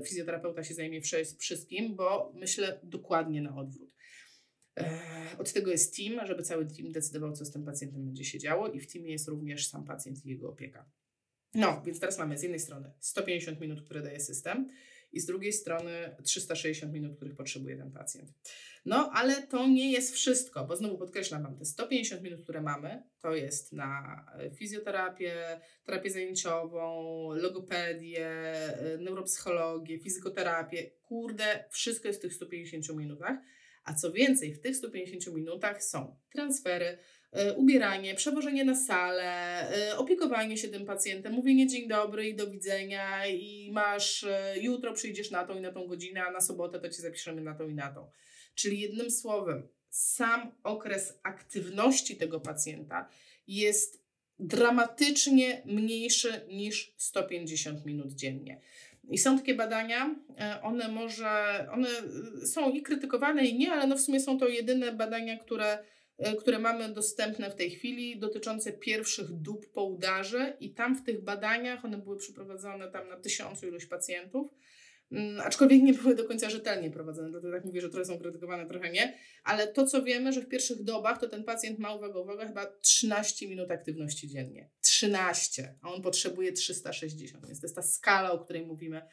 fizjoterapeuta 0.05 0.63
się 0.63 0.73
zajmie 0.73 1.01
wszystkim, 1.39 1.95
bo 1.95 2.31
myślę 2.35 2.79
dokładnie 2.83 3.41
na 3.41 3.55
odwrót. 3.55 3.93
E, 4.79 4.99
od 5.39 5.53
tego 5.53 5.71
jest 5.71 5.97
team, 5.97 6.27
żeby 6.27 6.43
cały 6.43 6.65
team 6.65 6.91
decydował, 6.91 7.33
co 7.33 7.45
z 7.45 7.51
tym 7.51 7.65
pacjentem 7.65 8.05
będzie 8.05 8.23
się 8.23 8.39
działo, 8.39 8.67
i 8.67 8.79
w 8.79 8.91
teamie 8.91 9.11
jest 9.11 9.27
również 9.27 9.67
sam 9.67 9.85
pacjent 9.85 10.25
i 10.25 10.29
jego 10.29 10.49
opieka. 10.49 10.89
No, 11.53 11.81
więc 11.85 11.99
teraz 11.99 12.17
mamy 12.17 12.37
z 12.37 12.41
jednej 12.43 12.59
strony 12.59 12.91
150 12.99 13.61
minut, 13.61 13.81
które 13.85 14.01
daje 14.01 14.19
system, 14.19 14.69
i 15.13 15.19
z 15.19 15.25
drugiej 15.25 15.53
strony 15.53 16.15
360 16.23 16.93
minut, 16.93 17.15
których 17.15 17.35
potrzebuje 17.35 17.77
ten 17.77 17.91
pacjent. 17.91 18.31
No, 18.85 19.11
ale 19.13 19.41
to 19.41 19.67
nie 19.67 19.91
jest 19.91 20.13
wszystko, 20.13 20.65
bo 20.65 20.75
znowu 20.75 20.97
podkreślam 20.97 21.43
Wam, 21.43 21.57
te 21.57 21.65
150 21.65 22.21
minut, 22.21 22.43
które 22.43 22.61
mamy, 22.61 23.03
to 23.19 23.35
jest 23.35 23.73
na 23.73 24.23
e, 24.39 24.51
fizjoterapię, 24.51 25.61
terapię 25.83 26.09
zajęciową, 26.09 27.29
logopedię, 27.33 28.27
e, 28.27 28.97
neuropsychologię, 28.97 29.99
fizykoterapię. 29.99 30.91
Kurde, 31.01 31.65
wszystko 31.69 32.07
jest 32.07 32.19
w 32.19 32.21
tych 32.21 32.33
150 32.33 32.97
minutach. 32.97 33.37
A 33.83 33.93
co 33.93 34.11
więcej, 34.11 34.53
w 34.53 34.61
tych 34.61 34.75
150 34.75 35.35
minutach 35.35 35.83
są 35.83 36.19
transfery, 36.31 36.97
ubieranie, 37.57 38.15
przewożenie 38.15 38.65
na 38.65 38.75
salę, 38.75 39.23
e, 39.89 39.97
opiekowanie 39.97 40.57
się 40.57 40.67
tym 40.67 40.85
pacjentem, 40.85 41.33
mówienie 41.33 41.67
dzień 41.67 41.87
dobry 41.87 42.27
i 42.27 42.35
do 42.35 42.47
widzenia 42.47 43.27
i 43.27 43.71
masz, 43.71 44.23
e, 44.23 44.53
jutro 44.61 44.93
przyjdziesz 44.93 45.31
na 45.31 45.43
tą 45.43 45.57
i 45.57 45.61
na 45.61 45.71
tą 45.71 45.87
godzinę, 45.87 46.23
a 46.23 46.31
na 46.31 46.41
sobotę 46.41 46.79
to 46.79 46.89
Cię 46.89 47.01
zapiszemy 47.01 47.41
na 47.41 47.55
tą 47.55 47.67
i 47.67 47.73
na 47.73 47.91
tą. 47.91 48.09
Czyli 48.55 48.79
jednym 48.79 49.11
słowem, 49.11 49.67
sam 49.89 50.51
okres 50.63 51.19
aktywności 51.23 52.15
tego 52.15 52.39
pacjenta 52.39 53.09
jest 53.47 54.03
dramatycznie 54.39 55.61
mniejszy 55.65 56.41
niż 56.47 56.93
150 56.97 57.85
minut 57.85 58.13
dziennie. 58.13 58.61
I 59.09 59.17
są 59.17 59.37
takie 59.37 59.55
badania, 59.55 60.15
one 60.61 60.87
może, 60.87 61.65
one 61.71 61.87
są 62.45 62.71
i 62.71 62.81
krytykowane 62.81 63.45
i 63.45 63.57
nie, 63.57 63.71
ale 63.71 63.87
no 63.87 63.95
w 63.95 64.01
sumie 64.01 64.19
są 64.19 64.39
to 64.39 64.47
jedyne 64.47 64.91
badania, 64.91 65.37
które 65.37 65.77
E, 65.77 65.83
które 66.39 66.59
mamy 66.59 66.93
dostępne 66.93 67.51
w 67.51 67.55
tej 67.55 67.71
chwili, 67.71 68.19
dotyczące 68.19 68.73
pierwszych 68.73 69.31
dób 69.31 69.71
po 69.71 69.83
udarze, 69.83 70.57
i 70.59 70.73
tam 70.73 70.95
w 70.95 71.03
tych 71.03 71.23
badaniach, 71.23 71.85
one 71.85 71.97
były 71.97 72.17
przeprowadzone 72.17 72.91
tam 72.91 73.09
na 73.09 73.17
tysiącu 73.17 73.67
iluś 73.67 73.85
pacjentów, 73.85 74.51
um, 75.11 75.39
aczkolwiek 75.39 75.81
nie 75.81 75.93
były 75.93 76.15
do 76.15 76.23
końca 76.23 76.49
rzetelnie 76.49 76.91
prowadzone, 76.91 77.29
dlatego 77.29 77.53
tak 77.53 77.65
mówię, 77.65 77.81
że 77.81 77.89
trochę 77.89 78.05
są 78.05 78.19
krytykowane, 78.19 78.65
trochę 78.67 78.91
nie, 78.91 79.17
ale 79.43 79.67
to 79.67 79.85
co 79.85 80.03
wiemy, 80.03 80.33
że 80.33 80.41
w 80.41 80.47
pierwszych 80.47 80.83
dobach 80.83 81.19
to 81.19 81.27
ten 81.27 81.43
pacjent 81.43 81.79
ma, 81.79 81.95
uwaga, 81.95 82.19
uwaga, 82.19 82.47
chyba 82.47 82.65
13 82.65 83.47
minut 83.47 83.71
aktywności 83.71 84.27
dziennie. 84.27 84.69
13, 84.81 85.75
a 85.81 85.93
on 85.93 86.01
potrzebuje 86.01 86.51
360, 86.51 87.47
więc 87.47 87.61
to 87.61 87.65
jest 87.65 87.75
ta 87.75 87.81
skala, 87.81 88.31
o 88.31 88.39
której 88.39 88.65
mówimy. 88.65 88.97
E, 88.97 89.07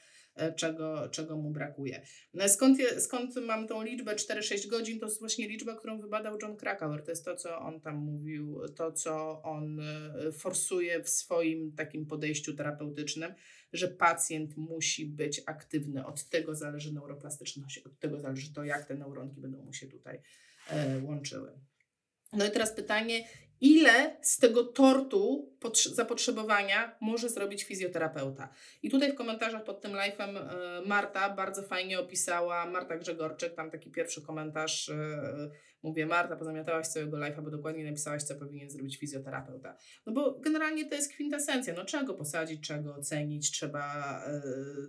czego, 0.57 1.09
czego 1.09 1.37
mu 1.37 1.51
brakuje. 1.51 2.03
No 2.35 2.49
skąd, 2.49 2.79
je, 2.79 3.01
skąd 3.01 3.37
mam 3.37 3.69
tą 3.69 3.83
liczbę 3.83 4.17
4-6 4.17 4.69
godzin? 4.69 5.01
To 5.01 5.07
jest 5.07 5.21
właśnie 5.21 5.49
liczba, 5.49 5.77
którą 5.77 6.01
wybadał 6.01 6.39
John 6.43 6.57
Krakauer. 6.57 7.05
To 7.05 7.11
jest 7.11 7.25
to, 7.25 7.37
co 7.37 7.59
on 7.59 7.81
tam 7.81 7.97
mówił, 7.97 8.61
to, 8.77 8.93
co 8.93 9.43
on 9.43 9.81
e, 9.81 10.33
forsuje 10.33 11.03
w 11.03 11.11
swoim 11.11 11.73
takim 11.73 12.07
podejściu 12.07 12.55
terapeutycznym, 12.55 13.35
że 13.73 13.89
pacjent 13.89 14.57
musi 14.57 15.07
być 15.07 15.43
aktywny. 15.47 16.07
Od 16.07 16.29
tego 16.29 16.55
zależy 16.55 16.93
neuroplastyczność, 16.93 17.79
od 17.79 17.99
tego 17.99 18.21
zależy 18.21 18.53
to, 18.53 18.65
jak 18.65 18.85
te 18.85 18.95
neuronki 18.95 19.41
będą 19.41 19.63
mu 19.63 19.73
się 19.73 19.87
tutaj 19.87 20.21
e, 20.71 21.03
łączyły. 21.03 21.53
No 22.33 22.47
i 22.47 22.51
teraz 22.51 22.73
pytanie, 22.73 23.25
ile 23.61 24.17
z 24.23 24.39
tego 24.39 24.65
tortu 24.65 25.53
zapotrzebowania 25.95 26.97
może 27.01 27.29
zrobić 27.29 27.65
fizjoterapeuta. 27.65 28.49
I 28.83 28.91
tutaj 28.91 29.13
w 29.13 29.15
komentarzach 29.15 29.65
pod 29.65 29.81
tym 29.81 29.93
live'em 29.93 30.37
e, 30.37 30.83
Marta 30.87 31.31
bardzo 31.31 31.63
fajnie 31.63 32.01
opisała, 32.01 32.67
Marta 32.67 32.97
Grzegorczyk, 32.97 33.55
tam 33.55 33.71
taki 33.71 33.91
pierwszy 33.91 34.23
komentarz 34.23 34.89
e, 34.89 35.51
Mówię, 35.83 36.07
Marta, 36.07 36.37
pozamiatałaś 36.37 36.87
całego 36.87 37.17
live'a, 37.17 37.43
bo 37.43 37.51
dokładnie 37.51 37.85
napisałaś, 37.85 38.23
co 38.23 38.35
powinien 38.35 38.71
zrobić 38.71 38.97
fizjoterapeuta. 38.97 39.77
No 40.07 40.13
bo 40.13 40.41
generalnie 40.41 40.89
to 40.89 40.95
jest 40.95 41.13
kwintesencja. 41.13 41.75
No 41.75 41.85
trzeba 41.85 42.05
go 42.05 42.15
posadzić, 42.15 42.65
trzeba 42.65 42.83
go 42.83 42.95
ocenić, 42.95 43.51
trzeba, 43.51 44.21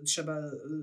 trzeba 0.06 0.40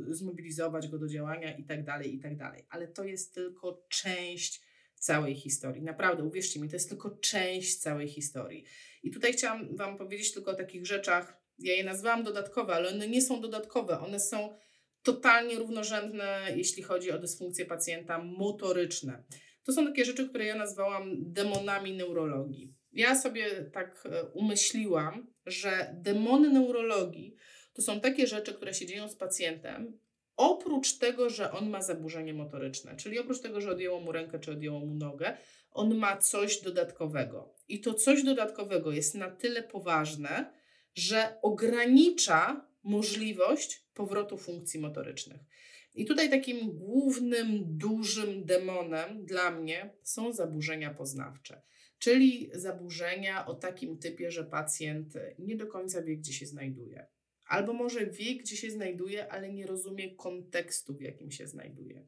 zmobilizować 0.08 0.88
go 0.88 0.98
do 0.98 1.08
działania 1.08 1.58
i 1.58 1.64
tak 1.64 1.84
dalej, 1.84 2.16
i 2.16 2.20
tak 2.20 2.38
dalej. 2.38 2.66
Ale 2.70 2.88
to 2.88 3.04
jest 3.04 3.34
tylko 3.34 3.86
część 3.90 4.62
całej 5.00 5.36
historii. 5.36 5.84
Naprawdę, 5.84 6.24
uwierzcie 6.24 6.60
mi, 6.60 6.70
to 6.70 6.76
jest 6.76 6.90
tylko 6.90 7.10
część 7.10 7.78
całej 7.78 8.08
historii. 8.08 8.64
I 9.04 9.12
tutaj 9.12 9.34
chciałam 9.34 9.76
Wam 9.76 9.98
powiedzieć 9.98 10.34
tylko 10.34 10.52
o 10.52 10.56
takich 10.56 10.86
rzeczach, 10.86 11.38
ja 11.60 11.74
je 11.74 11.84
nazwałam 11.84 12.24
dodatkowe, 12.24 12.74
ale 12.74 12.90
one 12.90 13.08
nie 13.08 13.22
są 13.22 13.42
dodatkowe, 13.42 14.00
one 14.00 14.20
są 14.20 14.56
totalnie 15.04 15.56
równorzędne, 15.56 16.48
jeśli 16.56 16.84
chodzi 16.84 17.12
o 17.12 17.20
dysfunkcje 17.20 17.66
pacjenta 17.66 18.24
motoryczne. 18.24 19.24
To 19.64 19.74
są 19.74 19.86
takie 19.86 20.06
rzeczy, 20.06 20.30
które 20.30 20.46
ja 20.46 20.56
nazwałam 20.56 21.32
demonami 21.34 21.94
neurologii. 21.94 22.74
Ja 22.92 23.16
sobie 23.16 23.46
tak 23.74 24.04
e, 24.06 24.24
umyśliłam, 24.24 25.34
że 25.46 25.96
demony 25.98 26.50
neurologii 26.50 27.36
to 27.74 27.82
są 27.82 28.02
takie 28.02 28.28
rzeczy, 28.28 28.54
które 28.54 28.74
się 28.74 28.86
dzieją 28.86 29.10
z 29.10 29.16
pacjentem, 29.16 30.00
oprócz 30.40 30.98
tego, 30.98 31.30
że 31.30 31.52
on 31.52 31.70
ma 31.70 31.82
zaburzenie 31.82 32.34
motoryczne, 32.34 32.96
czyli 32.96 33.20
oprócz 33.20 33.40
tego, 33.40 33.62
że 33.62 33.72
odjęło 33.72 34.00
mu 34.00 34.12
rękę 34.12 34.40
czy 34.40 34.52
odjęło 34.52 34.80
mu 34.80 34.96
nogę, 34.96 35.38
on 35.72 35.96
ma 35.96 36.18
coś 36.18 36.62
dodatkowego. 36.62 37.56
I 37.68 37.82
to 37.82 37.94
coś 37.94 38.24
dodatkowego 38.24 38.92
jest 38.92 39.16
na 39.16 39.32
tyle 39.32 39.64
poważne, 39.64 40.54
że 40.96 41.42
ogranicza 41.42 42.68
możliwość 42.84 43.86
powrotu 43.94 44.38
funkcji 44.38 44.80
motorycznych. 44.80 45.42
I 45.96 46.06
tutaj 46.06 46.30
takim 46.30 46.72
głównym, 46.78 47.78
dużym 47.78 48.46
demonem 48.46 49.26
dla 49.26 49.52
mnie 49.52 49.94
są 50.04 50.34
zaburzenia 50.34 50.94
poznawcze, 50.94 51.62
czyli 51.98 52.50
zaburzenia 52.54 53.46
o 53.46 53.54
takim 53.54 53.98
typie, 53.98 54.32
że 54.32 54.44
pacjent 54.44 55.14
nie 55.40 55.56
do 55.56 55.68
końca 55.68 56.02
wie, 56.02 56.18
gdzie 56.18 56.34
się 56.34 56.46
znajduje. 56.46 57.08
Albo 57.50 57.74
może 57.74 58.06
wie, 58.06 58.36
gdzie 58.36 58.58
się 58.58 58.72
znajduje, 58.72 59.32
ale 59.32 59.54
nie 59.54 59.66
rozumie 59.66 60.16
kontekstu, 60.16 60.94
w 60.94 61.02
jakim 61.02 61.32
się 61.32 61.48
znajduje. 61.48 62.08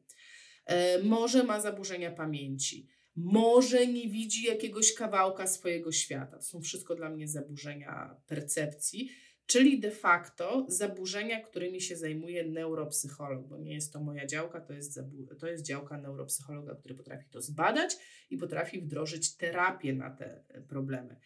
E, 0.64 1.02
może 1.02 1.44
ma 1.44 1.60
zaburzenia 1.60 2.10
pamięci, 2.10 2.88
może 3.16 3.86
nie 3.86 4.08
widzi 4.08 4.46
jakiegoś 4.46 4.94
kawałka 4.94 5.46
swojego 5.46 5.92
świata. 5.92 6.36
To 6.36 6.42
są 6.42 6.60
wszystko 6.60 6.94
dla 6.94 7.10
mnie 7.10 7.28
zaburzenia 7.28 8.16
percepcji 8.26 9.10
czyli 9.52 9.80
de 9.80 9.90
facto 9.90 10.66
zaburzenia, 10.68 11.40
którymi 11.40 11.80
się 11.80 11.96
zajmuje 11.96 12.44
neuropsycholog, 12.44 13.48
bo 13.48 13.58
nie 13.58 13.74
jest 13.74 13.92
to 13.92 14.00
moja 14.00 14.26
działka, 14.26 14.60
to 14.60 14.72
jest, 14.72 15.00
to 15.40 15.46
jest 15.46 15.66
działka 15.66 15.98
neuropsychologa, 15.98 16.74
który 16.74 16.94
potrafi 16.94 17.30
to 17.30 17.40
zbadać 17.40 17.96
i 18.30 18.36
potrafi 18.36 18.80
wdrożyć 18.80 19.36
terapię 19.36 19.92
na 19.92 20.10
te 20.10 20.44
e, 20.48 20.60
problemy. 20.60 21.16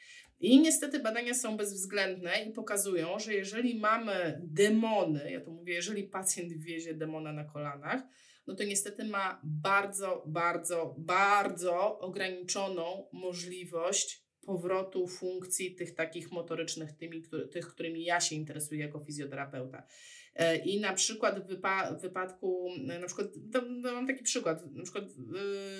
I 0.41 0.61
niestety 0.61 0.99
badania 0.99 1.35
są 1.35 1.57
bezwzględne 1.57 2.45
i 2.45 2.53
pokazują, 2.53 3.19
że 3.19 3.35
jeżeli 3.35 3.81
mamy 3.81 4.41
demony, 4.45 5.31
ja 5.31 5.41
to 5.41 5.51
mówię, 5.51 5.75
jeżeli 5.75 6.05
pacjent 6.05 6.53
wiezie 6.53 6.95
demona 6.95 7.33
na 7.33 7.45
kolanach, 7.45 8.03
no 8.47 8.55
to 8.55 8.65
niestety 8.65 9.05
ma 9.05 9.41
bardzo, 9.45 10.25
bardzo, 10.27 10.95
bardzo 10.99 11.99
ograniczoną 11.99 13.09
możliwość 13.13 14.26
powrotu 14.47 15.07
funkcji 15.07 15.75
tych 15.75 15.95
takich 15.95 16.33
motorycznych, 16.33 16.93
tymi, 16.93 17.23
który, 17.23 17.49
tych, 17.49 17.69
którymi 17.69 18.05
ja 18.05 18.21
się 18.21 18.37
interesuję 18.37 18.81
jako 18.81 19.01
fizjoterapeuta. 19.01 19.87
E, 20.35 20.57
I 20.57 20.81
na 20.81 20.93
przykład 20.93 21.45
w 21.45 21.47
wypa 21.47 21.93
wypadku, 21.95 22.69
e, 22.89 22.99
na 22.99 23.07
przykład, 23.07 23.29
to, 23.53 23.61
to 23.61 23.93
mam 23.93 24.07
taki 24.07 24.25
przykład, 24.25 24.73
na 24.73 24.83
przykład 24.83 25.05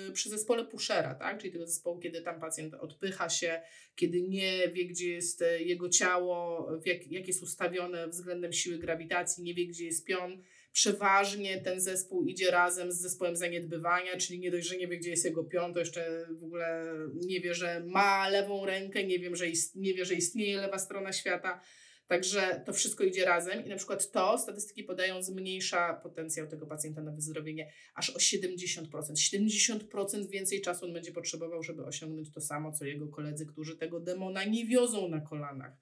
yy, 0.05 0.11
przy 0.13 0.29
zespole 0.29 0.65
Pushera, 0.65 1.15
tak? 1.15 1.37
czyli 1.37 1.53
tego 1.53 1.67
zespołu, 1.67 1.99
kiedy 1.99 2.21
tam 2.21 2.39
pacjent 2.39 2.73
odpycha 2.73 3.29
się, 3.29 3.61
kiedy 3.95 4.21
nie 4.21 4.67
wie, 4.67 4.85
gdzie 4.85 5.09
jest 5.09 5.43
jego 5.59 5.89
ciało, 5.89 6.67
jak, 6.85 7.11
jak 7.11 7.27
jest 7.27 7.43
ustawione 7.43 8.07
względem 8.07 8.53
siły 8.53 8.77
grawitacji, 8.77 9.43
nie 9.43 9.53
wie, 9.53 9.67
gdzie 9.67 9.85
jest 9.85 10.05
pion, 10.05 10.43
przeważnie 10.71 11.61
ten 11.61 11.81
zespół 11.81 12.25
idzie 12.25 12.51
razem 12.51 12.91
z 12.91 12.95
zespołem 12.95 13.35
zaniedbywania, 13.35 14.17
czyli 14.17 14.39
nie 14.39 14.51
dość, 14.51 14.67
że 14.67 14.77
nie 14.77 14.87
wie, 14.87 14.97
gdzie 14.97 15.09
jest 15.09 15.25
jego 15.25 15.43
pion, 15.43 15.73
to 15.73 15.79
jeszcze 15.79 16.27
w 16.39 16.43
ogóle 16.43 16.93
nie 17.15 17.41
wie, 17.41 17.53
że 17.53 17.83
ma 17.85 18.29
lewą 18.29 18.65
rękę, 18.65 19.03
nie, 19.03 19.19
wiem, 19.19 19.35
że 19.35 19.47
ist, 19.47 19.75
nie 19.75 19.93
wie, 19.93 20.05
że 20.05 20.13
istnieje 20.13 20.57
lewa 20.57 20.79
strona 20.79 21.13
świata. 21.13 21.61
Także 22.07 22.61
to 22.65 22.73
wszystko 22.73 23.03
idzie 23.03 23.25
razem 23.25 23.65
i 23.65 23.69
na 23.69 23.75
przykład 23.75 24.11
to 24.11 24.37
statystyki 24.37 24.83
podają 24.83 25.23
zmniejsza 25.23 25.93
potencjał 25.93 26.47
tego 26.47 26.67
pacjenta 26.67 27.01
na 27.01 27.11
wyzdrowienie 27.11 27.71
aż 27.95 28.09
o 28.09 28.17
70%. 28.17 28.87
70% 28.91 30.29
więcej 30.29 30.61
czasu 30.61 30.85
on 30.85 30.93
będzie 30.93 31.11
potrzebował, 31.11 31.63
żeby 31.63 31.85
osiągnąć 31.85 32.31
to 32.31 32.41
samo, 32.41 32.71
co 32.71 32.85
jego 32.85 33.07
koledzy, 33.07 33.45
którzy 33.45 33.77
tego 33.77 33.99
demona 33.99 34.43
nie 34.43 34.65
wiozą 34.65 35.09
na 35.09 35.21
kolanach. 35.21 35.73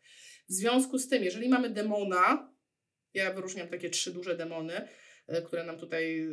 W 0.50 0.54
związku 0.54 0.98
z 0.98 1.08
tym, 1.08 1.24
jeżeli 1.24 1.50
mamy 1.50 1.70
demona, 1.70 2.55
ja 3.20 3.34
wyróżniam 3.34 3.68
takie 3.68 3.90
trzy 3.90 4.14
duże 4.14 4.36
demony, 4.36 4.88
e, 5.28 5.42
które 5.42 5.64
nam 5.64 5.78
tutaj 5.78 6.20
e, 6.20 6.28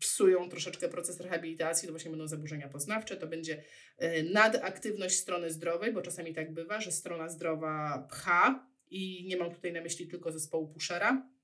psują 0.00 0.48
troszeczkę 0.48 0.88
proces 0.88 1.20
rehabilitacji, 1.20 1.86
to 1.86 1.92
właśnie 1.92 2.10
będą 2.10 2.26
zaburzenia 2.26 2.68
poznawcze, 2.68 3.16
to 3.16 3.26
będzie 3.26 3.62
e, 3.98 4.22
nadaktywność 4.22 5.16
strony 5.16 5.50
zdrowej, 5.50 5.92
bo 5.92 6.02
czasami 6.02 6.34
tak 6.34 6.54
bywa, 6.54 6.80
że 6.80 6.92
strona 6.92 7.28
zdrowa 7.28 8.06
pcha 8.10 8.66
i 8.90 9.24
nie 9.26 9.36
mam 9.36 9.54
tutaj 9.54 9.72
na 9.72 9.80
myśli 9.80 10.06
tylko 10.06 10.32
zespołu 10.32 10.68
Pushera, 10.68 11.34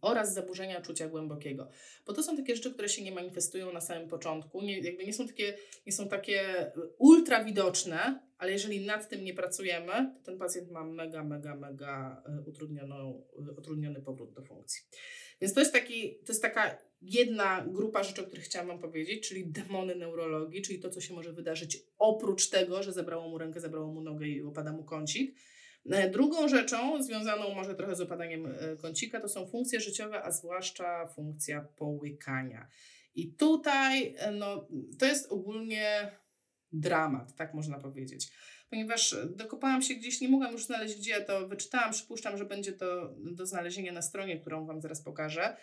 oraz 0.00 0.34
zaburzenia 0.34 0.80
czucia 0.80 1.08
głębokiego. 1.08 1.68
Bo 2.06 2.12
to 2.12 2.22
są 2.22 2.36
takie 2.36 2.56
rzeczy, 2.56 2.72
które 2.72 2.88
się 2.88 3.02
nie 3.02 3.12
manifestują 3.12 3.72
na 3.72 3.80
samym 3.80 4.08
początku, 4.08 4.62
nie, 4.62 4.80
jakby 4.80 5.04
nie 5.04 5.12
są 5.12 5.26
takie, 5.26 5.58
nie 5.86 5.92
są 5.92 6.08
takie 6.08 6.70
ultra 6.98 7.44
widoczne, 7.44 8.25
ale 8.38 8.52
jeżeli 8.52 8.86
nad 8.86 9.08
tym 9.08 9.24
nie 9.24 9.34
pracujemy, 9.34 9.92
to 9.92 10.24
ten 10.24 10.38
pacjent 10.38 10.70
ma 10.70 10.84
mega, 10.84 11.24
mega, 11.24 11.56
mega 11.56 12.22
e, 12.26 12.40
utrudnioną, 12.40 13.26
e, 13.48 13.52
utrudniony 13.52 14.02
powrót 14.02 14.32
do 14.32 14.42
funkcji. 14.42 14.82
Więc 15.40 15.54
to 15.54 15.60
jest, 15.60 15.72
taki, 15.72 16.14
to 16.14 16.32
jest 16.32 16.42
taka 16.42 16.78
jedna 17.02 17.66
grupa 17.68 18.02
rzeczy, 18.02 18.22
o 18.22 18.24
których 18.24 18.44
chciałam 18.44 18.68
Wam 18.68 18.78
powiedzieć, 18.78 19.28
czyli 19.28 19.46
demony 19.46 19.94
neurologii, 19.94 20.62
czyli 20.62 20.78
to, 20.78 20.90
co 20.90 21.00
się 21.00 21.14
może 21.14 21.32
wydarzyć 21.32 21.82
oprócz 21.98 22.50
tego, 22.50 22.82
że 22.82 22.92
zabrało 22.92 23.28
mu 23.28 23.38
rękę, 23.38 23.60
zabrało 23.60 23.92
mu 23.92 24.00
nogę 24.00 24.26
i 24.26 24.42
opada 24.42 24.72
mu 24.72 24.84
kącik 24.84 25.36
E, 25.90 26.10
drugą 26.10 26.48
rzeczą, 26.48 27.02
związaną 27.02 27.54
może 27.54 27.74
trochę 27.74 27.96
z 27.96 28.00
opadaniem 28.00 28.46
e, 28.46 28.76
kącika, 28.76 29.20
to 29.20 29.28
są 29.28 29.46
funkcje 29.46 29.80
życiowe, 29.80 30.22
a 30.22 30.30
zwłaszcza 30.30 31.06
funkcja 31.06 31.60
połykania. 31.76 32.68
I 33.14 33.32
tutaj 33.32 34.14
e, 34.18 34.30
no, 34.30 34.68
to 34.98 35.06
jest 35.06 35.32
ogólnie 35.32 36.10
dramat, 36.72 37.36
tak 37.36 37.54
można 37.54 37.78
powiedzieć. 37.78 38.32
Ponieważ 38.70 39.16
dokopałam 39.36 39.82
się 39.82 39.94
gdzieś, 39.94 40.20
nie 40.20 40.28
mogłam 40.28 40.52
już 40.52 40.64
znaleźć 40.64 40.98
gdzie, 40.98 41.20
to 41.20 41.48
wyczytałam, 41.48 41.92
przypuszczam, 41.92 42.36
że 42.38 42.44
będzie 42.44 42.72
to 42.72 43.14
do 43.18 43.46
znalezienia 43.46 43.92
na 43.92 44.02
stronie, 44.02 44.40
którą 44.40 44.66
Wam 44.66 44.80
zaraz 44.80 45.02
pokażę. 45.02 45.56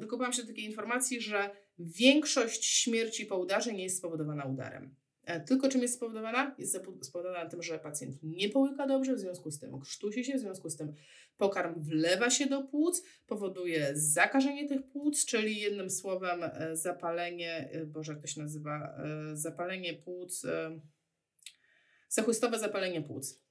Dokopałam 0.00 0.32
się 0.32 0.42
do 0.42 0.48
takiej 0.48 0.64
informacji, 0.64 1.20
że 1.20 1.50
większość 1.78 2.64
śmierci 2.64 3.26
po 3.26 3.38
udarze 3.38 3.72
nie 3.72 3.82
jest 3.82 3.98
spowodowana 3.98 4.44
udarem. 4.44 4.94
E, 5.26 5.40
tylko 5.40 5.68
czym 5.68 5.82
jest 5.82 5.94
spowodowana? 5.94 6.54
Jest 6.58 6.80
spowodowana 7.02 7.50
tym, 7.50 7.62
że 7.62 7.78
pacjent 7.78 8.16
nie 8.22 8.48
połyka 8.48 8.86
dobrze, 8.86 9.14
w 9.14 9.18
związku 9.18 9.50
z 9.50 9.58
tym 9.58 9.80
krztusi 9.80 10.24
się, 10.24 10.34
w 10.34 10.40
związku 10.40 10.70
z 10.70 10.76
tym 10.76 10.94
pokarm 11.36 11.80
wlewa 11.80 12.30
się 12.30 12.46
do 12.46 12.62
płuc, 12.62 13.02
powoduje 13.26 13.90
zakażenie 13.94 14.68
tych 14.68 14.88
płuc, 14.88 15.24
czyli 15.24 15.60
jednym 15.60 15.90
słowem 15.90 16.42
e, 16.42 16.76
zapalenie, 16.76 17.70
e, 17.72 17.86
boże 17.86 18.12
jak 18.12 18.22
to 18.22 18.26
się 18.26 18.40
nazywa, 18.40 18.96
zapalenie 19.32 19.94
płuc, 19.94 20.46
zachłystowe 22.08 22.58
zapalenie 22.58 23.02
płuc. 23.02 23.44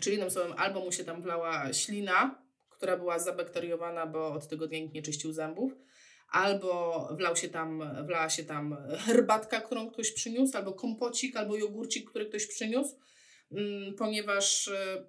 Czyli 0.00 0.16
jednym 0.16 0.30
słowem 0.30 0.52
albo 0.56 0.80
mu 0.80 0.92
się 0.92 1.04
tam 1.04 1.22
wlała 1.22 1.72
ślina, 1.72 2.42
która 2.70 2.96
była 2.96 3.18
zabakteriowana, 3.18 4.06
bo 4.06 4.32
od 4.32 4.48
tygodnia 4.48 4.78
nikt 4.78 4.94
nie 4.94 5.02
czyścił 5.02 5.32
zębów, 5.32 5.76
albo 6.30 7.08
wlał 7.16 7.36
się 7.36 7.48
tam, 7.48 7.82
wlała 8.06 8.30
się 8.30 8.44
tam 8.44 8.76
herbatka, 8.98 9.60
którą 9.60 9.90
ktoś 9.90 10.12
przyniósł, 10.12 10.56
albo 10.56 10.72
kompocik, 10.72 11.36
albo 11.36 11.56
jogurcik, 11.56 12.10
który 12.10 12.26
ktoś 12.26 12.46
przyniósł, 12.46 12.96
mm, 13.52 13.94
ponieważ 13.94 14.68
e, 14.68 15.06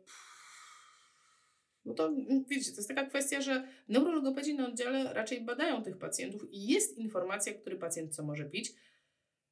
no 1.86 1.94
to 1.94 2.12
wiecie, 2.48 2.72
to 2.72 2.78
jest 2.78 2.88
taka 2.88 3.06
kwestia, 3.06 3.42
że 3.42 3.68
neurologopedzi 3.88 4.56
na 4.56 4.68
oddziale 4.68 5.14
raczej 5.14 5.42
badają 5.42 5.84
tych 5.84 5.98
pacjentów 5.98 6.54
i 6.54 6.68
jest 6.68 6.98
informacja, 6.98 7.54
który 7.54 7.76
pacjent 7.76 8.16
co 8.16 8.24
może 8.24 8.46
pić, 8.46 8.72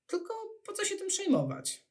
tylko 0.07 0.33
po 0.65 0.73
co 0.73 0.85
się 0.85 0.95
tym 0.95 1.07
przejmować? 1.07 1.88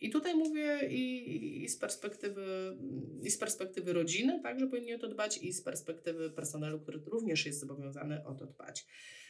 I 0.00 0.10
tutaj 0.10 0.34
mówię 0.34 0.88
i, 0.88 1.64
i, 1.64 1.68
z 1.68 1.78
perspektywy, 1.78 2.76
i 3.22 3.30
z 3.30 3.38
perspektywy 3.38 3.92
rodziny, 3.92 4.40
tak, 4.42 4.60
że 4.60 4.66
powinni 4.66 4.94
o 4.94 4.98
to 4.98 5.08
dbać, 5.08 5.38
i 5.38 5.52
z 5.52 5.62
perspektywy 5.62 6.30
personelu, 6.30 6.80
który 6.80 7.00
również 7.06 7.46
jest 7.46 7.60
zobowiązany 7.60 8.24
o 8.26 8.34
to 8.34 8.46
dbać. 8.46 8.86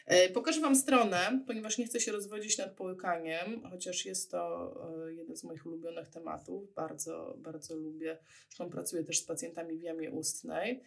E, 0.06 0.28
pokażę 0.28 0.60
Wam 0.60 0.76
stronę, 0.76 1.44
ponieważ 1.46 1.78
nie 1.78 1.86
chcę 1.86 2.00
się 2.00 2.12
rozwodzić 2.12 2.58
nad 2.58 2.72
połykaniem, 2.72 3.62
chociaż 3.70 4.06
jest 4.06 4.30
to 4.30 4.74
e, 5.06 5.14
jeden 5.14 5.36
z 5.36 5.44
moich 5.44 5.66
ulubionych 5.66 6.08
tematów. 6.08 6.74
Bardzo, 6.74 7.34
bardzo 7.38 7.76
lubię. 7.76 8.18
Zresztą 8.48 8.70
pracuję 8.70 9.04
też 9.04 9.18
z 9.18 9.24
pacjentami 9.24 9.78
w 9.78 9.82
jamie 9.82 10.10
ustnej. 10.10 10.82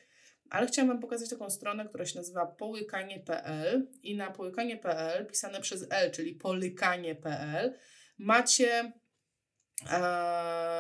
Ale 0.50 0.68
chciałam 0.68 0.90
Wam 0.90 1.00
pokazać 1.00 1.30
taką 1.30 1.50
stronę, 1.50 1.86
która 1.86 2.06
się 2.06 2.18
nazywa 2.18 2.46
połykanie.pl 2.46 3.88
i 4.04 4.16
na 4.16 4.32
połykanie.pl 4.32 5.28
pisane 5.28 5.62
przez 5.62 5.88
L, 5.90 6.12
czyli 6.12 6.36
polykanie.pl 6.36 7.74
macie 8.18 8.94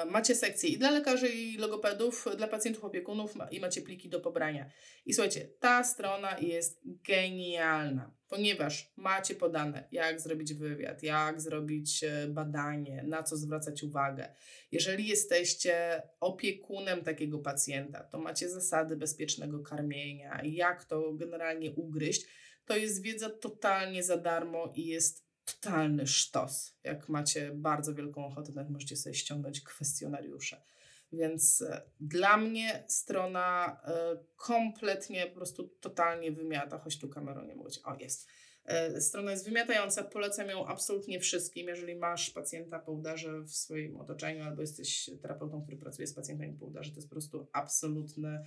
macie 0.10 0.36
sekcje 0.36 0.70
i 0.70 0.78
dla 0.78 0.92
lekarzy, 0.92 1.28
i 1.28 1.58
logopedów, 1.58 2.26
dla 2.38 2.48
pacjentów, 2.48 2.84
opiekunów 2.84 3.34
i 3.52 3.60
macie 3.60 3.82
pliki 3.82 4.10
do 4.10 4.20
pobrania. 4.20 4.70
I 5.06 5.14
słuchajcie, 5.14 5.50
ta 5.60 5.84
strona 5.84 6.40
jest 6.40 6.82
genialna, 6.84 8.12
ponieważ 8.30 8.94
macie 8.96 9.36
podane, 9.36 9.88
jak 9.92 10.22
zrobić 10.22 10.54
wywiad, 10.54 11.04
jak 11.04 11.42
zrobić 11.42 12.04
e, 12.04 12.28
badanie, 12.28 13.04
na 13.08 13.24
co 13.24 13.38
zwracać 13.38 13.84
uwagę. 13.84 14.34
Jeżeli 14.72 15.08
jesteście 15.08 16.02
opiekunem 16.20 17.04
takiego 17.04 17.40
pacjenta, 17.40 18.04
to 18.04 18.20
macie 18.20 18.50
zasady 18.50 18.96
bezpiecznego 18.96 19.60
karmienia, 19.60 20.42
jak 20.44 20.86
to 20.86 21.14
generalnie 21.14 21.72
ugryźć. 21.72 22.26
To 22.66 22.78
jest 22.78 23.02
wiedza 23.02 23.30
totalnie 23.30 24.04
za 24.04 24.18
darmo 24.18 24.74
i 24.76 24.86
jest 24.86 25.23
totalny 25.46 26.08
sztos. 26.08 26.76
Jak 26.84 27.10
macie 27.10 27.52
bardzo 27.52 27.94
wielką 27.94 28.26
ochotę, 28.26 28.52
nawet 28.56 28.72
możecie 28.72 28.96
sobie 28.96 29.16
ściągnąć 29.16 29.62
kwestionariusze. 29.62 30.62
Więc 31.14 31.62
e, 31.62 31.82
dla 32.00 32.38
mnie 32.38 32.84
strona 32.88 33.82
e, 33.86 34.18
kompletnie, 34.36 35.28
po 35.28 35.36
prostu 35.36 35.64
totalnie 35.68 36.32
wymiata, 36.32 36.80
choć 36.80 37.00
tu 37.00 37.10
kamerą 37.10 37.46
nie 37.46 37.56
mogę. 37.56 37.70
O, 37.84 37.96
jest. 38.00 38.28
E, 38.66 39.02
strona 39.02 39.32
jest 39.32 39.46
wymiatająca, 39.46 40.04
polecam 40.04 40.50
ją 40.50 40.68
absolutnie 40.68 41.20
wszystkim. 41.20 41.68
Jeżeli 41.68 41.96
masz 41.96 42.30
pacjenta 42.30 42.80
po 42.80 42.92
udarze 42.92 43.42
w 43.42 43.52
swoim 43.52 43.98
otoczeniu 43.98 44.44
albo 44.44 44.62
jesteś 44.62 45.10
terapeutą, 45.22 45.62
który 45.62 45.78
pracuje 45.78 46.08
z 46.08 46.14
pacjentami 46.14 46.54
po 46.54 46.66
udarze, 46.66 46.92
to 46.92 46.96
jest 46.96 47.08
po 47.08 47.16
prostu 47.16 47.48
absolutny, 47.52 48.46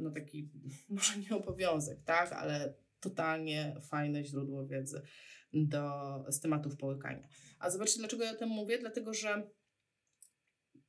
no 0.00 0.10
taki, 0.10 0.48
może 0.88 1.18
nie 1.18 1.36
obowiązek, 1.36 1.98
tak, 2.04 2.32
ale 2.32 2.74
totalnie 3.00 3.76
fajne 3.80 4.24
źródło 4.24 4.66
wiedzy 4.66 5.02
do, 5.52 6.24
z 6.28 6.40
tematów 6.40 6.76
połykania. 6.76 7.28
A 7.58 7.70
zobaczcie, 7.70 7.98
dlaczego 7.98 8.24
ja 8.24 8.32
o 8.32 8.36
tym 8.36 8.48
mówię? 8.48 8.78
Dlatego, 8.78 9.14
że 9.14 9.42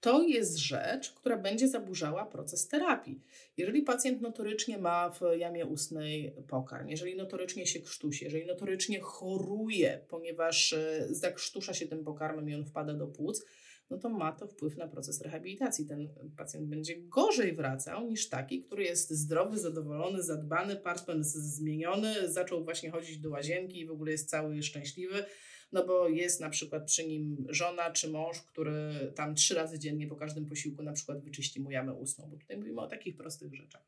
to 0.03 0.22
jest 0.22 0.57
rzecz, 0.57 1.11
która 1.11 1.38
będzie 1.38 1.68
zaburzała 1.68 2.26
proces 2.26 2.68
terapii. 2.68 3.22
Jeżeli 3.57 3.82
pacjent 3.82 4.22
notorycznie 4.22 4.78
ma 4.78 5.09
w 5.09 5.22
jamie 5.38 5.66
ustnej 5.66 6.36
pokarm, 6.47 6.88
jeżeli 6.88 7.16
notorycznie 7.16 7.68
się 7.68 7.80
krztusi, 7.80 8.26
jeżeli 8.26 8.45
notorycznie 8.45 8.99
choruje, 8.99 10.05
ponieważ 10.09 10.74
e, 10.74 11.07
zakrztusza 11.09 11.74
się 11.74 11.88
tym 11.88 12.03
pokarmem 12.03 12.49
i 12.49 12.55
on 12.55 12.66
wpada 12.66 12.93
do 12.93 13.07
płuc, 13.07 13.45
no 13.93 13.99
to 13.99 14.09
ma 14.09 14.31
to 14.31 14.47
wpływ 14.47 14.77
na 14.77 14.87
proces 14.87 15.21
rehabilitacji. 15.21 15.85
Ten 15.85 16.09
pacjent 16.37 16.67
będzie 16.67 16.95
gorzej 17.01 17.53
wracał 17.53 18.07
niż 18.07 18.29
taki, 18.29 18.61
który 18.61 18.83
jest 18.83 19.11
zdrowy, 19.11 19.59
zadowolony, 19.59 20.23
zadbany, 20.23 20.75
partner 20.75 21.23
zmieniony, 21.23 22.31
zaczął 22.31 22.63
właśnie 22.63 22.91
chodzić 22.91 23.17
do 23.17 23.29
łazienki 23.29 23.79
i 23.79 23.85
w 23.85 23.91
ogóle 23.91 24.11
jest 24.11 24.29
cały 24.29 24.63
szczęśliwy, 24.63 25.25
no 25.71 25.85
bo 25.85 26.09
jest 26.09 26.41
na 26.41 26.49
przykład 26.49 26.85
przy 26.85 27.07
nim 27.07 27.45
żona 27.49 27.91
czy 27.91 28.09
mąż, 28.09 28.41
który 28.41 29.11
tam 29.15 29.35
trzy 29.35 29.55
razy 29.55 29.79
dziennie 29.79 30.07
po 30.07 30.15
każdym 30.15 30.45
posiłku 30.45 30.83
na 30.83 30.93
przykład 30.93 31.23
wyczyści 31.23 31.61
mu 31.61 31.71
jamę 31.71 31.93
ustną, 31.93 32.29
bo 32.31 32.37
tutaj 32.37 32.57
mówimy 32.57 32.81
o 32.81 32.87
takich 32.87 33.17
prostych 33.17 33.55
rzeczach. 33.55 33.83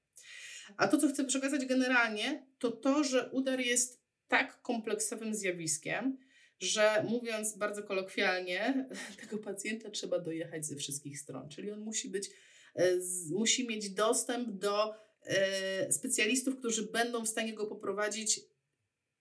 A 0.78 0.88
to, 0.88 0.98
co 0.98 1.10
chcę 1.10 1.26
przekazać 1.26 1.66
generalnie, 1.66 2.46
to 2.60 2.72
to, 2.72 3.04
że 3.04 3.30
udar 3.32 3.60
jest 3.60 4.02
tak 4.28 4.62
kompleksowym 4.62 5.34
zjawiskiem, 5.34 6.18
że 6.60 7.06
mówiąc 7.10 7.58
bardzo 7.58 7.84
kolokwialnie, 7.84 8.90
tego 9.22 9.38
pacjenta 9.38 9.90
trzeba 9.90 10.20
dojechać 10.20 10.66
ze 10.66 10.76
wszystkich 10.76 11.20
stron. 11.20 11.50
Czyli 11.50 11.72
on 11.72 11.80
musi 11.80 12.10
być, 12.10 12.30
e, 12.76 12.92
musi 13.30 13.68
mieć 13.68 13.90
dostęp 13.90 14.50
do 14.50 14.94
e, 15.24 15.92
specjalistów, 15.92 16.60
którzy 16.60 16.92
będą 16.92 17.26
w 17.26 17.30
stanie 17.30 17.54
go 17.54 17.68
poprowadzić 17.68 18.42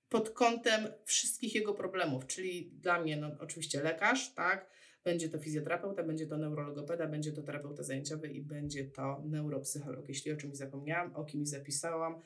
pod 0.09 0.31
kątem 0.31 0.89
wszystkich 1.05 1.55
jego 1.55 1.75
problemów. 1.75 2.27
Czyli 2.27 2.71
dla 2.73 3.01
mnie, 3.01 3.17
no, 3.17 3.31
oczywiście 3.41 3.83
lekarz, 3.83 4.35
tak, 4.35 4.71
będzie 5.05 5.29
to 5.29 5.39
fizjoterapeuta, 5.39 6.03
będzie 6.03 6.27
to 6.27 6.37
neurologopeda, 6.37 7.07
będzie 7.07 7.33
to 7.33 7.43
terapeuta 7.43 7.83
zajęciowy 7.83 8.29
i 8.29 8.43
będzie 8.43 8.85
to 8.85 9.23
neuropsycholog. 9.25 10.09
Jeśli 10.09 10.33
o 10.33 10.37
czymś 10.37 10.57
zapomniałam, 10.57 11.17
o 11.17 11.25
kimś 11.25 11.49
zapisałam, 11.49 12.23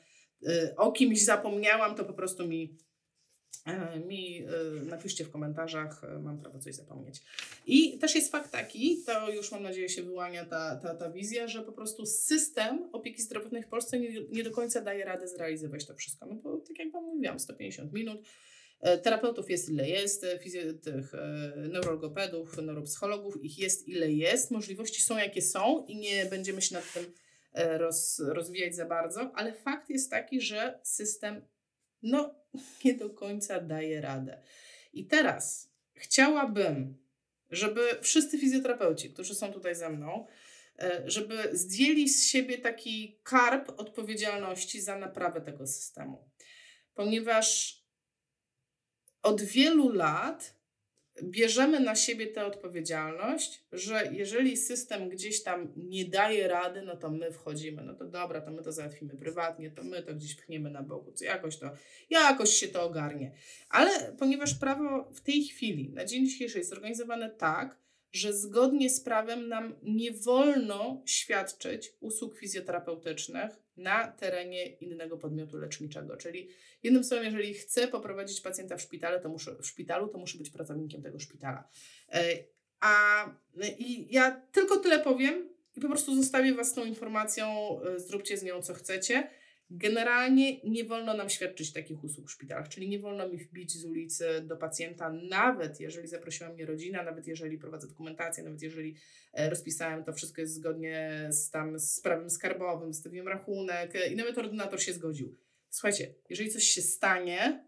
e, 0.47 0.73
o 0.77 0.91
kimś 0.91 1.25
zapomniałam, 1.25 1.95
to 1.95 2.05
po 2.05 2.13
prostu 2.13 2.47
mi 2.47 2.77
mi 4.07 4.43
e, 4.43 4.85
napiszcie 4.85 5.25
w 5.25 5.31
komentarzach, 5.31 6.03
e, 6.03 6.19
mam 6.19 6.39
prawo 6.39 6.59
coś 6.59 6.75
zapomnieć. 6.75 7.21
I 7.67 7.99
też 7.99 8.15
jest 8.15 8.31
fakt 8.31 8.51
taki, 8.51 9.03
to 9.05 9.29
już 9.29 9.51
mam 9.51 9.63
nadzieję 9.63 9.89
się 9.89 10.03
wyłania 10.03 10.45
ta, 10.45 10.75
ta, 10.75 10.95
ta 10.95 11.11
wizja, 11.11 11.47
że 11.47 11.61
po 11.61 11.71
prostu 11.71 12.05
system 12.05 12.89
opieki 12.91 13.21
zdrowotnej 13.21 13.63
w 13.63 13.67
Polsce 13.67 13.99
nie, 13.99 14.23
nie 14.29 14.43
do 14.43 14.51
końca 14.51 14.81
daje 14.81 15.05
radę 15.05 15.27
zrealizować 15.27 15.85
to 15.85 15.95
wszystko. 15.95 16.25
No 16.25 16.35
bo 16.35 16.57
tak 16.57 16.79
jak 16.79 16.91
Wam 16.91 17.03
mówiłam, 17.03 17.39
150 17.39 17.93
minut, 17.93 18.21
Terapeutów 19.03 19.49
jest 19.49 19.69
ile 19.69 19.89
jest, 19.89 20.25
tych 20.83 21.13
neurologopedów, 21.55 22.57
neuropsychologów, 22.57 23.43
ich 23.43 23.59
jest 23.59 23.87
ile 23.87 24.11
jest, 24.11 24.51
możliwości 24.51 25.01
są 25.01 25.17
jakie 25.17 25.41
są 25.41 25.85
i 25.87 25.95
nie 25.95 26.25
będziemy 26.25 26.61
się 26.61 26.75
nad 26.75 26.93
tym 26.93 27.05
roz, 27.53 28.21
rozwijać 28.25 28.75
za 28.75 28.85
bardzo, 28.85 29.31
ale 29.35 29.53
fakt 29.53 29.89
jest 29.89 30.11
taki, 30.11 30.41
że 30.41 30.79
system 30.83 31.41
no 32.01 32.35
nie 32.85 32.93
do 32.93 33.09
końca 33.09 33.59
daje 33.59 34.01
radę. 34.01 34.41
I 34.93 35.05
teraz 35.05 35.71
chciałabym, 35.93 36.97
żeby 37.49 37.81
wszyscy 38.01 38.39
fizjoterapeuci, 38.39 39.13
którzy 39.13 39.35
są 39.35 39.53
tutaj 39.53 39.75
ze 39.75 39.89
mną, 39.89 40.27
e, 40.79 41.03
żeby 41.05 41.49
zdjęli 41.51 42.09
z 42.09 42.27
siebie 42.27 42.57
taki 42.57 43.19
karp 43.23 43.69
odpowiedzialności 43.77 44.81
za 44.81 44.97
naprawę 44.97 45.41
tego 45.41 45.67
systemu. 45.67 46.29
Ponieważ 46.93 47.79
od 49.21 49.41
wielu 49.41 49.89
lat 49.89 50.58
bierzemy 51.23 51.79
na 51.79 51.95
siebie 51.95 52.27
tę 52.27 52.45
odpowiedzialność, 52.45 53.63
że 53.71 54.09
jeżeli 54.11 54.57
system 54.57 55.09
gdzieś 55.09 55.43
tam 55.43 55.73
nie 55.75 56.05
daje 56.05 56.47
rady, 56.47 56.81
no 56.81 56.95
to 56.97 57.09
my 57.09 57.31
wchodzimy, 57.31 57.83
no 57.83 57.93
to 57.93 58.05
dobra, 58.05 58.41
to 58.41 58.51
my 58.51 58.63
to 58.63 58.71
załatwimy 58.71 59.13
prywatnie, 59.13 59.71
to 59.71 59.83
my 59.83 60.03
to 60.03 60.13
gdzieś 60.13 60.35
pchniemy 60.35 60.69
na 60.69 60.83
boku, 60.83 61.11
co 61.11 61.25
jakoś 61.25 61.57
to, 61.57 61.71
jakoś 62.09 62.49
się 62.49 62.67
to 62.67 62.83
ogarnie. 62.83 63.31
Ale 63.69 64.13
ponieważ 64.19 64.55
prawo 64.55 65.09
w 65.13 65.21
tej 65.21 65.43
chwili, 65.43 65.89
na 65.89 66.05
dzień 66.05 66.25
dzisiejszy 66.25 66.57
jest 66.57 66.69
zorganizowane 66.69 67.29
tak, 67.29 67.77
że 68.11 68.33
zgodnie 68.33 68.89
z 68.89 69.01
prawem 69.01 69.47
nam 69.47 69.75
nie 69.83 70.11
wolno 70.11 71.01
świadczyć 71.05 71.93
usług 71.99 72.37
fizjoterapeutycznych 72.37 73.51
na 73.79 74.07
terenie 74.07 74.65
innego 74.65 75.17
podmiotu 75.17 75.57
leczniczego. 75.57 76.17
Czyli 76.17 76.49
jednym 76.83 77.03
słowem, 77.03 77.25
jeżeli 77.25 77.53
chcę 77.53 77.87
poprowadzić 77.87 78.41
pacjenta 78.41 78.77
w 78.77 78.81
szpitalu, 78.81 79.19
to 79.21 79.29
muszę, 79.29 79.55
w 79.55 79.67
szpitalu, 79.67 80.07
to 80.07 80.17
muszę 80.17 80.37
być 80.37 80.49
pracownikiem 80.49 81.01
tego 81.01 81.19
szpitala. 81.19 81.69
E, 82.11 82.23
a 82.79 83.25
i 83.79 84.13
ja 84.13 84.41
tylko 84.51 84.77
tyle 84.77 84.99
powiem 84.99 85.49
i 85.75 85.81
po 85.81 85.87
prostu 85.87 86.15
zostawię 86.15 86.53
Was 86.53 86.73
tą 86.73 86.85
informacją, 86.85 87.47
e, 87.81 87.99
zróbcie 87.99 88.37
z 88.37 88.43
nią 88.43 88.61
co 88.61 88.73
chcecie. 88.73 89.29
Generalnie 89.71 90.61
nie 90.63 90.83
wolno 90.83 91.13
nam 91.13 91.29
świadczyć 91.29 91.73
takich 91.73 92.03
usług 92.03 92.27
w 92.27 92.31
szpitalach, 92.31 92.69
czyli 92.69 92.89
nie 92.89 92.99
wolno 92.99 93.29
mi 93.29 93.37
wbić 93.37 93.77
z 93.77 93.85
ulicy 93.85 94.41
do 94.41 94.57
pacjenta, 94.57 95.09
nawet 95.29 95.79
jeżeli 95.79 96.07
zaprosiła 96.07 96.49
mnie 96.49 96.65
rodzina, 96.65 97.03
nawet 97.03 97.27
jeżeli 97.27 97.57
prowadzę 97.57 97.87
dokumentację, 97.87 98.43
nawet 98.43 98.61
jeżeli 98.61 98.95
e, 99.33 99.49
rozpisałem 99.49 100.03
to 100.03 100.13
wszystko 100.13 100.41
jest 100.41 100.53
zgodnie 100.53 101.27
z, 101.31 101.49
tam, 101.49 101.79
z 101.79 102.01
prawem 102.01 102.29
skarbowym, 102.29 102.93
stawiłem 102.93 103.27
rachunek 103.27 103.95
e, 103.95 104.07
i 104.07 104.15
nawet 104.15 104.37
ordynator 104.37 104.81
się 104.81 104.93
zgodził. 104.93 105.37
Słuchajcie, 105.69 106.13
jeżeli 106.29 106.49
coś 106.49 106.63
się 106.63 106.81
stanie, 106.81 107.65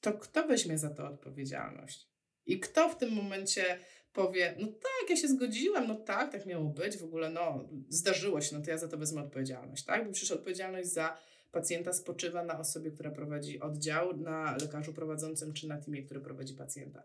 to 0.00 0.12
kto 0.12 0.46
weźmie 0.46 0.78
za 0.78 0.90
to 0.90 1.08
odpowiedzialność? 1.08 2.08
I 2.46 2.60
kto 2.60 2.88
w 2.88 2.98
tym 2.98 3.12
momencie 3.12 3.78
powie, 4.14 4.54
no 4.58 4.66
tak, 4.66 5.10
ja 5.10 5.16
się 5.16 5.28
zgodziłem, 5.28 5.88
no 5.88 5.94
tak, 5.94 6.32
tak 6.32 6.46
miało 6.46 6.64
być, 6.64 6.96
w 6.96 7.04
ogóle 7.04 7.30
no 7.30 7.68
zdarzyło 7.88 8.40
się, 8.40 8.56
no 8.56 8.62
to 8.62 8.70
ja 8.70 8.78
za 8.78 8.88
to 8.88 8.98
wezmę 8.98 9.22
odpowiedzialność, 9.22 9.84
tak? 9.84 10.06
Bo 10.06 10.12
przecież 10.12 10.30
odpowiedzialność 10.30 10.88
za 10.88 11.16
pacjenta 11.52 11.92
spoczywa 11.92 12.44
na 12.44 12.58
osobie, 12.58 12.90
która 12.90 13.10
prowadzi 13.10 13.60
oddział, 13.60 14.16
na 14.16 14.56
lekarzu 14.56 14.92
prowadzącym 14.92 15.52
czy 15.52 15.68
na 15.68 15.78
teamie, 15.80 16.02
który 16.02 16.20
prowadzi 16.20 16.54
pacjenta. 16.54 17.02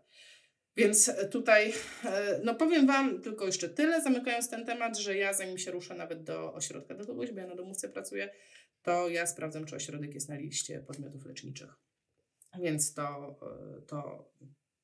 Więc 0.76 1.12
tutaj, 1.30 1.72
e, 2.04 2.40
no 2.44 2.54
powiem 2.54 2.86
Wam 2.86 3.22
tylko 3.22 3.46
jeszcze 3.46 3.68
tyle, 3.68 4.02
zamykając 4.02 4.50
ten 4.50 4.66
temat, 4.66 4.98
że 4.98 5.16
ja 5.16 5.32
zanim 5.32 5.58
się 5.58 5.70
ruszę 5.70 5.94
nawet 5.94 6.22
do 6.22 6.54
ośrodka 6.54 6.94
do 6.94 7.06
kogoś, 7.06 7.32
bo 7.32 7.40
ja 7.40 7.46
na 7.46 7.54
domówce 7.54 7.88
pracuję, 7.88 8.30
to 8.82 9.08
ja 9.08 9.26
sprawdzam, 9.26 9.64
czy 9.64 9.76
ośrodek 9.76 10.14
jest 10.14 10.28
na 10.28 10.36
liście 10.36 10.80
podmiotów 10.80 11.26
leczniczych. 11.26 11.70
Więc 12.60 12.94
to, 12.94 13.36
e, 13.78 13.82
to 13.82 14.30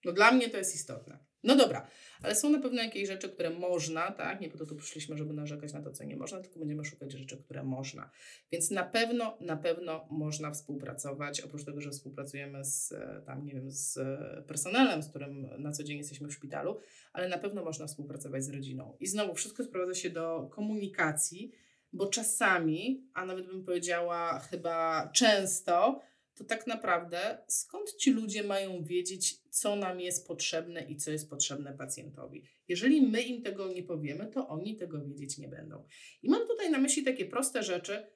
no 0.04 0.12
dla 0.12 0.32
mnie 0.32 0.50
to 0.50 0.58
jest 0.58 0.74
istotne. 0.74 1.18
No 1.46 1.56
dobra, 1.56 1.86
ale 2.22 2.34
są 2.34 2.50
na 2.50 2.58
pewno 2.58 2.82
jakieś 2.82 3.08
rzeczy, 3.08 3.28
które 3.28 3.50
można, 3.50 4.10
tak? 4.10 4.40
Nie 4.40 4.48
po 4.48 4.58
to 4.58 4.66
tu 4.66 4.76
przyszliśmy, 4.76 5.16
żeby 5.16 5.34
narzekać 5.34 5.72
na 5.72 5.82
to, 5.82 5.90
co 5.90 6.04
nie 6.04 6.16
można, 6.16 6.40
tylko 6.40 6.58
będziemy 6.58 6.84
szukać 6.84 7.12
rzeczy, 7.12 7.36
które 7.36 7.62
można. 7.62 8.10
Więc 8.52 8.70
na 8.70 8.84
pewno, 8.84 9.38
na 9.40 9.56
pewno 9.56 10.06
można 10.10 10.50
współpracować, 10.50 11.40
oprócz 11.40 11.64
tego, 11.64 11.80
że 11.80 11.90
współpracujemy 11.90 12.64
z 12.64 12.94
tam, 13.26 13.44
nie 13.44 13.52
wiem, 13.52 13.70
z 13.70 13.98
personelem, 14.46 15.02
z 15.02 15.08
którym 15.08 15.48
na 15.58 15.72
co 15.72 15.84
dzień 15.84 15.98
jesteśmy 15.98 16.28
w 16.28 16.32
szpitalu, 16.32 16.80
ale 17.12 17.28
na 17.28 17.38
pewno 17.38 17.64
można 17.64 17.86
współpracować 17.86 18.44
z 18.44 18.50
rodziną. 18.50 18.96
I 19.00 19.06
znowu 19.06 19.34
wszystko 19.34 19.64
sprowadza 19.64 19.94
się 19.94 20.10
do 20.10 20.48
komunikacji, 20.50 21.52
bo 21.92 22.06
czasami, 22.06 23.08
a 23.14 23.26
nawet 23.26 23.46
bym 23.46 23.64
powiedziała 23.64 24.38
chyba 24.38 25.08
często, 25.12 26.00
to 26.36 26.44
tak 26.44 26.66
naprawdę 26.66 27.38
skąd 27.48 27.94
ci 27.94 28.12
ludzie 28.12 28.42
mają 28.42 28.84
wiedzieć, 28.84 29.38
co 29.50 29.76
nam 29.76 30.00
jest 30.00 30.26
potrzebne 30.26 30.80
i 30.80 30.96
co 30.96 31.10
jest 31.10 31.30
potrzebne 31.30 31.72
pacjentowi? 31.72 32.44
Jeżeli 32.68 33.02
my 33.02 33.22
im 33.22 33.42
tego 33.42 33.68
nie 33.68 33.82
powiemy, 33.82 34.26
to 34.26 34.48
oni 34.48 34.76
tego 34.76 35.04
wiedzieć 35.04 35.38
nie 35.38 35.48
będą. 35.48 35.84
I 36.22 36.28
mam 36.30 36.46
tutaj 36.46 36.70
na 36.70 36.78
myśli 36.78 37.04
takie 37.04 37.26
proste 37.26 37.62
rzeczy. 37.62 38.06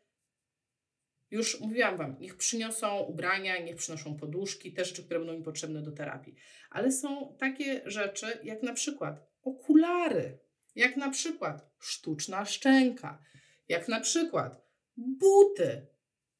Już 1.30 1.60
mówiłam 1.60 1.96
Wam, 1.96 2.16
niech 2.20 2.36
przyniosą 2.36 2.98
ubrania, 2.98 3.58
niech 3.58 3.76
przynoszą 3.76 4.16
poduszki, 4.16 4.72
te 4.72 4.84
rzeczy, 4.84 5.04
które 5.04 5.20
będą 5.20 5.34
im 5.34 5.42
potrzebne 5.42 5.82
do 5.82 5.92
terapii. 5.92 6.34
Ale 6.70 6.92
są 6.92 7.36
takie 7.38 7.82
rzeczy, 7.86 8.26
jak 8.44 8.62
na 8.62 8.72
przykład 8.72 9.26
okulary, 9.42 10.38
jak 10.74 10.96
na 10.96 11.10
przykład 11.10 11.70
sztuczna 11.78 12.44
szczęka, 12.44 13.22
jak 13.68 13.88
na 13.88 14.00
przykład 14.00 14.62
buty, 14.96 15.86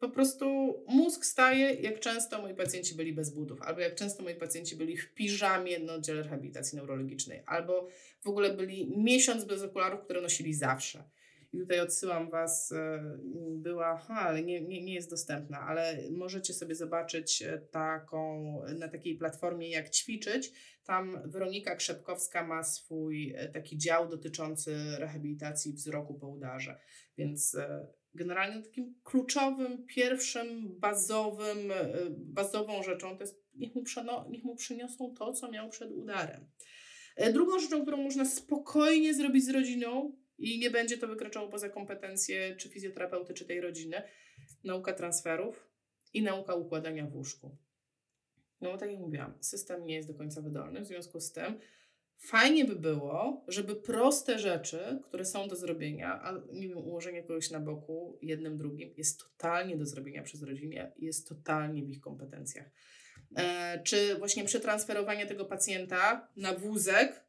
po 0.00 0.08
prostu 0.08 0.74
mózg 0.88 1.24
staje, 1.24 1.74
jak 1.74 2.00
często 2.00 2.42
moi 2.42 2.54
pacjenci 2.54 2.94
byli 2.94 3.12
bez 3.12 3.30
butów, 3.30 3.62
albo 3.62 3.80
jak 3.80 3.94
często 3.94 4.22
moi 4.22 4.34
pacjenci 4.34 4.76
byli 4.76 4.96
w 4.96 5.14
piżamie 5.14 5.78
na 5.78 5.94
oddziale 5.94 6.22
rehabilitacji 6.22 6.76
neurologicznej, 6.76 7.42
albo 7.46 7.88
w 8.20 8.26
ogóle 8.26 8.54
byli 8.56 8.98
miesiąc 8.98 9.44
bez 9.44 9.62
okularów, 9.62 10.00
które 10.00 10.20
nosili 10.20 10.54
zawsze. 10.54 11.04
I 11.52 11.58
tutaj 11.58 11.80
odsyłam 11.80 12.30
Was, 12.30 12.72
e, 12.72 13.18
była, 13.50 13.96
ha, 13.96 14.14
ale 14.14 14.42
nie, 14.42 14.60
nie, 14.60 14.82
nie 14.82 14.94
jest 14.94 15.10
dostępna, 15.10 15.60
ale 15.60 15.98
możecie 16.10 16.54
sobie 16.54 16.74
zobaczyć 16.74 17.42
e, 17.42 17.58
taką, 17.58 18.62
na 18.78 18.88
takiej 18.88 19.16
platformie 19.16 19.70
jak 19.70 19.90
ćwiczyć. 19.90 20.52
Tam 20.84 21.30
Weronika 21.30 21.76
Krzepkowska 21.76 22.46
ma 22.46 22.62
swój 22.62 23.34
e, 23.36 23.48
taki 23.48 23.78
dział 23.78 24.08
dotyczący 24.08 24.76
rehabilitacji 24.98 25.72
wzroku 25.72 26.14
po 26.14 26.28
udarze, 26.28 26.80
więc 27.18 27.56
generalnie 28.14 28.62
takim 28.62 28.94
kluczowym, 29.04 29.86
pierwszym, 29.86 30.78
bazowym, 30.78 31.72
e, 31.72 31.92
bazową 32.10 32.82
rzeczą 32.82 33.16
to 33.16 33.22
jest 33.22 33.44
niech 33.54 33.74
mu, 33.74 33.82
przeno, 33.82 34.26
niech 34.30 34.44
mu 34.44 34.56
przyniosą 34.56 35.14
to, 35.18 35.32
co 35.32 35.50
miał 35.50 35.68
przed 35.68 35.90
udarem. 35.92 36.46
E, 37.16 37.32
drugą 37.32 37.58
rzeczą, 37.58 37.82
którą 37.82 37.96
można 37.96 38.24
spokojnie 38.24 39.14
zrobić 39.14 39.44
z 39.44 39.50
rodziną 39.50 40.16
i 40.38 40.58
nie 40.58 40.70
będzie 40.70 40.98
to 40.98 41.08
wykraczało 41.08 41.48
poza 41.48 41.68
kompetencje 41.68 42.56
czy 42.56 42.68
fizjoterapeuty, 42.68 43.34
czy 43.34 43.46
tej 43.46 43.60
rodziny, 43.60 44.02
nauka 44.64 44.92
transferów 44.92 45.70
i 46.12 46.22
nauka 46.22 46.54
układania 46.54 47.06
w 47.06 47.16
łóżku. 47.16 47.56
No 48.60 48.78
tak 48.78 48.90
jak 48.90 49.00
mówiłam, 49.00 49.34
system 49.40 49.86
nie 49.86 49.94
jest 49.94 50.08
do 50.08 50.14
końca 50.14 50.42
wydolny, 50.42 50.80
w 50.80 50.86
związku 50.86 51.20
z 51.20 51.32
tym 51.32 51.60
Fajnie 52.22 52.64
by 52.64 52.76
było, 52.76 53.44
żeby 53.48 53.76
proste 53.76 54.38
rzeczy, 54.38 55.00
które 55.02 55.24
są 55.24 55.48
do 55.48 55.56
zrobienia, 55.56 56.22
a 56.22 56.32
nie 56.52 56.68
wiem, 56.68 56.78
ułożenie 56.78 57.22
kogoś 57.22 57.50
na 57.50 57.60
boku, 57.60 58.18
jednym, 58.22 58.56
drugim, 58.56 58.94
jest 58.96 59.20
totalnie 59.20 59.76
do 59.76 59.86
zrobienia 59.86 60.22
przez 60.22 60.42
rodzinę, 60.42 60.92
jest 60.98 61.28
totalnie 61.28 61.82
w 61.82 61.90
ich 61.90 62.00
kompetencjach. 62.00 62.70
E, 63.36 63.80
czy 63.84 64.14
właśnie 64.18 64.44
przetransferowanie 64.44 65.26
tego 65.26 65.44
pacjenta 65.44 66.28
na 66.36 66.54
wózek 66.54 67.24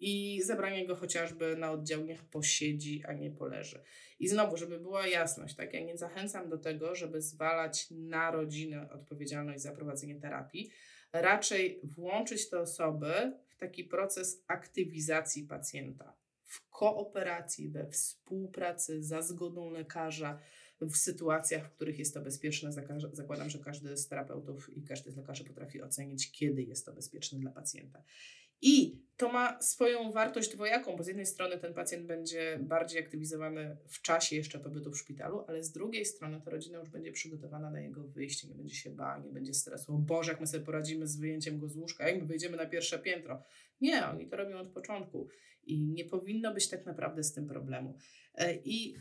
i 0.00 0.42
zabranie 0.42 0.86
go 0.86 0.96
chociażby 0.96 1.56
na 1.56 1.72
oddział, 1.72 2.04
niech 2.04 2.24
posiedzi, 2.24 3.02
a 3.06 3.12
nie 3.12 3.30
poleży. 3.30 3.82
I 4.20 4.28
znowu, 4.28 4.56
żeby 4.56 4.78
była 4.78 5.06
jasność, 5.06 5.54
tak, 5.54 5.74
ja 5.74 5.80
nie 5.80 5.96
zachęcam 5.96 6.48
do 6.48 6.58
tego, 6.58 6.94
żeby 6.94 7.22
zwalać 7.22 7.86
na 7.90 8.30
rodzinę 8.30 8.90
odpowiedzialność 8.92 9.62
za 9.62 9.72
prowadzenie 9.72 10.20
terapii, 10.20 10.70
raczej 11.12 11.80
włączyć 11.82 12.50
te 12.50 12.60
osoby 12.60 13.32
taki 13.58 13.84
proces 13.84 14.44
aktywizacji 14.46 15.44
pacjenta 15.44 16.16
w 16.44 16.68
kooperacji, 16.70 17.68
we 17.68 17.90
współpracy, 17.90 19.02
za 19.02 19.22
zgodą 19.22 19.70
lekarza, 19.70 20.40
w 20.80 20.96
sytuacjach, 20.96 21.66
w 21.66 21.74
których 21.74 21.98
jest 21.98 22.14
to 22.14 22.20
bezpieczne. 22.20 22.72
Zakładam, 23.12 23.50
że 23.50 23.58
każdy 23.58 23.96
z 23.96 24.08
terapeutów 24.08 24.76
i 24.76 24.82
każdy 24.82 25.10
z 25.10 25.16
lekarzy 25.16 25.44
potrafi 25.44 25.82
ocenić, 25.82 26.32
kiedy 26.32 26.62
jest 26.62 26.86
to 26.86 26.92
bezpieczne 26.92 27.38
dla 27.38 27.50
pacjenta. 27.50 28.02
I 28.62 28.98
to 29.18 29.32
ma 29.32 29.62
swoją 29.62 30.12
wartość 30.12 30.54
dwojaką, 30.54 30.96
bo 30.96 31.02
z 31.02 31.06
jednej 31.06 31.26
strony 31.26 31.58
ten 31.58 31.74
pacjent 31.74 32.06
będzie 32.06 32.58
bardziej 32.62 33.00
aktywizowany 33.00 33.76
w 33.88 34.02
czasie 34.02 34.36
jeszcze 34.36 34.58
pobytu 34.58 34.90
w 34.90 34.98
szpitalu, 34.98 35.44
ale 35.48 35.64
z 35.64 35.72
drugiej 35.72 36.04
strony 36.04 36.40
ta 36.44 36.50
rodzina 36.50 36.78
już 36.78 36.88
będzie 36.88 37.12
przygotowana 37.12 37.70
na 37.70 37.80
jego 37.80 38.02
wyjście, 38.02 38.48
nie 38.48 38.54
będzie 38.54 38.74
się 38.74 38.90
bała, 38.90 39.18
nie 39.18 39.30
będzie 39.30 39.54
stresu. 39.54 39.94
O 39.94 39.98
Boże, 39.98 40.32
jak 40.32 40.40
my 40.40 40.46
sobie 40.46 40.64
poradzimy 40.64 41.06
z 41.06 41.16
wyjęciem 41.16 41.58
go 41.58 41.68
z 41.68 41.76
łóżka, 41.76 42.08
jak 42.08 42.20
my 42.20 42.26
wyjdziemy 42.26 42.56
na 42.56 42.66
pierwsze 42.66 42.98
piętro. 42.98 43.42
Nie, 43.80 44.06
oni 44.06 44.28
to 44.28 44.36
robią 44.36 44.58
od 44.58 44.68
początku 44.68 45.28
i 45.64 45.80
nie 45.80 46.04
powinno 46.04 46.54
być 46.54 46.68
tak 46.68 46.86
naprawdę 46.86 47.22
z 47.22 47.32
tym 47.32 47.46
problemu. 47.46 47.98
E, 48.34 48.54
I 48.54 48.96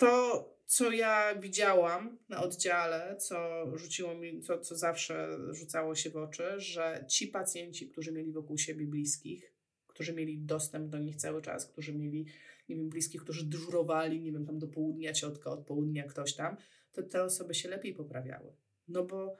to, 0.00 0.44
co 0.66 0.92
ja 0.92 1.34
widziałam 1.34 2.18
na 2.28 2.42
oddziale, 2.42 3.16
co 3.16 3.66
rzuciło 3.78 4.14
mi, 4.14 4.40
co, 4.40 4.58
co 4.58 4.76
zawsze 4.76 5.38
rzucało 5.50 5.94
się 5.94 6.10
w 6.10 6.16
oczy, 6.16 6.60
że 6.60 7.04
ci 7.08 7.28
pacjenci, 7.28 7.88
którzy 7.88 8.12
mieli 8.12 8.32
wokół 8.32 8.58
siebie 8.58 8.86
bliskich, 8.86 9.52
którzy 9.86 10.12
mieli 10.12 10.38
dostęp 10.38 10.88
do 10.88 10.98
nich 10.98 11.16
cały 11.16 11.42
czas, 11.42 11.66
którzy 11.66 11.94
mieli, 11.94 12.26
nie 12.68 12.76
wiem, 12.76 12.88
bliskich, 12.88 13.22
którzy 13.22 13.46
dyżurowali, 13.46 14.20
nie 14.20 14.32
wiem, 14.32 14.46
tam 14.46 14.58
do 14.58 14.68
południa 14.68 15.12
ciotka, 15.12 15.50
od 15.50 15.66
południa 15.66 16.04
ktoś 16.04 16.34
tam, 16.34 16.56
to 16.92 17.02
te 17.02 17.22
osoby 17.22 17.54
się 17.54 17.68
lepiej 17.68 17.94
poprawiały. 17.94 18.52
No 18.88 19.04
bo 19.04 19.36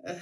e, 0.00 0.20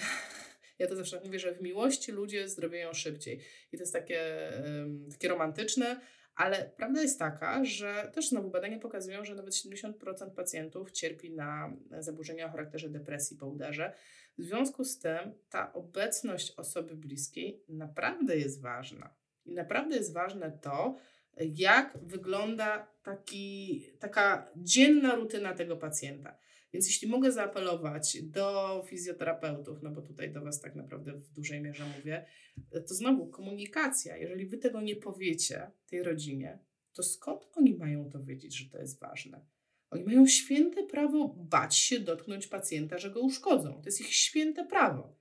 ja 0.78 0.86
to 0.86 0.96
zawsze 0.96 1.20
mówię, 1.24 1.38
że 1.38 1.54
w 1.54 1.62
miłości 1.62 2.12
ludzie 2.12 2.48
zdrowieją 2.48 2.94
szybciej. 2.94 3.40
I 3.72 3.76
to 3.76 3.82
jest 3.82 3.92
takie, 3.92 4.20
e, 4.58 4.88
takie 5.10 5.28
romantyczne, 5.28 6.00
ale 6.34 6.70
prawda 6.76 7.02
jest 7.02 7.18
taka, 7.18 7.64
że 7.64 8.10
też 8.14 8.28
znowu 8.28 8.50
badania 8.50 8.78
pokazują, 8.78 9.24
że 9.24 9.34
nawet 9.34 9.54
70% 9.54 10.30
pacjentów 10.30 10.92
cierpi 10.92 11.30
na 11.30 11.72
zaburzenia 11.98 12.46
o 12.46 12.50
charakterze 12.50 12.88
depresji 12.88 13.36
po 13.36 13.46
udarze. 13.46 13.92
W 14.38 14.42
związku 14.42 14.84
z 14.84 14.98
tym 14.98 15.34
ta 15.50 15.72
obecność 15.72 16.52
osoby 16.56 16.94
bliskiej 16.96 17.64
naprawdę 17.68 18.36
jest 18.36 18.62
ważna. 18.62 19.14
I 19.44 19.54
naprawdę 19.54 19.96
jest 19.96 20.12
ważne 20.12 20.58
to, 20.62 20.96
jak 21.36 21.98
wygląda 22.02 22.86
taki, 23.02 23.86
taka 23.98 24.50
dzienna 24.56 25.14
rutyna 25.14 25.54
tego 25.54 25.76
pacjenta. 25.76 26.38
Więc 26.72 26.86
jeśli 26.86 27.08
mogę 27.08 27.32
zaapelować 27.32 28.22
do 28.22 28.82
fizjoterapeutów, 28.86 29.82
no 29.82 29.90
bo 29.90 30.02
tutaj 30.02 30.32
do 30.32 30.40
Was 30.40 30.60
tak 30.60 30.74
naprawdę 30.74 31.12
w 31.12 31.30
dużej 31.30 31.60
mierze 31.60 31.84
mówię, 31.96 32.26
to 32.70 32.94
znowu 32.94 33.26
komunikacja. 33.26 34.16
Jeżeli 34.16 34.46
Wy 34.46 34.58
tego 34.58 34.80
nie 34.80 34.96
powiecie 34.96 35.70
tej 35.86 36.02
rodzinie, 36.02 36.58
to 36.92 37.02
skąd 37.02 37.48
oni 37.56 37.76
mają 37.76 38.10
to 38.10 38.24
wiedzieć, 38.24 38.56
że 38.56 38.70
to 38.70 38.78
jest 38.78 39.00
ważne? 39.00 39.46
Oni 39.90 40.04
mają 40.04 40.26
święte 40.26 40.82
prawo 40.82 41.34
bać 41.36 41.76
się 41.76 42.00
dotknąć 42.00 42.46
pacjenta, 42.46 42.98
że 42.98 43.10
go 43.10 43.20
uszkodzą. 43.20 43.72
To 43.82 43.88
jest 43.88 44.00
ich 44.00 44.14
święte 44.14 44.64
prawo. 44.64 45.16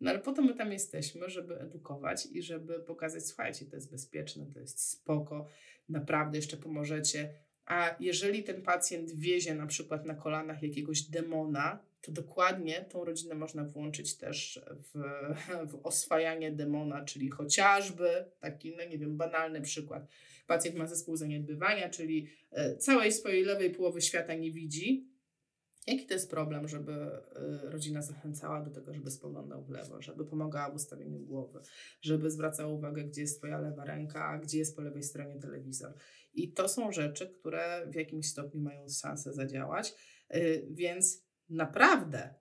No 0.00 0.10
ale 0.10 0.18
po 0.18 0.32
to 0.32 0.42
my 0.42 0.54
tam 0.54 0.72
jesteśmy, 0.72 1.30
żeby 1.30 1.60
edukować 1.60 2.26
i 2.32 2.42
żeby 2.42 2.80
pokazać, 2.80 3.26
słuchajcie, 3.26 3.66
to 3.66 3.76
jest 3.76 3.90
bezpieczne, 3.90 4.46
to 4.46 4.60
jest 4.60 4.90
spoko, 4.90 5.46
naprawdę 5.88 6.38
jeszcze 6.38 6.56
pomożecie 6.56 7.34
a 7.68 7.96
jeżeli 8.00 8.42
ten 8.44 8.62
pacjent 8.62 9.12
wiezie 9.12 9.54
na 9.54 9.66
przykład 9.66 10.06
na 10.06 10.14
kolanach 10.14 10.62
jakiegoś 10.62 11.02
demona, 11.02 11.78
to 12.00 12.12
dokładnie 12.12 12.84
tą 12.88 13.04
rodzinę 13.04 13.34
można 13.34 13.64
włączyć 13.64 14.16
też 14.16 14.60
w, 14.70 14.98
w 15.70 15.86
oswajanie 15.86 16.52
demona, 16.52 17.04
czyli 17.04 17.30
chociażby 17.30 18.24
taki, 18.40 18.76
no 18.76 18.84
nie 18.84 18.98
wiem, 18.98 19.16
banalny 19.16 19.60
przykład. 19.60 20.06
Pacjent 20.46 20.76
ma 20.76 20.86
zespół 20.86 21.16
zaniedbywania, 21.16 21.88
czyli 21.88 22.28
e, 22.50 22.76
całej 22.76 23.12
swojej 23.12 23.44
lewej 23.44 23.70
połowy 23.70 24.02
świata 24.02 24.34
nie 24.34 24.52
widzi, 24.52 25.08
Jaki 25.88 26.06
to 26.06 26.14
jest 26.14 26.30
problem, 26.30 26.68
żeby 26.68 26.92
y, 26.92 27.70
rodzina 27.70 28.02
zachęcała 28.02 28.60
do 28.60 28.70
tego, 28.70 28.94
żeby 28.94 29.10
spoglądał 29.10 29.64
w 29.64 29.70
lewo, 29.70 30.02
żeby 30.02 30.24
pomagała 30.24 30.70
w 30.70 30.74
ustawieniu 30.74 31.18
głowy, 31.18 31.60
żeby 32.00 32.30
zwracała 32.30 32.72
uwagę, 32.72 33.04
gdzie 33.04 33.20
jest 33.20 33.38
Twoja 33.38 33.58
lewa 33.58 33.84
ręka, 33.84 34.24
a 34.24 34.38
gdzie 34.38 34.58
jest 34.58 34.76
po 34.76 34.82
lewej 34.82 35.02
stronie 35.02 35.40
telewizor. 35.40 35.94
I 36.38 36.52
to 36.52 36.68
są 36.68 36.92
rzeczy, 36.92 37.34
które 37.40 37.86
w 37.86 37.94
jakimś 37.94 38.26
stopniu 38.26 38.60
mają 38.60 38.88
szansę 38.88 39.32
zadziałać, 39.32 39.94
y, 40.34 40.66
więc 40.70 41.24
naprawdę 41.48 42.34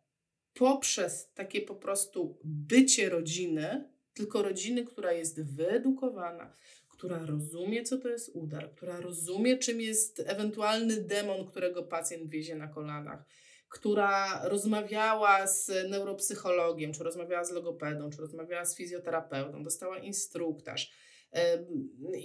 poprzez 0.53 1.33
takie 1.33 1.61
po 1.61 1.75
prostu 1.75 2.39
bycie 2.43 3.09
rodziny, 3.09 3.89
tylko 4.13 4.41
rodziny, 4.41 4.85
która 4.85 5.11
jest 5.11 5.43
wyedukowana, 5.43 6.53
która 6.89 7.25
rozumie, 7.25 7.83
co 7.83 7.97
to 7.97 8.09
jest 8.09 8.31
udar, 8.33 8.71
która 8.71 8.99
rozumie, 9.01 9.57
czym 9.57 9.81
jest 9.81 10.23
ewentualny 10.25 11.01
demon, 11.01 11.47
którego 11.47 11.83
pacjent 11.83 12.29
wiezie 12.29 12.55
na 12.55 12.67
kolanach, 12.67 13.25
która 13.69 14.41
rozmawiała 14.47 15.47
z 15.47 15.89
neuropsychologiem, 15.89 16.93
czy 16.93 17.03
rozmawiała 17.03 17.43
z 17.43 17.51
logopedą, 17.51 18.09
czy 18.09 18.21
rozmawiała 18.21 18.65
z 18.65 18.75
fizjoterapeutą, 18.75 19.63
dostała 19.63 19.97
instruktaż 19.97 20.91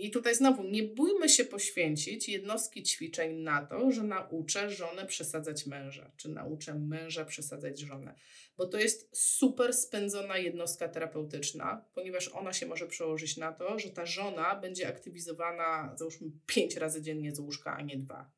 i 0.01 0.11
tutaj 0.11 0.35
znowu 0.35 0.65
nie 0.65 0.83
bójmy 0.83 1.29
się 1.29 1.45
poświęcić 1.45 2.29
jednostki 2.29 2.83
ćwiczeń 2.83 3.37
na 3.37 3.67
to, 3.67 3.91
że 3.91 4.03
nauczę 4.03 4.71
żonę 4.71 5.07
przesadzać 5.07 5.67
męża, 5.67 6.13
czy 6.17 6.29
nauczę 6.29 6.75
męża 6.75 7.25
przesadzać 7.25 7.79
żonę, 7.79 8.15
bo 8.57 8.67
to 8.67 8.79
jest 8.79 9.09
super 9.13 9.75
spędzona 9.75 10.39
jednostka 10.39 10.89
terapeutyczna, 10.89 11.85
ponieważ 11.95 12.29
ona 12.29 12.53
się 12.53 12.67
może 12.67 12.87
przełożyć 12.87 13.37
na 13.37 13.53
to, 13.53 13.79
że 13.79 13.91
ta 13.91 14.07
żona 14.07 14.57
będzie 14.61 14.89
aktywizowana, 14.89 15.97
załóżmy, 15.97 16.31
pięć 16.47 16.77
razy 16.77 17.03
dziennie 17.03 17.35
z 17.35 17.39
łóżka, 17.39 17.77
a 17.77 17.83
nie 17.83 17.97
dwa. 17.97 18.31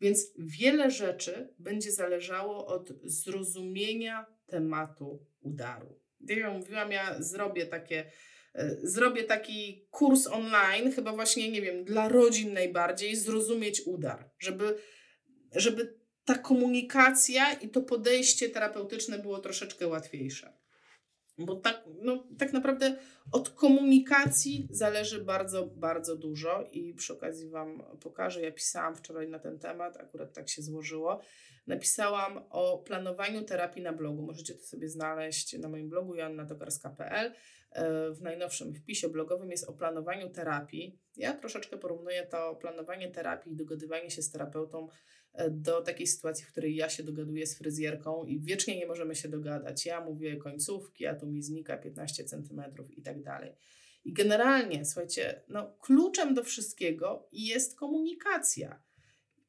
Więc 0.00 0.32
wiele 0.38 0.90
rzeczy 0.90 1.54
będzie 1.58 1.92
zależało 1.92 2.66
od 2.66 2.92
zrozumienia 3.04 4.26
tematu 4.46 5.26
udaru. 5.40 6.00
Jak 6.20 6.38
ja 6.38 6.50
mówiłam, 6.50 6.92
ja 6.92 7.22
zrobię 7.22 7.66
takie 7.66 8.10
zrobię 8.82 9.24
taki 9.24 9.86
kurs 9.90 10.26
online, 10.26 10.92
chyba 10.92 11.12
właśnie, 11.12 11.50
nie 11.50 11.62
wiem, 11.62 11.84
dla 11.84 12.08
rodzin 12.08 12.52
najbardziej, 12.52 13.16
zrozumieć 13.16 13.82
udar, 13.86 14.30
żeby, 14.38 14.78
żeby 15.52 15.98
ta 16.24 16.38
komunikacja 16.38 17.52
i 17.52 17.68
to 17.68 17.82
podejście 17.82 18.48
terapeutyczne 18.48 19.18
było 19.18 19.38
troszeczkę 19.38 19.86
łatwiejsze. 19.86 20.52
Bo 21.38 21.56
tak, 21.56 21.84
no, 22.02 22.28
tak 22.38 22.52
naprawdę 22.52 22.96
od 23.32 23.48
komunikacji 23.48 24.68
zależy 24.70 25.24
bardzo, 25.24 25.66
bardzo 25.66 26.16
dużo 26.16 26.68
i 26.72 26.94
przy 26.94 27.12
okazji 27.12 27.48
Wam 27.48 27.82
pokażę. 28.00 28.42
Ja 28.42 28.52
pisałam 28.52 28.96
wczoraj 28.96 29.28
na 29.28 29.38
ten 29.38 29.58
temat, 29.58 29.96
akurat 29.96 30.34
tak 30.34 30.48
się 30.48 30.62
złożyło. 30.62 31.20
Napisałam 31.66 32.44
o 32.50 32.78
planowaniu 32.78 33.42
terapii 33.42 33.82
na 33.82 33.92
blogu. 33.92 34.22
Możecie 34.22 34.54
to 34.54 34.62
sobie 34.62 34.88
znaleźć 34.88 35.58
na 35.58 35.68
moim 35.68 35.88
blogu 35.88 36.14
joannatokarska.pl. 36.14 37.32
E, 37.70 38.10
w 38.10 38.22
najnowszym 38.22 38.74
wpisie 38.74 39.08
blogowym 39.08 39.50
jest 39.50 39.68
o 39.68 39.72
planowaniu 39.72 40.30
terapii. 40.30 40.98
Ja 41.16 41.32
troszeczkę 41.32 41.78
porównuję 41.78 42.26
to 42.26 42.54
planowanie 42.54 43.10
terapii 43.10 43.52
i 43.52 43.56
dogadywanie 43.56 44.10
się 44.10 44.22
z 44.22 44.30
terapeutą 44.30 44.88
e, 45.32 45.50
do 45.50 45.82
takiej 45.82 46.06
sytuacji, 46.06 46.44
w 46.44 46.50
której 46.50 46.76
ja 46.76 46.88
się 46.88 47.02
dogaduję 47.02 47.46
z 47.46 47.58
fryzjerką 47.58 48.24
i 48.24 48.40
wiecznie 48.40 48.78
nie 48.78 48.86
możemy 48.86 49.14
się 49.14 49.28
dogadać. 49.28 49.86
Ja 49.86 50.00
mówię 50.00 50.36
końcówki, 50.36 51.06
a 51.06 51.14
tu 51.14 51.26
mi 51.26 51.42
znika 51.42 51.76
15 51.76 52.24
centymetrów 52.24 52.98
i 52.98 53.02
tak 53.02 53.22
dalej. 53.22 53.52
I 54.04 54.12
generalnie, 54.12 54.84
słuchajcie, 54.84 55.42
no, 55.48 55.76
kluczem 55.80 56.34
do 56.34 56.44
wszystkiego 56.44 57.28
jest 57.32 57.78
komunikacja. 57.78 58.82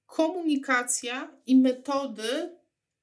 Komunikacja 0.06 1.38
i 1.46 1.56
metody 1.56 2.58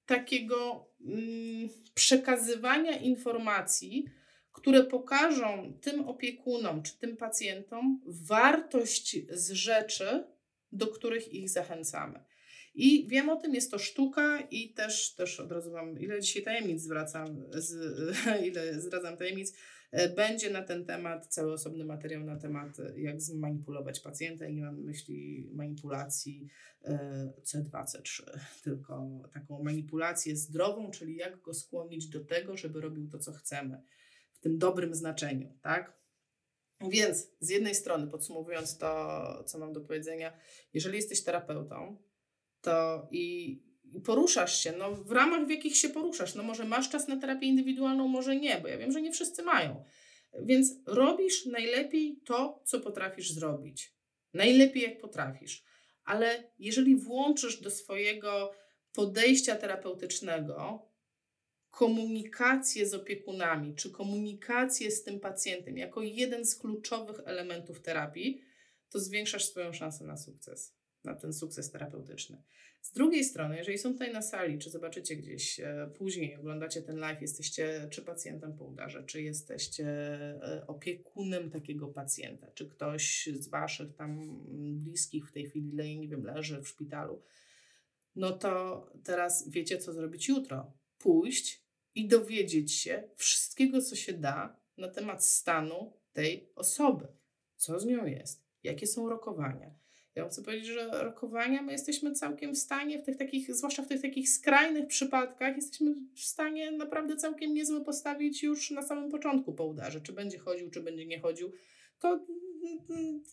takiego 0.07 0.89
mm, 1.01 1.69
przekazywania 1.95 2.97
informacji, 2.97 4.05
które 4.55 4.85
pokażą 4.85 5.73
tym 5.81 6.09
opiekunom 6.09 6.83
czy 6.83 6.99
tym 6.99 7.17
pacjentom 7.17 8.01
wartość 8.07 9.17
z 9.31 9.51
rzeczy, 9.51 10.25
do 10.73 10.87
których 10.87 11.33
ich 11.33 11.51
zachęcamy. 11.51 12.21
I 12.75 13.07
wiem 13.09 13.29
o 13.29 13.37
tym, 13.37 13.55
jest 13.55 13.71
to 13.71 13.79
sztuka 13.79 14.41
i 14.41 14.69
też, 14.69 15.15
też 15.15 15.41
od 15.41 15.53
razu 15.53 15.71
Wam, 15.71 15.99
ile 16.01 16.21
dzisiaj 16.21 16.43
tajemnic 16.43 16.83
zwracam, 16.83 17.45
z, 17.53 17.73
ile 18.49 18.81
zdradzam 18.81 19.17
tajemnic, 19.17 19.57
e, 19.91 20.09
będzie 20.09 20.51
na 20.51 20.63
ten 20.63 20.85
temat 20.85 21.27
cały 21.27 21.53
osobny 21.53 21.85
materiał 21.85 22.25
na 22.25 22.37
temat, 22.37 22.77
jak 22.97 23.21
zmanipulować 23.21 24.01
pacjenta. 24.01 24.47
I 24.47 24.55
nie 24.55 24.63
mam 24.63 24.81
myśli 24.81 25.49
manipulacji 25.53 26.49
C2, 27.45 27.81
e, 27.81 27.85
C3, 27.85 28.23
tylko 28.65 29.23
taką 29.33 29.63
manipulację 29.63 30.37
zdrową, 30.37 30.91
czyli 30.91 31.17
jak 31.17 31.41
go 31.41 31.55
skłonić 31.55 32.07
do 32.09 32.25
tego, 32.25 32.57
żeby 32.57 32.81
robił 32.81 33.09
to, 33.09 33.19
co 33.19 33.33
chcemy 33.33 33.83
tym 34.45 34.59
dobrym 34.59 34.95
znaczeniu, 34.95 35.59
tak? 35.63 35.93
Więc 36.81 37.29
z 37.41 37.51
jednej 37.51 37.75
strony, 37.75 38.07
podsumowując 38.07 38.79
to, 38.79 39.45
co 39.47 39.59
mam 39.59 39.73
do 39.73 39.81
powiedzenia, 39.81 40.33
jeżeli 40.73 40.97
jesteś 40.97 41.25
terapeutą, 41.25 42.03
to 42.61 43.09
i, 43.11 43.63
poruszasz 44.05 44.59
się, 44.59 44.73
no 44.73 44.95
w 44.95 45.13
ramach 45.13 45.47
w 45.47 45.51
jakich 45.51 45.77
się 45.77 45.89
poruszasz, 45.89 46.35
no 46.35 46.43
może 46.43 46.65
masz 46.65 46.91
czas 46.91 47.09
na 47.09 47.21
terapię 47.21 47.47
indywidualną, 47.47 48.09
może 48.09 48.37
nie, 48.37 48.59
bo 48.61 48.69
ja 48.69 48.79
wiem, 48.79 48.93
że 48.93 49.03
nie 49.03 49.13
wszyscy 49.13 49.43
mają. 49.43 49.85
Więc 50.43 50.73
robisz 50.87 51.47
najlepiej 51.47 52.21
to, 52.25 52.63
co 52.65 52.81
potrafisz 52.81 53.33
zrobić. 53.33 53.95
Najlepiej 54.35 54.83
jak 54.83 55.01
potrafisz. 55.01 55.65
Ale 56.05 56.53
jeżeli 56.59 56.97
włączysz 56.97 57.61
do 57.61 57.71
swojego 57.71 58.53
podejścia 58.93 59.57
terapeutycznego 59.57 60.87
komunikację 61.75 62.87
z 62.87 62.95
opiekunami, 62.95 63.75
czy 63.75 63.91
komunikację 63.91 64.91
z 64.91 65.03
tym 65.03 65.21
pacjentem 65.21 65.79
jako 65.79 66.03
jeden 66.03 66.45
z 66.47 66.57
kluczowych 66.57 67.21
elementów 67.25 67.81
terapii, 67.81 68.41
to 68.91 69.01
zwiększasz 69.01 69.45
swoją 69.45 69.73
szansę 69.73 70.05
na 70.05 70.17
sukces, 70.17 70.75
na 71.05 71.15
ten 71.15 71.33
sukces 71.33 71.71
terapeutyczny. 71.71 72.43
Z 72.81 72.93
drugiej 72.93 73.25
strony, 73.25 73.57
jeżeli 73.57 73.79
są 73.79 73.93
tutaj 73.93 74.13
na 74.13 74.23
sali, 74.23 74.59
czy 74.59 74.71
zobaczycie 74.71 75.17
gdzieś 75.17 75.61
e, 75.61 75.91
później, 75.99 76.37
oglądacie 76.37 76.83
ten 76.83 76.97
live, 76.97 77.23
jesteście 77.23 77.89
czy 77.91 78.03
pacjentem 78.03 78.57
po 78.57 78.65
udarze, 78.65 79.05
czy 79.05 79.23
jesteście 79.23 79.87
e, 79.87 80.65
opiekunem 80.67 81.51
takiego 81.51 81.89
pacjenta, 81.89 82.51
czy 82.55 82.69
ktoś 82.69 83.29
z 83.33 83.49
waszych 83.49 83.95
tam 83.95 84.41
bliskich 84.85 85.29
w 85.29 85.33
tej 85.33 85.47
chwili, 85.47 85.99
nie 85.99 86.09
wiem, 86.09 86.25
leży 86.25 86.63
w 86.63 86.69
szpitalu, 86.69 87.23
no 88.17 88.33
to 88.33 88.87
teraz 89.05 89.49
wiecie, 89.49 89.79
co 89.79 89.93
zrobić 89.93 90.29
jutro. 90.29 90.73
Pójść 90.99 91.64
i 91.95 92.09
dowiedzieć 92.09 92.73
się 92.73 93.09
wszystkiego, 93.17 93.83
co 93.83 93.97
się 93.97 94.13
da 94.13 94.57
na 94.77 94.89
temat 94.89 95.25
stanu 95.25 95.93
tej 96.13 96.53
osoby. 96.55 97.07
Co 97.57 97.81
z 97.81 97.87
nią 97.87 98.07
jest, 98.07 98.45
jakie 98.63 98.87
są 98.87 99.09
rokowania. 99.09 99.75
Ja 100.15 100.29
chcę 100.29 100.43
powiedzieć, 100.43 100.67
że 100.67 101.05
rokowania 101.05 101.63
my 101.63 101.73
jesteśmy 101.73 102.13
całkiem 102.13 102.55
w 102.55 102.59
stanie, 102.59 102.99
w 102.99 103.05
tych 103.05 103.17
takich, 103.17 103.55
zwłaszcza 103.55 103.83
w 103.83 103.89
tych 103.89 104.03
takich 104.03 104.29
skrajnych 104.29 104.87
przypadkach, 104.87 105.57
jesteśmy 105.57 105.95
w 106.15 106.21
stanie 106.21 106.71
naprawdę 106.71 107.17
całkiem 107.17 107.55
niezłe 107.55 107.85
postawić 107.85 108.43
już 108.43 108.71
na 108.71 108.83
samym 108.83 109.11
początku 109.11 109.53
po 109.53 109.65
udarze. 109.65 110.01
Czy 110.01 110.13
będzie 110.13 110.39
chodził, 110.39 110.71
czy 110.71 110.81
będzie 110.81 111.07
nie 111.07 111.21
chodził. 111.21 111.53
To, 111.99 112.27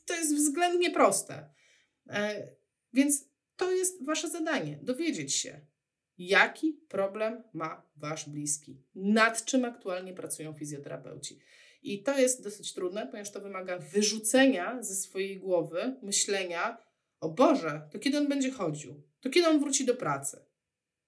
to 0.06 0.14
jest 0.14 0.36
względnie 0.36 0.92
proste. 0.92 1.50
E, 2.10 2.48
więc 2.94 3.30
to 3.56 3.72
jest 3.72 4.06
wasze 4.06 4.30
zadanie 4.30 4.80
dowiedzieć 4.82 5.34
się, 5.34 5.62
Jaki 6.22 6.74
problem 6.88 7.44
ma 7.54 7.90
Wasz 7.96 8.30
bliski? 8.30 8.78
Nad 8.96 9.46
czym 9.46 9.66
aktualnie 9.66 10.14
pracują 10.14 10.54
fizjoterapeuci? 10.54 11.40
I 11.84 12.04
to 12.04 12.18
jest 12.18 12.44
dosyć 12.44 12.74
trudne, 12.74 13.08
ponieważ 13.08 13.32
to 13.32 13.42
wymaga 13.42 13.78
wyrzucenia 13.80 14.84
ze 14.84 14.96
swojej 14.96 15.40
głowy 15.40 15.96
myślenia: 16.02 16.78
O 17.20 17.30
Boże, 17.30 17.90
to 17.92 18.00
kiedy 18.00 18.18
on 18.18 18.28
będzie 18.28 18.52
chodził? 18.52 19.04
To 19.22 19.30
kiedy 19.30 19.48
on 19.48 19.60
wróci 19.60 19.86
do 19.86 19.96
pracy? 19.96 20.46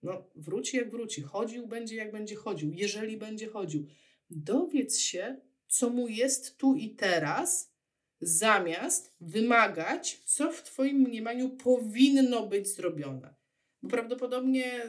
No, 0.04 0.30
wróci 0.36 0.78
jak 0.78 0.92
wróci, 0.92 1.22
chodził 1.22 1.68
będzie 1.68 1.96
jak 1.96 2.12
będzie 2.12 2.36
chodził, 2.36 2.72
jeżeli 2.72 3.18
będzie 3.18 3.48
chodził. 3.48 3.88
Dowiedz 4.30 4.98
się, 4.98 5.42
co 5.68 5.90
mu 5.90 6.08
jest 6.08 6.58
tu 6.58 6.76
i 6.76 6.96
teraz, 6.96 7.74
zamiast 8.22 9.16
wymagać, 9.22 10.22
co 10.26 10.52
w 10.52 10.64
Twoim 10.64 10.98
mniemaniu 10.98 11.50
powinno 11.50 12.48
być 12.48 12.68
zrobione. 12.68 13.43
Prawdopodobnie 13.90 14.82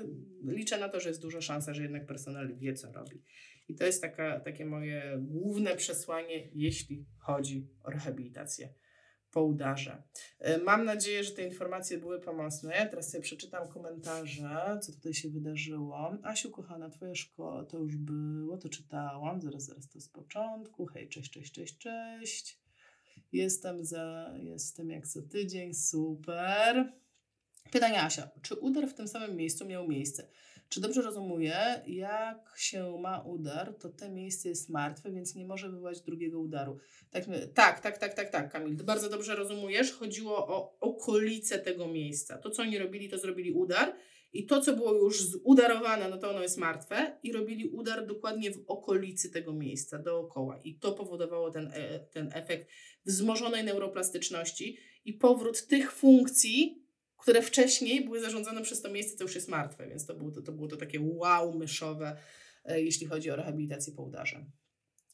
liczę 0.45 0.79
na 0.79 0.89
to, 0.89 1.01
że 1.01 1.09
jest 1.09 1.23
duża 1.23 1.41
szansa, 1.41 1.75
że 1.75 1.83
jednak 1.83 2.07
personel 2.07 2.59
wie, 2.59 2.75
co 2.75 2.93
robi. 2.93 3.23
I 3.69 3.75
to 3.75 3.87
jest 3.87 4.03
taka, 4.03 4.41
takie 4.41 4.67
moje 4.67 5.19
główne 5.21 5.77
przesłanie, 5.77 6.49
jeśli 6.55 7.07
chodzi 7.19 7.69
o 7.83 7.91
rehabilitację 7.91 8.75
po 9.35 9.43
udarze. 9.43 10.03
E, 10.39 10.59
mam 10.59 10.85
nadzieję, 10.85 11.25
że 11.25 11.31
te 11.31 11.45
informacje 11.45 11.99
były 11.99 12.21
pomocne. 12.21 12.75
Ja 12.75 12.87
teraz 12.87 13.11
sobie 13.11 13.23
przeczytam 13.23 13.69
komentarze, 13.69 14.79
co 14.83 14.93
tutaj 14.93 15.15
się 15.15 15.31
wydarzyło. 15.31 16.17
Asiu, 16.23 16.51
kochana, 16.51 16.91
twoja 16.91 17.15
szkoła 17.15 17.65
to 17.65 17.79
już 17.79 17.97
było, 17.97 18.59
to 18.59 18.69
czytałam. 18.69 19.41
Zaraz, 19.41 19.65
zaraz 19.65 19.89
to 19.89 20.01
z 20.01 20.09
początku. 20.09 20.87
Hej, 20.87 21.09
cześć, 21.09 21.31
cześć, 21.31 21.53
cześć, 21.53 21.79
cześć. 21.79 22.61
Jestem 23.33 23.85
za, 23.85 24.35
jestem 24.39 24.91
jak 24.91 25.07
co 25.07 25.23
tydzień, 25.23 25.75
super. 25.75 26.93
Pytanie 27.71 28.03
Asia, 28.03 28.31
czy 28.43 28.55
udar 28.55 28.89
w 28.89 28.95
tym 28.95 29.09
samym 29.09 29.37
miejscu 29.37 29.67
miał 29.67 29.89
miejsce? 29.89 30.29
Czy 30.69 30.81
dobrze 30.81 31.03
rozumuję, 31.03 31.83
jak 31.87 32.55
się 32.57 32.99
ma 32.99 33.21
udar, 33.21 33.75
to 33.75 33.89
to 33.89 34.11
miejsce 34.11 34.49
jest 34.49 34.71
martwe, 34.71 35.11
więc 35.11 35.35
nie 35.35 35.47
może 35.47 35.69
wywołać 35.69 36.01
drugiego 36.01 36.41
udaru. 36.41 36.79
Tak, 37.11 37.25
tak, 37.55 37.81
tak, 37.81 37.99
tak, 37.99 38.15
tak, 38.15 38.31
tak, 38.31 38.53
Kamil. 38.53 38.77
Ty 38.77 38.85
bardzo 38.85 39.11
dobrze 39.11 39.37
rozumiesz. 39.37 39.93
Chodziło 39.93 40.37
o 40.37 40.79
okolice 40.81 41.59
tego 41.59 41.89
miejsca. 41.89 42.39
To, 42.39 42.51
co 42.51 42.63
oni 42.63 42.79
robili, 42.79 43.09
to 43.09 43.19
zrobili 43.19 43.53
udar. 43.53 43.97
I 44.33 44.47
to, 44.47 44.61
co 44.61 44.77
było 44.77 44.93
już 44.93 45.23
zudarowane, 45.23 46.09
no 46.09 46.19
to 46.19 46.31
ono 46.31 46.43
jest 46.43 46.59
martwe. 46.59 47.19
I 47.23 47.33
robili 47.33 47.69
udar 47.69 48.07
dokładnie 48.07 48.51
w 48.51 48.65
okolicy 48.67 49.31
tego 49.31 49.53
miejsca, 49.53 49.99
dookoła. 49.99 50.61
I 50.65 50.75
to 50.75 50.93
powodowało 50.93 51.51
ten, 51.51 51.71
e, 51.75 52.01
ten 52.01 52.31
efekt 52.35 52.71
wzmożonej 53.07 53.65
neuroplastyczności 53.65 54.79
i 55.05 55.13
powrót 55.13 55.67
tych 55.67 55.93
funkcji, 55.93 56.84
które 57.25 57.43
wcześniej 57.43 58.05
były 58.05 58.21
zarządzane 58.21 58.63
przez 58.63 58.83
to 58.83 58.91
miejsce, 58.91 59.17
co 59.17 59.25
już 59.25 59.35
jest 59.35 59.49
martwe, 59.49 59.89
więc 59.89 60.07
to 60.07 60.15
było 60.15 60.31
to, 60.31 60.43
to, 60.43 60.53
było 60.53 60.69
to 60.69 60.77
takie 60.77 61.01
wow 61.01 61.59
myszowe, 61.59 62.17
e, 62.65 62.83
jeśli 62.83 63.07
chodzi 63.07 63.31
o 63.31 63.37
rehabilitację 63.37 63.93
po 63.93 64.03
udarze. 64.03 64.45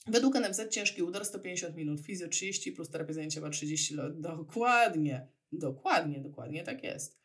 Według 0.07 0.35
NFZ 0.35 0.69
ciężki 0.71 1.03
udar 1.03 1.25
150 1.25 1.77
minut, 1.77 2.01
fizjo 2.01 2.29
30 2.29 2.73
plus 2.73 2.91
terapia 2.91 3.13
zajęciowa 3.13 3.51
30 3.51 3.95
lat. 3.95 4.21
Dokładnie, 4.21 5.29
dokładnie, 5.53 6.21
dokładnie 6.21 6.63
tak 6.63 6.85
jest. 6.85 7.19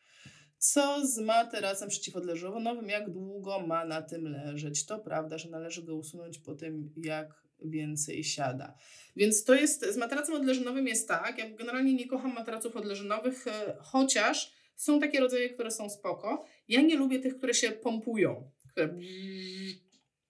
Co 0.58 1.06
z 1.06 1.18
materacem 1.18 1.88
przeciwodleżowym? 1.88 2.88
Jak 2.88 3.10
długo 3.10 3.60
ma 3.60 3.84
na 3.84 4.02
tym 4.02 4.28
leżeć? 4.28 4.86
To 4.86 4.98
prawda, 4.98 5.38
że 5.38 5.50
należy 5.50 5.82
go 5.82 5.96
usunąć 5.96 6.38
po 6.38 6.54
tym, 6.54 6.92
jak 6.96 7.42
więcej 7.64 8.24
siada. 8.24 8.74
Więc 9.16 9.44
to 9.44 9.54
jest, 9.54 9.86
z 9.86 9.96
materacem 9.96 10.34
odleżynowym 10.34 10.86
jest 10.86 11.08
tak, 11.08 11.38
ja 11.38 11.50
generalnie 11.50 11.94
nie 11.94 12.08
kocham 12.08 12.34
materaców 12.34 12.76
odleżynowych, 12.76 13.46
e, 13.46 13.76
chociaż 13.80 14.55
są 14.76 15.00
takie 15.00 15.20
rodzaje, 15.20 15.50
które 15.50 15.70
są 15.70 15.90
spoko. 15.90 16.44
Ja 16.68 16.82
nie 16.82 16.96
lubię 16.96 17.18
tych, 17.18 17.36
które 17.36 17.54
się 17.54 17.72
pompują, 17.72 18.50
które 18.70 18.98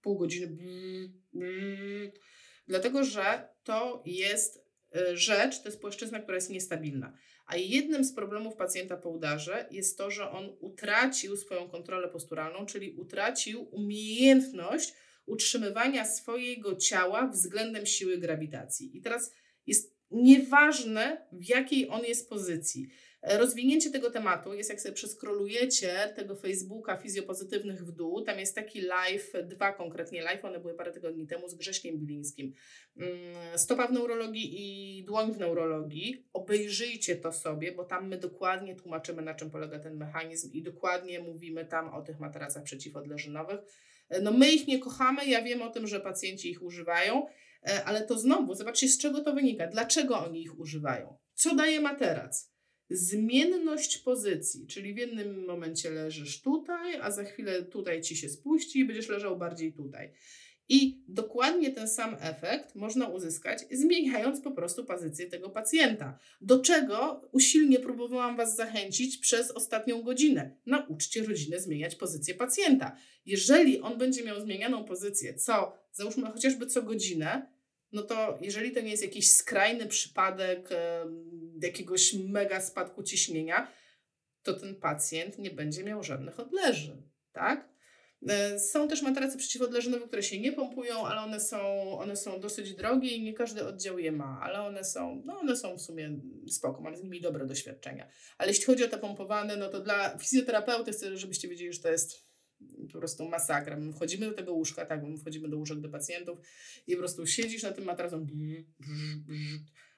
pół 0.00 0.18
godziny. 0.18 0.58
Dlatego, 2.68 3.04
że 3.04 3.48
to 3.64 4.02
jest 4.06 4.66
y, 4.96 5.16
rzecz, 5.16 5.62
to 5.62 5.68
jest 5.68 5.80
płaszczyzna, 5.80 6.20
która 6.20 6.34
jest 6.34 6.50
niestabilna. 6.50 7.12
A 7.46 7.56
jednym 7.56 8.04
z 8.04 8.14
problemów 8.14 8.56
pacjenta 8.56 8.96
po 8.96 9.10
udarze 9.10 9.68
jest 9.70 9.98
to, 9.98 10.10
że 10.10 10.30
on 10.30 10.56
utracił 10.60 11.36
swoją 11.36 11.68
kontrolę 11.68 12.08
posturalną, 12.08 12.66
czyli 12.66 12.90
utracił 12.90 13.68
umiejętność 13.70 14.92
utrzymywania 15.26 16.04
swojego 16.04 16.76
ciała 16.76 17.26
względem 17.26 17.86
siły 17.86 18.18
grawitacji. 18.18 18.96
I 18.96 19.00
teraz 19.00 19.34
jest 19.66 19.96
nieważne, 20.10 21.26
w 21.32 21.48
jakiej 21.48 21.88
on 21.88 22.04
jest 22.04 22.28
pozycji. 22.28 22.88
E, 23.26 23.38
rozwinięcie 23.38 23.90
tego 23.90 24.10
tematu 24.10 24.54
jest, 24.54 24.70
jak 24.70 24.80
sobie 24.80 24.94
przeskrolujecie 24.94 26.12
tego 26.16 26.36
Facebooka 26.36 26.96
fizjopozytywnych 26.96 27.84
w 27.84 27.92
dół, 27.92 28.22
tam 28.22 28.38
jest 28.38 28.54
taki 28.54 28.80
live, 28.80 29.32
dwa 29.44 29.72
konkretnie 29.72 30.22
live, 30.22 30.44
one 30.44 30.60
były 30.60 30.74
parę 30.74 30.92
tygodni 30.92 31.26
temu 31.26 31.48
z 31.48 31.54
Grześkiem 31.54 31.98
Bilińskim. 31.98 32.52
Mm, 32.96 33.12
stopa 33.58 33.86
w 33.86 33.92
neurologii 33.92 34.54
i 34.58 35.04
dłoń 35.04 35.32
w 35.32 35.38
neurologii. 35.38 36.26
Obejrzyjcie 36.32 37.16
to 37.16 37.32
sobie, 37.32 37.72
bo 37.72 37.84
tam 37.84 38.08
my 38.08 38.18
dokładnie 38.18 38.76
tłumaczymy, 38.76 39.22
na 39.22 39.34
czym 39.34 39.50
polega 39.50 39.78
ten 39.78 39.96
mechanizm 39.96 40.52
i 40.52 40.62
dokładnie 40.62 41.20
mówimy 41.20 41.64
tam 41.64 41.94
o 41.94 42.02
tych 42.02 42.20
materacach 42.20 42.62
przeciwodleżynowych. 42.62 43.60
E, 44.08 44.20
no 44.20 44.32
my 44.32 44.52
ich 44.52 44.66
nie 44.66 44.78
kochamy, 44.78 45.26
ja 45.26 45.42
wiem 45.42 45.62
o 45.62 45.70
tym, 45.70 45.86
że 45.86 46.00
pacjenci 46.00 46.50
ich 46.50 46.62
używają, 46.62 47.26
e, 47.62 47.84
ale 47.84 48.02
to 48.02 48.18
znowu, 48.18 48.54
zobaczcie 48.54 48.88
z 48.88 48.98
czego 48.98 49.20
to 49.20 49.32
wynika, 49.32 49.66
dlaczego 49.66 50.24
oni 50.24 50.42
ich 50.42 50.58
używają. 50.58 51.18
Co 51.34 51.54
daje 51.54 51.80
materac? 51.80 52.55
Zmienność 52.90 53.98
pozycji, 53.98 54.66
czyli 54.66 54.94
w 54.94 54.96
jednym 54.96 55.44
momencie 55.44 55.90
leżysz 55.90 56.42
tutaj, 56.42 56.96
a 57.00 57.10
za 57.10 57.24
chwilę 57.24 57.62
tutaj 57.62 58.00
ci 58.00 58.16
się 58.16 58.28
spuści 58.28 58.78
i 58.78 58.84
będziesz 58.84 59.08
leżał 59.08 59.38
bardziej 59.38 59.72
tutaj. 59.72 60.12
I 60.68 61.02
dokładnie 61.08 61.70
ten 61.70 61.88
sam 61.88 62.16
efekt 62.20 62.74
można 62.74 63.08
uzyskać, 63.08 63.64
zmieniając 63.70 64.40
po 64.40 64.50
prostu 64.50 64.84
pozycję 64.84 65.26
tego 65.26 65.50
pacjenta. 65.50 66.18
Do 66.40 66.58
czego 66.58 67.28
usilnie 67.32 67.78
próbowałam 67.78 68.36
Was 68.36 68.56
zachęcić 68.56 69.18
przez 69.18 69.50
ostatnią 69.50 70.02
godzinę. 70.02 70.56
Nauczcie 70.66 71.22
rodzinę 71.22 71.60
zmieniać 71.60 71.94
pozycję 71.94 72.34
pacjenta. 72.34 72.96
Jeżeli 73.26 73.80
on 73.80 73.98
będzie 73.98 74.24
miał 74.24 74.40
zmienianą 74.40 74.84
pozycję, 74.84 75.34
co 75.34 75.72
załóżmy 75.92 76.26
chociażby 76.26 76.66
co 76.66 76.82
godzinę, 76.82 77.55
no 77.92 78.02
to 78.02 78.38
jeżeli 78.40 78.72
to 78.72 78.80
nie 78.80 78.90
jest 78.90 79.02
jakiś 79.02 79.34
skrajny 79.34 79.86
przypadek 79.86 80.68
jakiegoś 81.62 82.14
mega 82.14 82.60
spadku 82.60 83.02
ciśnienia, 83.02 83.72
to 84.42 84.54
ten 84.54 84.74
pacjent 84.74 85.38
nie 85.38 85.50
będzie 85.50 85.84
miał 85.84 86.02
żadnych 86.02 86.40
odleżeń, 86.40 87.02
tak? 87.32 87.76
E, 88.28 88.58
są 88.58 88.88
też 88.88 89.02
materace 89.02 89.38
przeciwodleżynowe, 89.38 90.06
które 90.06 90.22
się 90.22 90.40
nie 90.40 90.52
pompują, 90.52 91.06
ale 91.06 91.20
one 91.20 91.40
są, 91.40 91.58
one 91.98 92.16
są 92.16 92.40
dosyć 92.40 92.74
drogie 92.74 93.10
i 93.10 93.22
nie 93.22 93.34
każdy 93.34 93.66
oddział 93.66 93.98
je 93.98 94.12
ma, 94.12 94.40
ale 94.42 94.62
one 94.62 94.84
są, 94.84 95.22
no 95.24 95.38
one 95.38 95.56
są 95.56 95.78
w 95.78 95.82
sumie 95.82 96.20
spoko, 96.48 96.80
mam 96.80 96.96
z 96.96 97.02
nimi 97.02 97.20
dobre 97.20 97.46
doświadczenia. 97.46 98.08
Ale 98.38 98.48
jeśli 98.48 98.64
chodzi 98.64 98.84
o 98.84 98.88
te 98.88 98.98
pompowane, 98.98 99.56
no 99.56 99.68
to 99.68 99.80
dla 99.80 100.18
fizjoterapeuty 100.18 100.92
chcę, 100.92 101.16
żebyście 101.16 101.48
wiedzieli, 101.48 101.72
że 101.72 101.82
to 101.82 101.90
jest 101.90 102.25
po 102.92 102.98
prostu 102.98 103.28
masakra. 103.28 103.76
My 103.76 103.92
wchodzimy 103.92 104.26
do 104.26 104.32
tego 104.32 104.52
łóżka, 104.52 104.86
tak, 104.86 105.02
my 105.02 105.18
wchodzimy 105.18 105.48
do 105.48 105.56
łóżek 105.56 105.80
do 105.80 105.88
pacjentów 105.88 106.38
i 106.86 106.92
po 106.92 106.98
prostu 106.98 107.26
siedzisz 107.26 107.62
na 107.62 107.72
tym 107.72 107.84
matracem, 107.84 108.26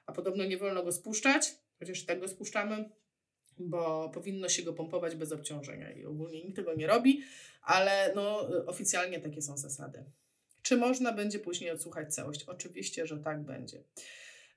a 0.06 0.12
podobno 0.12 0.44
nie 0.44 0.56
wolno 0.56 0.82
go 0.84 0.92
spuszczać, 0.92 1.54
chociaż 1.78 2.04
tak 2.04 2.20
go 2.20 2.28
spuszczamy, 2.28 2.90
bo 3.58 4.10
powinno 4.14 4.48
się 4.48 4.62
go 4.62 4.72
pompować 4.72 5.16
bez 5.16 5.32
obciążenia 5.32 5.92
i 5.92 6.04
ogólnie 6.04 6.44
nikt 6.44 6.56
tego 6.56 6.74
nie 6.74 6.86
robi, 6.86 7.22
ale 7.62 8.12
no, 8.14 8.48
oficjalnie 8.66 9.20
takie 9.20 9.42
są 9.42 9.58
zasady. 9.58 10.04
Czy 10.62 10.76
można 10.76 11.12
będzie 11.12 11.38
później 11.38 11.70
odsłuchać 11.70 12.14
całość? 12.14 12.44
Oczywiście, 12.44 13.06
że 13.06 13.18
tak 13.18 13.42
będzie. 13.42 13.84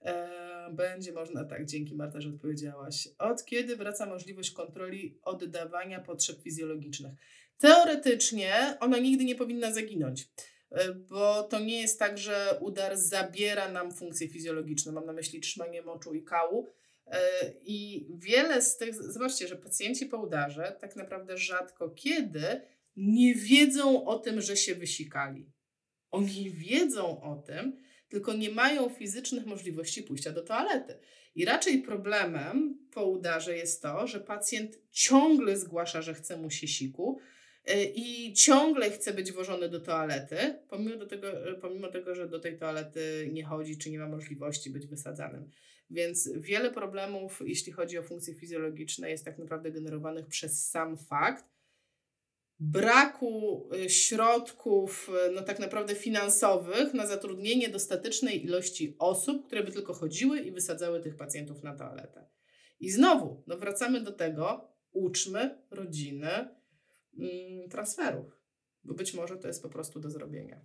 Eee, 0.01 0.73
będzie 0.73 1.11
można 1.11 1.45
tak, 1.45 1.65
dzięki 1.65 1.95
Marta, 1.95 2.21
że 2.21 2.29
odpowiedziałaś. 2.29 3.09
Od 3.17 3.45
kiedy 3.45 3.75
wraca 3.75 4.05
możliwość 4.05 4.51
kontroli 4.51 5.19
oddawania 5.21 5.99
potrzeb 5.99 6.41
fizjologicznych? 6.41 7.13
Teoretycznie 7.61 8.77
ona 8.79 8.97
nigdy 8.97 9.25
nie 9.25 9.35
powinna 9.35 9.73
zaginąć, 9.73 10.27
e, 10.71 10.93
bo 10.93 11.43
to 11.43 11.59
nie 11.59 11.81
jest 11.81 11.99
tak, 11.99 12.17
że 12.17 12.57
udar 12.61 12.97
zabiera 12.97 13.71
nam 13.71 13.91
funkcje 13.91 14.29
fizjologiczne. 14.29 14.91
Mam 14.91 15.05
na 15.05 15.13
myśli 15.13 15.39
trzymanie 15.39 15.81
moczu 15.81 16.13
i 16.13 16.23
kału. 16.23 16.67
E, 17.07 17.19
I 17.63 18.07
wiele 18.17 18.61
z 18.61 18.77
tych, 18.77 19.11
zobaczcie, 19.13 19.47
że 19.47 19.55
pacjenci 19.55 20.05
po 20.05 20.17
udarze 20.17 20.77
tak 20.79 20.95
naprawdę 20.95 21.37
rzadko 21.37 21.89
kiedy 21.89 22.61
nie 22.95 23.35
wiedzą 23.35 24.05
o 24.05 24.19
tym, 24.19 24.41
że 24.41 24.57
się 24.57 24.75
wysikali. 24.75 25.51
Oni 26.11 26.51
wiedzą 26.51 27.21
o 27.21 27.35
tym, 27.35 27.77
tylko 28.09 28.33
nie 28.33 28.49
mają 28.49 28.89
fizycznych 28.89 29.45
możliwości 29.45 30.03
pójścia 30.03 30.31
do 30.31 30.41
toalety. 30.41 30.99
I 31.35 31.45
raczej 31.45 31.81
problemem 31.81 32.87
po 32.93 33.05
udarze 33.05 33.57
jest 33.57 33.81
to, 33.81 34.07
że 34.07 34.19
pacjent 34.19 34.79
ciągle 34.91 35.57
zgłasza, 35.57 36.01
że 36.01 36.13
chce 36.13 36.37
mu 36.37 36.49
się 36.49 36.67
siku, 36.67 37.19
i 37.95 38.33
ciągle 38.33 38.91
chce 38.91 39.13
być 39.13 39.31
wożony 39.31 39.69
do 39.69 39.79
toalety, 39.79 40.59
pomimo, 40.69 40.97
do 40.97 41.07
tego, 41.07 41.49
e, 41.49 41.53
pomimo 41.53 41.87
tego, 41.87 42.15
że 42.15 42.29
do 42.29 42.39
tej 42.39 42.57
toalety 42.57 43.29
nie 43.31 43.43
chodzi, 43.43 43.77
czy 43.77 43.91
nie 43.91 43.99
ma 43.99 44.07
możliwości 44.07 44.69
być 44.69 44.87
wysadzanym. 44.87 45.49
Więc 45.89 46.29
wiele 46.35 46.71
problemów, 46.71 47.39
jeśli 47.45 47.71
chodzi 47.71 47.97
o 47.97 48.03
funkcje 48.03 48.35
fizjologiczne, 48.35 49.09
jest 49.09 49.25
tak 49.25 49.37
naprawdę 49.37 49.71
generowanych 49.71 50.27
przez 50.27 50.69
sam 50.69 50.97
fakt 50.97 51.45
braku 52.59 53.69
e, 53.73 53.89
środków, 53.89 55.09
no 55.35 55.41
tak 55.41 55.59
naprawdę 55.59 55.95
finansowych, 55.95 56.93
na 56.93 57.07
zatrudnienie 57.07 57.69
dostatecznej 57.69 58.45
ilości 58.45 58.95
osób, 58.99 59.47
które 59.47 59.63
by 59.63 59.71
tylko 59.71 59.93
chodziły 59.93 60.39
i 60.39 60.51
wysadzały 60.51 60.99
tych 60.99 61.15
pacjentów 61.15 61.63
na 61.63 61.75
toaletę. 61.75 62.25
I 62.79 62.91
znowu, 62.91 63.43
no 63.47 63.57
wracamy 63.57 64.01
do 64.01 64.11
tego, 64.11 64.71
uczmy 64.91 65.57
rodziny, 65.71 66.47
transferów, 67.69 68.41
bo 68.83 68.93
być 68.93 69.13
może 69.13 69.37
to 69.37 69.47
jest 69.47 69.63
po 69.63 69.69
prostu 69.69 69.99
do 69.99 70.09
zrobienia. 70.09 70.61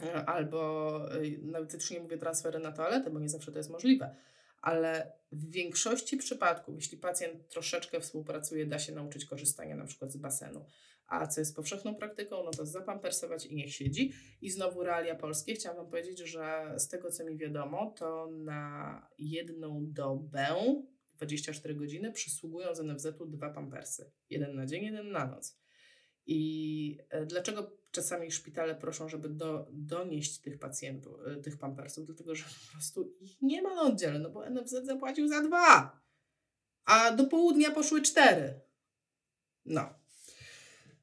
E, 0.00 0.24
albo 0.24 1.00
y, 1.22 1.40
nawet 1.42 1.72
też 1.72 1.90
nie 1.90 2.00
mówię 2.00 2.18
transfery 2.18 2.58
na 2.58 2.72
toaletę, 2.72 3.10
bo 3.10 3.20
nie 3.20 3.28
zawsze 3.28 3.52
to 3.52 3.58
jest 3.58 3.70
możliwe, 3.70 4.16
ale 4.60 5.12
w 5.32 5.50
większości 5.50 6.16
przypadków, 6.16 6.74
jeśli 6.74 6.98
pacjent 6.98 7.48
troszeczkę 7.48 8.00
współpracuje, 8.00 8.66
da 8.66 8.78
się 8.78 8.94
nauczyć 8.94 9.24
korzystania 9.24 9.76
na 9.76 9.84
przykład 9.84 10.12
z 10.12 10.16
basenu. 10.16 10.66
A 11.06 11.26
co 11.26 11.40
jest 11.40 11.56
powszechną 11.56 11.94
praktyką, 11.94 12.44
no 12.44 12.50
to 12.50 12.66
zapampersować 12.66 13.46
i 13.46 13.54
niech 13.54 13.74
siedzi. 13.74 14.12
I 14.40 14.50
znowu 14.50 14.82
realia 14.82 15.14
polskie. 15.14 15.54
Chciałam 15.54 15.78
Wam 15.78 15.86
powiedzieć, 15.86 16.18
że 16.18 16.74
z 16.76 16.88
tego 16.88 17.10
co 17.10 17.24
mi 17.24 17.36
wiadomo, 17.36 17.94
to 17.98 18.30
na 18.30 19.08
jedną 19.18 19.80
dobę 19.92 20.48
24 21.16 21.74
godziny 21.74 22.12
przysługują 22.12 22.74
z 22.74 22.80
NFZ-u 22.80 23.26
dwa 23.26 23.50
pampersy. 23.50 24.10
Jeden 24.30 24.54
na 24.54 24.66
dzień, 24.66 24.84
jeden 24.84 25.10
na 25.10 25.26
noc. 25.26 25.58
I 26.26 26.98
e, 27.10 27.26
dlaczego 27.26 27.76
czasami 27.90 28.30
szpitale 28.30 28.74
proszą, 28.74 29.08
żeby 29.08 29.28
do, 29.28 29.68
donieść 29.72 30.40
tych 30.40 30.58
pacjentów, 30.58 31.20
e, 31.26 31.36
tych 31.36 31.58
pampersów? 31.58 32.06
Dlatego, 32.06 32.34
że 32.34 32.44
po 32.44 32.72
prostu 32.72 33.14
ich 33.20 33.42
nie 33.42 33.62
ma 33.62 33.74
na 33.74 33.82
oddziale, 33.82 34.18
no 34.18 34.30
bo 34.30 34.50
NFZ 34.50 34.72
zapłacił 34.84 35.28
za 35.28 35.40
dwa, 35.40 36.00
a 36.84 37.10
do 37.10 37.24
południa 37.24 37.70
poszły 37.70 38.02
cztery. 38.02 38.60
No. 39.64 40.03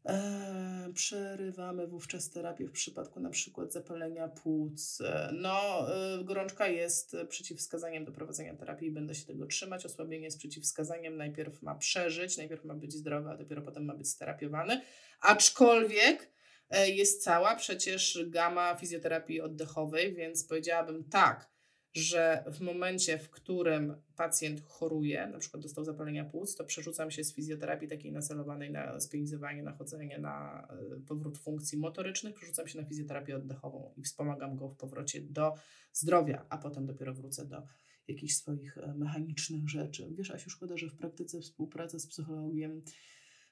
E, 0.05 0.91
przerywamy 0.93 1.87
wówczas 1.87 2.29
terapię 2.29 2.67
w 2.67 2.71
przypadku 2.71 3.19
na 3.19 3.29
przykład 3.29 3.73
zapalenia 3.73 4.27
płuc. 4.27 5.01
No, 5.33 5.87
e, 5.95 6.23
gorączka 6.23 6.67
jest 6.67 7.15
przeciwwskazaniem 7.29 8.05
do 8.05 8.11
prowadzenia 8.11 8.55
terapii 8.55 8.87
i 8.87 8.91
będę 8.91 9.15
się 9.15 9.25
tego 9.25 9.45
trzymać. 9.45 9.85
Osłabienie 9.85 10.25
jest 10.25 10.37
przeciwwskazaniem. 10.37 11.17
Najpierw 11.17 11.61
ma 11.61 11.75
przeżyć, 11.75 12.37
najpierw 12.37 12.65
ma 12.65 12.73
być 12.73 12.93
zdrowy, 12.93 13.29
a 13.29 13.37
dopiero 13.37 13.61
potem 13.61 13.85
ma 13.85 13.95
być 13.95 14.09
sterapiowany. 14.09 14.81
Aczkolwiek 15.21 16.29
e, 16.69 16.89
jest 16.89 17.23
cała 17.23 17.55
przecież 17.55 18.19
gama 18.27 18.75
fizjoterapii 18.75 19.41
oddechowej, 19.41 20.15
więc 20.15 20.43
powiedziałabym 20.43 21.03
tak, 21.03 21.50
że 21.93 22.43
w 22.51 22.59
momencie, 22.59 23.17
w 23.17 23.29
którym 23.29 23.95
pacjent 24.15 24.61
choruje, 24.65 25.27
na 25.27 25.39
przykład 25.39 25.63
dostał 25.63 25.85
zapalenia 25.85 26.25
płuc, 26.25 26.55
to 26.55 26.65
przerzucam 26.65 27.11
się 27.11 27.23
z 27.23 27.33
fizjoterapii 27.33 27.87
takiej 27.87 28.11
nacelowanej 28.11 28.71
na 28.71 28.99
spionizowanie, 28.99 29.63
na 29.63 29.71
chodzenie, 29.71 30.19
na 30.19 30.67
e, 30.69 30.99
powrót 31.07 31.37
funkcji 31.37 31.77
motorycznych, 31.77 32.35
przerzucam 32.35 32.67
się 32.67 32.81
na 32.81 32.85
fizjoterapię 32.85 33.35
oddechową 33.35 33.93
i 33.97 34.03
wspomagam 34.03 34.55
go 34.55 34.69
w 34.69 34.75
powrocie 34.75 35.21
do 35.21 35.53
zdrowia, 35.93 36.45
a 36.49 36.57
potem 36.57 36.85
dopiero 36.85 37.13
wrócę 37.13 37.45
do 37.45 37.63
jakichś 38.07 38.33
swoich 38.33 38.77
e, 38.77 38.93
mechanicznych 38.93 39.69
rzeczy. 39.69 40.07
Wiesz, 40.17 40.31
Asiu, 40.31 40.49
szkoda, 40.49 40.77
że 40.77 40.87
w 40.87 40.95
praktyce 40.95 41.41
współpraca 41.41 41.99
z 41.99 42.07
psychologiem 42.07 42.81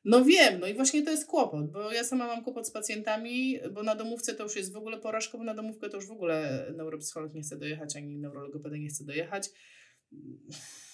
no 0.05 0.25
wiem, 0.25 0.59
no 0.59 0.67
i 0.67 0.73
właśnie 0.73 1.03
to 1.03 1.11
jest 1.11 1.25
kłopot, 1.25 1.71
bo 1.71 1.91
ja 1.91 2.03
sama 2.03 2.27
mam 2.27 2.43
kłopot 2.43 2.67
z 2.67 2.71
pacjentami, 2.71 3.59
bo 3.71 3.83
na 3.83 3.95
domówce 3.95 4.35
to 4.35 4.43
już 4.43 4.55
jest 4.55 4.73
w 4.73 4.77
ogóle 4.77 4.97
porażka, 4.97 5.37
bo 5.37 5.43
na 5.43 5.53
domówkę 5.53 5.89
to 5.89 5.97
już 5.97 6.07
w 6.07 6.11
ogóle 6.11 6.65
neuropsycholog 6.77 7.33
nie 7.33 7.41
chce 7.41 7.57
dojechać, 7.57 7.95
ani 7.95 8.17
neurologopeda 8.17 8.77
nie 8.77 8.89
chce 8.89 9.03
dojechać. 9.03 9.49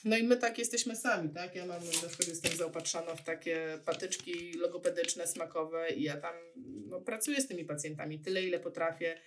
no 0.06 0.18
i 0.18 0.24
my 0.24 0.38
tak 0.38 0.58
jesteśmy 0.58 0.96
sami, 0.96 1.30
tak? 1.30 1.56
Ja 1.56 1.66
mam, 1.66 1.84
na 1.84 2.08
przykład 2.08 2.28
jestem 2.28 2.58
zaopatrzona 2.58 3.16
w 3.16 3.24
takie 3.24 3.80
patyczki 3.86 4.54
logopedyczne, 4.54 5.28
smakowe 5.28 5.90
i 5.90 6.04
ja 6.04 6.18
tam 6.18 6.34
no, 6.88 7.02
pracuję 7.02 7.42
z 7.42 7.48
tymi 7.48 7.66
pacjentami 7.66 8.20
tyle, 8.20 8.44
ile 8.44 8.60
potrafię 8.60 9.18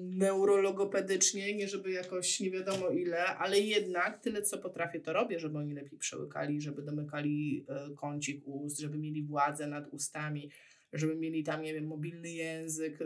neurologopedycznie, 0.00 1.54
nie 1.54 1.68
żeby 1.68 1.90
jakoś 1.90 2.40
nie 2.40 2.50
wiadomo 2.50 2.90
ile, 2.90 3.26
ale 3.26 3.60
jednak 3.60 4.18
tyle, 4.18 4.42
co 4.42 4.58
potrafię, 4.58 5.00
to 5.00 5.12
robię, 5.12 5.40
żeby 5.40 5.58
oni 5.58 5.74
lepiej 5.74 5.98
przełykali, 5.98 6.60
żeby 6.60 6.82
domykali 6.82 7.66
e, 7.68 7.94
kącik 7.96 8.48
ust, 8.48 8.78
żeby 8.78 8.98
mieli 8.98 9.22
władzę 9.22 9.66
nad 9.66 9.88
ustami, 9.88 10.50
żeby 10.92 11.16
mieli 11.16 11.44
tam, 11.44 11.62
nie 11.62 11.74
wiem, 11.74 11.86
mobilny 11.86 12.30
język. 12.30 12.98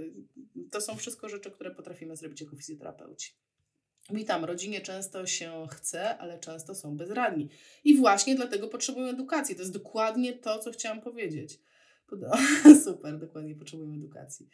To 0.70 0.80
są 0.80 0.96
wszystko 0.96 1.28
rzeczy, 1.28 1.50
które 1.50 1.70
potrafimy 1.70 2.16
zrobić 2.16 2.40
jako 2.40 2.56
fizjoterapeuci. 2.56 3.32
Witam, 4.12 4.44
rodzinie 4.44 4.80
często 4.80 5.26
się 5.26 5.66
chce, 5.70 6.18
ale 6.18 6.38
często 6.38 6.74
są 6.74 6.96
bezradni. 6.96 7.48
I 7.84 7.96
właśnie 7.96 8.34
dlatego 8.34 8.68
potrzebują 8.68 9.06
edukacji. 9.06 9.54
To 9.54 9.62
jest 9.62 9.72
dokładnie 9.72 10.32
to, 10.32 10.58
co 10.58 10.72
chciałam 10.72 11.00
powiedzieć. 11.00 11.60
Super, 12.84 13.18
dokładnie 13.18 13.54
potrzebują 13.54 13.94
edukacji. 13.94 14.48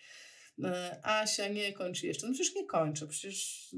E, 0.64 1.00
Asia 1.02 1.48
nie 1.48 1.72
kończy 1.72 2.06
jeszcze. 2.06 2.26
No 2.26 2.32
przecież 2.32 2.54
nie 2.54 2.66
kończę, 2.66 3.06
przecież 3.06 3.68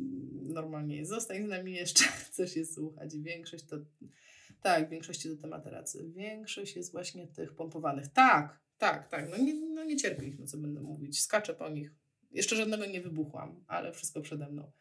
normalnie 0.47 0.97
jest. 0.97 1.11
Zostań 1.11 1.47
z 1.47 1.49
nami 1.49 1.73
jeszcze, 1.73 2.05
chce 2.29 2.49
się 2.49 2.65
słuchać. 2.65 3.17
Większość 3.17 3.65
to, 3.65 3.77
tak, 4.63 4.87
w 4.87 4.91
większości 4.91 5.29
to 5.29 5.37
temateracy. 5.37 6.11
Większość 6.17 6.77
jest 6.77 6.93
właśnie 6.93 7.27
tych 7.27 7.55
pompowanych. 7.55 8.09
Tak, 8.09 8.61
tak, 8.79 9.09
tak. 9.09 9.31
No 9.31 9.37
nie, 9.37 9.55
no 9.55 9.85
nie 9.85 9.97
cierpię 9.97 10.27
ich, 10.27 10.39
no 10.39 10.47
co 10.47 10.59
będę 10.59 10.81
mówić. 10.81 11.21
Skaczę 11.21 11.55
po 11.55 11.69
nich. 11.69 11.93
Jeszcze 12.31 12.57
żadnego 12.57 12.87
nie 12.87 13.01
wybuchłam, 13.01 13.65
ale 13.67 13.93
wszystko 13.93 14.21
przede 14.21 14.49
mną. 14.49 14.73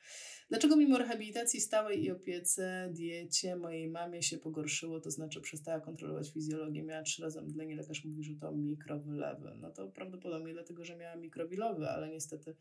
Dlaczego 0.49 0.75
mimo 0.75 0.97
rehabilitacji 0.97 1.61
stałej 1.61 2.03
i 2.03 2.11
opiece, 2.11 2.89
diecie 2.93 3.55
mojej 3.55 3.89
mamie 3.89 4.23
się 4.23 4.37
pogorszyło, 4.37 4.99
to 4.99 5.11
znaczy 5.11 5.41
przestała 5.41 5.79
kontrolować 5.79 6.31
fizjologię, 6.33 6.83
miała 6.83 7.03
trzy 7.03 7.21
razy 7.21 7.39
omdlenie, 7.39 7.75
lekarz 7.75 8.05
mówi, 8.05 8.23
że 8.23 8.35
to 8.35 8.51
mikrowylewy. 8.51 9.51
No 9.61 9.71
to 9.71 9.87
prawdopodobnie 9.87 10.53
dlatego, 10.53 10.85
że 10.85 10.97
miała 10.97 11.15
mikrowilowy, 11.15 11.89
ale 11.89 12.09
niestety 12.09 12.55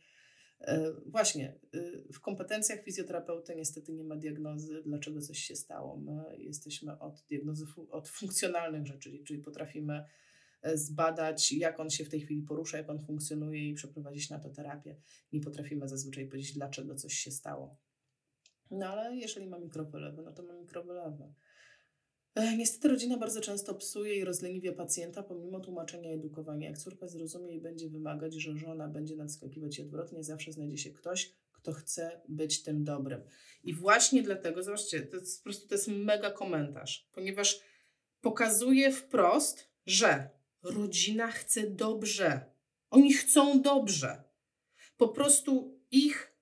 e, 0.61 0.93
właśnie 1.07 1.55
e, 1.75 2.13
w 2.13 2.21
kompetencjach 2.21 2.83
fizjoterapeuty 2.85 3.57
niestety 3.57 3.93
nie 3.93 4.05
ma 4.05 4.17
diagnozy, 4.17 4.83
dlaczego 4.87 5.21
coś 5.21 5.39
się 5.39 5.57
stało. 5.57 5.97
My 5.97 6.39
jesteśmy 6.39 6.99
od 6.99 7.25
diagnozy, 7.29 7.67
od 7.91 8.09
funkcjonalnych 8.09 8.87
rzeczy, 8.87 9.25
czyli 9.25 9.43
potrafimy 9.43 10.05
zbadać, 10.75 11.53
jak 11.53 11.81
on 11.81 11.91
się 11.91 12.05
w 12.05 12.09
tej 12.09 12.21
chwili 12.21 12.43
porusza, 12.43 12.79
jak 12.79 12.91
on 12.91 13.07
funkcjonuje 13.07 13.69
i 13.69 13.75
przeprowadzić 13.75 14.31
na 14.31 14.39
to 14.39 14.51
terapię. 14.51 14.97
Nie 15.33 15.41
potrafimy 15.41 15.89
zazwyczaj 15.89 16.29
powiedzieć, 16.29 16.53
dlaczego 16.53 16.95
coś 16.95 17.15
się 17.15 17.31
stało. 17.31 17.77
No 18.71 18.87
ale 18.87 19.17
jeżeli 19.17 19.47
ma 19.47 19.59
mikrowylewy, 19.59 20.23
no 20.23 20.33
to 20.33 20.43
ma 20.43 20.55
mikrowylewy. 20.55 21.33
Niestety 22.59 22.89
rodzina 22.89 23.17
bardzo 23.17 23.41
często 23.41 23.75
psuje 23.75 24.15
i 24.17 24.25
rozleniwia 24.25 24.73
pacjenta 24.73 25.23
pomimo 25.23 25.61
tłumaczenia 25.61 26.11
i 26.11 26.15
edukowania. 26.15 26.69
Jak 26.69 26.79
córka 26.79 27.09
zrozumie 27.09 27.55
i 27.55 27.61
będzie 27.61 27.89
wymagać, 27.89 28.35
że 28.35 28.57
żona 28.57 28.89
będzie 28.89 29.17
nadskakiwać 29.17 29.79
i 29.79 29.83
odwrotnie, 29.83 30.25
zawsze 30.25 30.53
znajdzie 30.53 30.79
się 30.79 30.91
ktoś, 30.91 31.33
kto 31.53 31.73
chce 31.73 32.21
być 32.29 32.63
tym 32.63 32.85
dobrym. 32.85 33.21
I 33.65 33.75
właśnie 33.75 34.23
dlatego, 34.23 34.63
zobaczcie, 34.63 35.03
to 35.03 35.17
jest 35.17 35.39
po 35.39 35.45
prostu 35.45 35.69
to 35.69 35.75
jest 35.75 35.89
mega 35.89 36.31
komentarz, 36.31 37.09
ponieważ 37.13 37.61
pokazuje 38.21 38.93
wprost, 38.93 39.71
że 39.87 40.31
rodzina 40.67 41.31
chce 41.31 41.71
dobrze. 41.71 42.41
Oni 42.91 43.13
chcą 43.13 43.63
dobrze. 43.63 44.23
Po 44.97 45.09
prostu 45.09 45.81
ich 45.91 46.33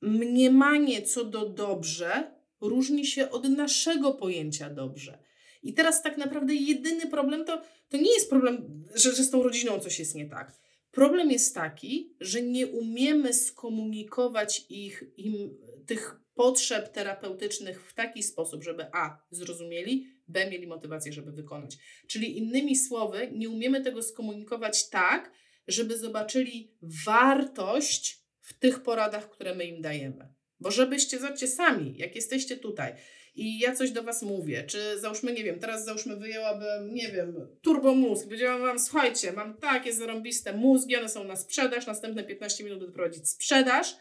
mniemanie 0.00 1.02
co 1.02 1.24
do 1.24 1.48
dobrze 1.48 2.38
różni 2.60 3.06
się 3.06 3.30
od 3.30 3.44
naszego 3.44 4.14
pojęcia 4.14 4.70
dobrze. 4.70 5.18
I 5.62 5.74
teraz 5.74 6.02
tak 6.02 6.18
naprawdę 6.18 6.54
jedyny 6.54 7.06
problem 7.06 7.44
to, 7.44 7.62
to 7.88 7.96
nie 7.96 8.12
jest 8.12 8.30
problem, 8.30 8.84
że, 8.94 9.14
że 9.14 9.24
z 9.24 9.30
tą 9.30 9.42
rodziną 9.42 9.80
coś 9.80 9.98
jest 9.98 10.14
nie 10.14 10.28
tak. 10.28 10.58
Problem 10.90 11.30
jest 11.30 11.54
taki, 11.54 12.16
że 12.20 12.42
nie 12.42 12.66
umiemy 12.66 13.34
skomunikować 13.34 14.66
ich, 14.68 15.04
im, 15.16 15.58
tych 15.86 16.20
potrzeb 16.34 16.92
terapeutycznych 16.92 17.88
w 17.88 17.94
taki 17.94 18.22
sposób, 18.22 18.64
żeby 18.64 18.86
A 18.92 19.26
zrozumieli, 19.30 20.06
B 20.28 20.50
mieli 20.50 20.66
motywację, 20.66 21.12
żeby 21.12 21.32
wykonać. 21.32 21.76
Czyli 22.06 22.38
innymi 22.38 22.76
słowy, 22.76 23.30
nie 23.32 23.50
umiemy 23.50 23.80
tego 23.80 24.02
skomunikować 24.02 24.88
tak, 24.88 25.32
żeby 25.68 25.98
zobaczyli 25.98 26.72
wartość 27.04 28.24
w 28.40 28.58
tych 28.58 28.82
poradach, 28.82 29.30
które 29.30 29.54
my 29.54 29.64
im 29.64 29.82
dajemy. 29.82 30.34
Bo 30.60 30.70
żebyście, 30.70 31.18
zobaczcie 31.18 31.48
sami, 31.48 31.94
jak 31.98 32.14
jesteście 32.14 32.56
tutaj 32.56 32.94
i 33.38 33.58
ja 33.58 33.74
coś 33.74 33.90
do 33.90 34.02
Was 34.02 34.22
mówię, 34.22 34.64
czy 34.64 35.00
załóżmy, 35.00 35.32
nie 35.32 35.44
wiem, 35.44 35.58
teraz 35.58 35.84
załóżmy 35.84 36.16
wyjęłabym, 36.16 36.94
nie 36.94 37.08
wiem, 37.08 37.48
turbo 37.62 37.94
mózg, 37.94 38.24
powiedziałam 38.24 38.60
Wam, 38.60 38.78
słuchajcie, 38.78 39.32
mam 39.32 39.56
takie 39.56 39.92
zarąbiste 39.92 40.52
mózgi, 40.52 40.96
one 40.96 41.08
są 41.08 41.24
na 41.24 41.36
sprzedaż, 41.36 41.86
następne 41.86 42.24
15 42.24 42.64
minut 42.64 42.80
doprowadzić 42.80 43.28
sprzedaż, 43.28 43.92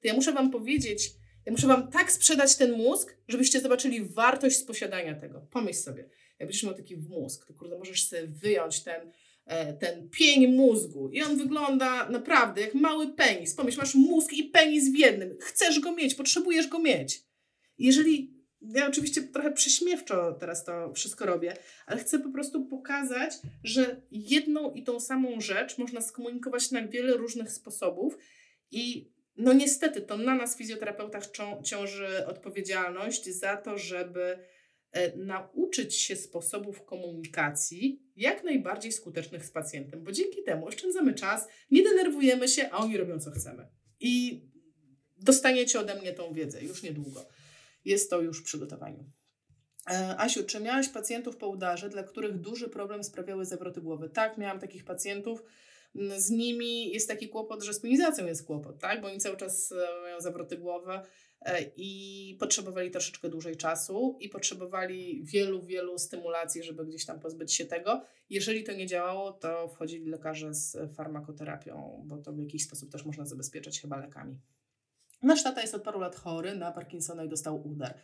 to 0.00 0.08
ja 0.08 0.14
muszę 0.14 0.32
Wam 0.32 0.50
powiedzieć, 0.50 1.10
ja 1.46 1.52
muszę 1.52 1.66
Wam 1.66 1.90
tak 1.90 2.12
sprzedać 2.12 2.56
ten 2.56 2.72
mózg, 2.72 3.16
żebyście 3.28 3.60
zobaczyli 3.60 4.04
wartość 4.04 4.56
z 4.56 4.64
posiadania 4.64 5.14
tego. 5.14 5.46
Pomyśl 5.50 5.78
sobie, 5.78 6.02
jak 6.38 6.48
będziesz 6.48 6.62
miał 6.62 6.74
taki 6.74 6.96
mózg, 6.96 7.46
to 7.46 7.54
kurde, 7.54 7.78
możesz 7.78 8.08
sobie 8.08 8.26
wyjąć 8.26 8.82
ten 8.82 9.12
E, 9.46 9.72
ten 9.72 10.08
pień 10.10 10.46
mózgu 10.46 11.10
i 11.10 11.22
on 11.22 11.36
wygląda 11.36 12.08
naprawdę 12.08 12.60
jak 12.60 12.74
mały 12.74 13.08
penis. 13.08 13.54
Pomyśl, 13.54 13.78
masz 13.78 13.94
mózg 13.94 14.32
i 14.32 14.44
penis 14.44 14.92
w 14.92 14.96
jednym. 14.96 15.36
Chcesz 15.40 15.80
go 15.80 15.92
mieć, 15.92 16.14
potrzebujesz 16.14 16.68
go 16.68 16.78
mieć. 16.78 17.22
Jeżeli, 17.78 18.34
ja 18.60 18.88
oczywiście 18.88 19.22
trochę 19.22 19.52
prześmiewczo 19.52 20.32
teraz 20.32 20.64
to 20.64 20.92
wszystko 20.92 21.26
robię, 21.26 21.56
ale 21.86 22.00
chcę 22.00 22.18
po 22.18 22.30
prostu 22.30 22.64
pokazać, 22.64 23.34
że 23.64 24.02
jedną 24.10 24.72
i 24.72 24.82
tą 24.82 25.00
samą 25.00 25.40
rzecz 25.40 25.78
można 25.78 26.00
skomunikować 26.00 26.70
na 26.70 26.86
wiele 26.86 27.12
różnych 27.12 27.52
sposobów 27.52 28.18
i 28.70 29.10
no 29.36 29.52
niestety 29.52 30.00
to 30.00 30.16
na 30.16 30.34
nas 30.34 30.56
fizjoterapeutach 30.56 31.24
ciąży 31.62 32.26
odpowiedzialność 32.26 33.28
za 33.28 33.56
to, 33.56 33.78
żeby 33.78 34.38
E, 34.92 35.16
nauczyć 35.16 35.94
się 35.94 36.16
sposobów 36.16 36.84
komunikacji 36.84 38.02
jak 38.16 38.44
najbardziej 38.44 38.92
skutecznych 38.92 39.46
z 39.46 39.50
pacjentem, 39.50 40.04
bo 40.04 40.12
dzięki 40.12 40.42
temu 40.42 40.66
oszczędzamy 40.66 41.14
czas, 41.14 41.48
nie 41.70 41.82
denerwujemy 41.82 42.48
się, 42.48 42.70
a 42.70 42.76
oni 42.76 42.96
robią 42.96 43.18
co 43.18 43.30
chcemy. 43.30 43.66
I 44.00 44.44
dostaniecie 45.18 45.80
ode 45.80 45.94
mnie 45.94 46.12
tą 46.12 46.32
wiedzę 46.32 46.62
już 46.62 46.82
niedługo. 46.82 47.28
Jest 47.84 48.10
to 48.10 48.20
już 48.20 48.40
w 48.40 48.44
przygotowaniu. 48.44 49.04
E, 49.90 50.20
Asiu, 50.20 50.44
czy 50.44 50.60
miałaś 50.60 50.88
pacjentów 50.88 51.36
po 51.36 51.48
udarze, 51.48 51.88
dla 51.88 52.02
których 52.02 52.38
duży 52.38 52.68
problem 52.68 53.04
sprawiały 53.04 53.44
zawroty 53.44 53.80
głowy? 53.80 54.10
Tak, 54.10 54.38
miałam 54.38 54.58
takich 54.58 54.84
pacjentów. 54.84 55.42
Z 56.16 56.30
nimi 56.30 56.90
jest 56.92 57.08
taki 57.08 57.28
kłopot, 57.28 57.62
że 57.62 57.74
z 57.74 57.80
ponizacją 57.80 58.26
jest 58.26 58.46
kłopot, 58.46 58.78
tak? 58.78 59.00
Bo 59.00 59.08
oni 59.08 59.18
cały 59.18 59.36
czas 59.36 59.72
e, 59.72 60.02
mają 60.02 60.20
zawroty 60.20 60.56
głowy 60.56 61.00
E, 61.44 61.62
i 61.76 62.36
potrzebowali 62.40 62.90
troszeczkę 62.90 63.28
dłużej 63.28 63.56
czasu 63.56 64.16
i 64.20 64.28
potrzebowali 64.28 65.24
wielu, 65.24 65.62
wielu 65.62 65.98
stymulacji, 65.98 66.62
żeby 66.62 66.86
gdzieś 66.86 67.04
tam 67.04 67.20
pozbyć 67.20 67.54
się 67.54 67.64
tego. 67.64 68.02
Jeżeli 68.30 68.64
to 68.64 68.72
nie 68.72 68.86
działało, 68.86 69.32
to 69.32 69.68
wchodzili 69.68 70.10
lekarze 70.10 70.54
z 70.54 70.76
farmakoterapią, 70.96 72.02
bo 72.06 72.18
to 72.18 72.32
w 72.32 72.38
jakiś 72.38 72.64
sposób 72.64 72.92
też 72.92 73.04
można 73.04 73.26
zabezpieczać 73.26 73.80
chyba 73.80 73.96
lekami. 73.96 74.38
Nasz 75.22 75.42
tata 75.42 75.60
jest 75.60 75.74
od 75.74 75.82
paru 75.82 76.00
lat 76.00 76.16
chory 76.16 76.56
na 76.56 76.72
Parkinsona 76.72 77.24
i 77.24 77.28
dostał 77.28 77.68
udar. 77.68 77.94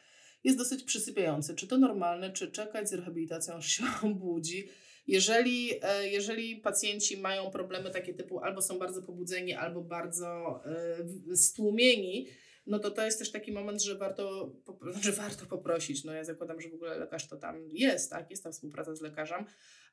Jest 0.44 0.58
dosyć 0.58 0.84
przysypiający. 0.84 1.54
Czy 1.54 1.66
to 1.66 1.78
normalne, 1.78 2.32
czy 2.32 2.50
czekać 2.50 2.88
z 2.88 2.92
rehabilitacją, 2.92 3.54
aż 3.54 3.66
się 3.68 3.84
obudzi? 4.10 4.68
Jeżeli, 5.08 5.70
e, 5.82 6.08
jeżeli 6.08 6.56
pacjenci 6.56 7.16
mają 7.16 7.50
problemy 7.50 7.90
takie 7.90 8.14
typu 8.14 8.40
albo 8.40 8.62
są 8.62 8.78
bardzo 8.78 9.02
pobudzeni, 9.02 9.54
albo 9.54 9.80
bardzo 9.80 10.60
e, 11.30 11.36
stłumieni, 11.36 12.28
no 12.66 12.78
to 12.78 12.90
to 12.90 13.04
jest 13.04 13.18
też 13.18 13.32
taki 13.32 13.52
moment, 13.52 13.82
że 13.82 13.94
warto, 13.94 14.52
że 15.04 15.12
warto 15.12 15.46
poprosić. 15.46 16.04
No 16.04 16.12
ja 16.12 16.24
zakładam, 16.24 16.60
że 16.60 16.68
w 16.68 16.74
ogóle 16.74 16.98
lekarz 16.98 17.28
to 17.28 17.36
tam 17.36 17.68
jest, 17.68 18.10
tak? 18.10 18.30
Jest 18.30 18.42
tam 18.42 18.52
współpraca 18.52 18.94
z 18.94 19.00
lekarzem, 19.00 19.44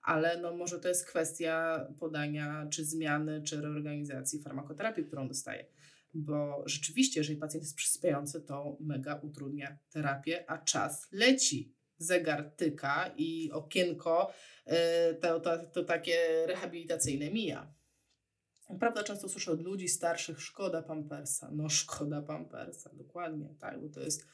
ale 0.02 0.42
no 0.42 0.56
może 0.56 0.80
to 0.80 0.88
jest 0.88 1.08
kwestia 1.08 1.88
podania 2.00 2.68
czy 2.72 2.86
zmiany, 2.86 3.44
czy 3.44 3.62
reorganizacji 3.62 4.42
farmakoterapii, 4.42 5.06
którą 5.06 5.28
dostaje. 5.28 5.66
Bo 6.14 6.64
rzeczywiście, 6.66 7.20
jeżeli 7.20 7.38
pacjent 7.38 7.64
jest 7.64 7.76
przyspiający, 7.76 8.42
to 8.42 8.78
mega 8.80 9.16
utrudnia 9.16 9.78
terapię, 9.90 10.50
a 10.50 10.58
czas 10.58 11.08
leci. 11.12 11.75
Zegar 11.98 12.52
tyka 12.56 13.12
i 13.18 13.52
okienko 13.52 14.32
y, 14.68 15.16
to, 15.16 15.40
to, 15.40 15.58
to 15.58 15.84
takie 15.84 16.46
rehabilitacyjne 16.48 17.32
mija. 17.32 17.74
Prawda, 18.80 19.04
często 19.04 19.30
słyszę 19.30 19.52
od 19.52 19.62
ludzi 19.62 19.88
starszych, 19.88 20.42
szkoda 20.42 20.82
pampersa. 20.82 21.50
No, 21.52 21.70
szkoda 21.80 22.22
pampersa, 22.22 22.90
dokładnie, 22.94 23.56
tak, 23.60 23.82
bo 23.82 23.90
to 23.90 24.00
jest, 24.00 24.28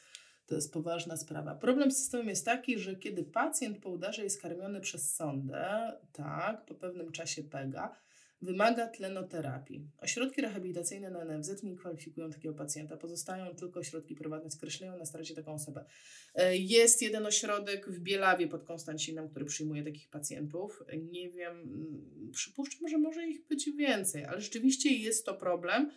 to 0.45 0.55
jest 0.55 0.73
poważna 0.73 1.17
sprawa. 1.17 1.55
Problem 1.55 1.91
z 1.91 1.97
systemem 1.97 2.29
jest 2.29 2.45
taki, 2.45 2.79
że 2.79 2.95
kiedy 2.95 3.23
pacjent 3.23 3.79
po 3.79 3.89
udarze 3.89 4.23
jest 4.23 4.41
karmiony 4.41 4.81
przez 4.81 5.15
sondę, 5.15 5.93
tak, 6.11 6.65
po 6.65 6.75
pewnym 6.75 7.11
czasie 7.11 7.43
pega, 7.43 7.95
wymaga 8.41 8.87
tlenoterapii. 8.87 9.87
Ośrodki 9.97 10.41
rehabilitacyjne 10.41 11.09
na 11.11 11.25
NFZ 11.25 11.63
nie 11.63 11.75
kwalifikują 11.75 12.31
takiego 12.31 12.55
pacjenta. 12.55 12.97
Pozostają 12.97 13.55
tylko 13.55 13.79
ośrodki 13.79 14.15
prywatne, 14.15 14.51
skreślają 14.51 14.97
na 14.97 15.05
starcie 15.05 15.35
taką 15.35 15.53
osobę. 15.53 15.85
E, 16.35 16.57
jest 16.57 17.01
jeden 17.01 17.25
ośrodek 17.25 17.89
w 17.89 17.99
Bielawie 17.99 18.47
pod 18.47 18.63
Konstancinem, 18.63 19.29
który 19.29 19.45
przyjmuje 19.45 19.83
takich 19.83 20.09
pacjentów. 20.09 20.83
Nie 21.11 21.29
wiem, 21.29 21.57
mm, 21.57 22.31
przypuszczam, 22.31 22.87
że 22.87 22.97
może 22.97 23.27
ich 23.27 23.47
być 23.47 23.71
więcej, 23.77 24.25
ale 24.25 24.41
rzeczywiście 24.41 24.89
jest 24.89 25.25
to 25.25 25.33
problem 25.33 25.91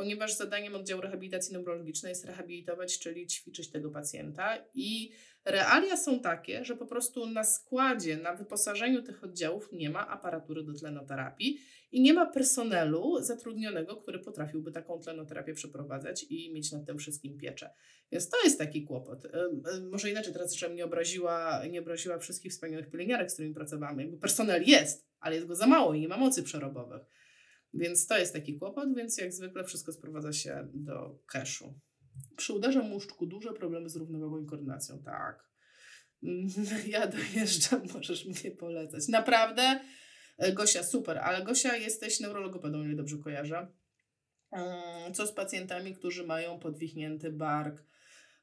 ponieważ 0.00 0.36
zadaniem 0.36 0.74
oddziału 0.74 1.00
rehabilitacji 1.00 1.52
neurologicznej 1.52 2.10
jest 2.10 2.24
rehabilitować, 2.24 2.98
czyli 2.98 3.26
ćwiczyć 3.26 3.70
tego 3.70 3.90
pacjenta. 3.90 4.64
I 4.74 5.12
realia 5.44 5.96
są 5.96 6.20
takie, 6.20 6.64
że 6.64 6.76
po 6.76 6.86
prostu 6.86 7.26
na 7.26 7.44
składzie, 7.44 8.16
na 8.16 8.34
wyposażeniu 8.34 9.02
tych 9.02 9.24
oddziałów 9.24 9.68
nie 9.72 9.90
ma 9.90 10.08
aparatury 10.08 10.64
do 10.64 10.74
tlenoterapii 10.74 11.60
i 11.92 12.00
nie 12.00 12.14
ma 12.14 12.26
personelu 12.26 13.22
zatrudnionego, 13.22 13.96
który 13.96 14.18
potrafiłby 14.18 14.72
taką 14.72 15.00
tlenoterapię 15.00 15.54
przeprowadzać 15.54 16.26
i 16.30 16.52
mieć 16.54 16.72
nad 16.72 16.86
tym 16.86 16.98
wszystkim 16.98 17.38
pieczę. 17.38 17.70
Więc 18.12 18.28
to 18.28 18.36
jest 18.44 18.58
taki 18.58 18.82
kłopot. 18.82 19.26
Może 19.90 20.10
inaczej, 20.10 20.32
teraz 20.32 20.54
żebym 20.54 20.76
nie 20.76 20.84
obraziła, 20.84 21.62
nie 21.70 21.80
obraziła 21.80 22.18
wszystkich 22.18 22.52
wspaniałych 22.52 22.90
pielęgniarek, 22.90 23.30
z 23.30 23.32
którymi 23.32 23.54
pracowamy. 23.54 24.02
Jakby 24.02 24.18
personel 24.18 24.62
jest, 24.62 25.06
ale 25.20 25.34
jest 25.34 25.46
go 25.46 25.54
za 25.54 25.66
mało 25.66 25.94
i 25.94 26.00
nie 26.00 26.08
ma 26.08 26.16
mocy 26.16 26.42
przerobowych. 26.42 27.02
Więc 27.74 28.06
to 28.06 28.18
jest 28.18 28.32
taki 28.32 28.58
kłopot, 28.58 28.94
więc 28.96 29.18
jak 29.18 29.32
zwykle 29.32 29.64
wszystko 29.64 29.92
sprowadza 29.92 30.32
się 30.32 30.68
do 30.74 31.18
cashu. 31.26 31.74
Przy 32.36 32.52
udarze 32.52 32.82
muszczku 32.82 33.26
duże 33.26 33.52
problemy 33.52 33.88
z 33.88 33.96
równowagą 33.96 34.42
i 34.42 34.46
koordynacją. 34.46 35.02
Tak. 35.02 35.50
Ja 36.86 37.06
dojeżdżam, 37.06 37.82
możesz 37.94 38.26
mnie 38.26 38.50
polecać. 38.50 39.08
Naprawdę, 39.08 39.80
e, 40.38 40.52
Gosia, 40.52 40.82
super, 40.82 41.18
ale 41.18 41.44
Gosia, 41.44 41.76
jesteś 41.76 42.20
neurologopedą, 42.20 42.84
ile 42.84 42.94
dobrze 42.94 43.18
kojarzę. 43.18 43.66
Mm, 44.50 45.14
co 45.14 45.26
z 45.26 45.32
pacjentami, 45.32 45.94
którzy 45.94 46.26
mają 46.26 46.58
podwichnięty 46.58 47.32
bark? 47.32 47.84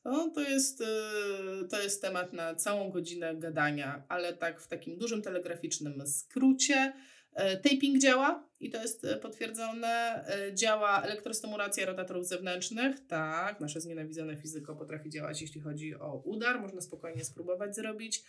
No, 0.06 0.32
to, 0.36 0.42
jest, 0.42 0.82
e, 0.82 1.68
to 1.70 1.82
jest 1.82 2.02
temat 2.02 2.34
na 2.34 2.56
całą 2.56 2.92
godzinę 2.92 3.36
gadania, 3.36 4.04
ale 4.10 4.34
tak 4.34 4.62
w 4.62 4.68
takim 4.68 4.98
dużym 4.98 5.22
telegraficznym 5.22 6.08
skrócie. 6.08 6.94
E, 7.38 7.58
taping 7.58 8.00
działa 8.02 8.50
i 8.60 8.70
to 8.70 8.82
jest 8.82 9.06
e, 9.06 9.18
potwierdzone. 9.18 10.26
E, 10.28 10.56
działa 10.56 11.02
elektrostymulacja 11.04 11.86
rotatorów 11.86 12.28
zewnętrznych. 12.28 13.08
Tak, 13.08 13.60
nasze 13.60 13.82
znienawidzone 13.82 14.38
fizyko 14.38 14.76
potrafi 14.76 15.10
działać, 15.10 15.42
jeśli 15.42 15.62
chodzi 15.62 15.96
o 15.96 16.22
udar. 16.26 16.62
Można 16.62 16.82
spokojnie 16.82 17.26
spróbować 17.26 17.76
zrobić. 17.76 18.24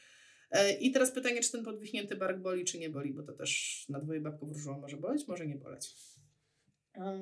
I 0.80 0.92
teraz 0.92 1.12
pytanie, 1.12 1.40
czy 1.40 1.52
ten 1.52 1.64
podwichnięty 1.64 2.16
bark 2.16 2.38
boli, 2.38 2.64
czy 2.64 2.78
nie 2.78 2.90
boli, 2.90 3.14
bo 3.14 3.22
to 3.22 3.32
też 3.32 3.84
na 3.88 4.00
dwoje 4.00 4.20
babko 4.20 4.46
wróżyło 4.46 4.78
może 4.78 4.96
boleć, 4.96 5.28
może 5.28 5.46
nie 5.46 5.56
boleć. 5.56 5.94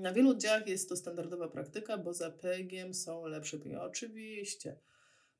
Na 0.01 0.13
wielu 0.13 0.31
oddziałach 0.31 0.69
jest 0.69 0.89
to 0.89 0.97
standardowa 0.97 1.49
praktyka, 1.49 1.99
bo 1.99 2.15
za 2.15 2.31
PEG-iem 2.31 2.95
są 2.95 3.27
lepsze 3.27 3.59
pieniądze. 3.59 3.87
Oczywiście. 3.87 4.79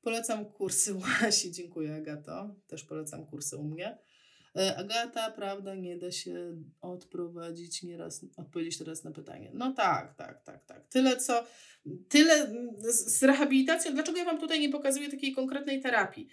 Polecam 0.01 0.45
kursy 0.45 0.93
Łasi, 1.21 1.51
dziękuję 1.51 1.95
Agato. 1.95 2.55
Też 2.67 2.83
polecam 2.83 3.25
kursy 3.25 3.57
u 3.57 3.63
mnie. 3.63 3.97
E, 4.57 4.75
Agata, 4.77 5.31
prawda, 5.31 5.75
nie 5.75 5.97
da 5.97 6.11
się 6.11 6.55
odprowadzić 6.81 7.83
nieraz, 7.83 8.25
odpowiedzieć 8.37 8.77
teraz 8.77 9.03
na 9.03 9.11
pytanie. 9.11 9.51
No 9.53 9.73
tak, 9.73 10.15
tak, 10.15 10.43
tak, 10.43 10.65
tak. 10.65 10.87
Tyle 10.87 11.17
co, 11.17 11.43
tyle 12.09 12.47
z, 12.77 13.17
z 13.19 13.23
rehabilitacją. 13.23 13.93
Dlaczego 13.93 14.17
ja 14.17 14.25
Wam 14.25 14.39
tutaj 14.39 14.59
nie 14.59 14.69
pokazuję 14.69 15.11
takiej 15.11 15.33
konkretnej 15.33 15.81
terapii? 15.81 16.27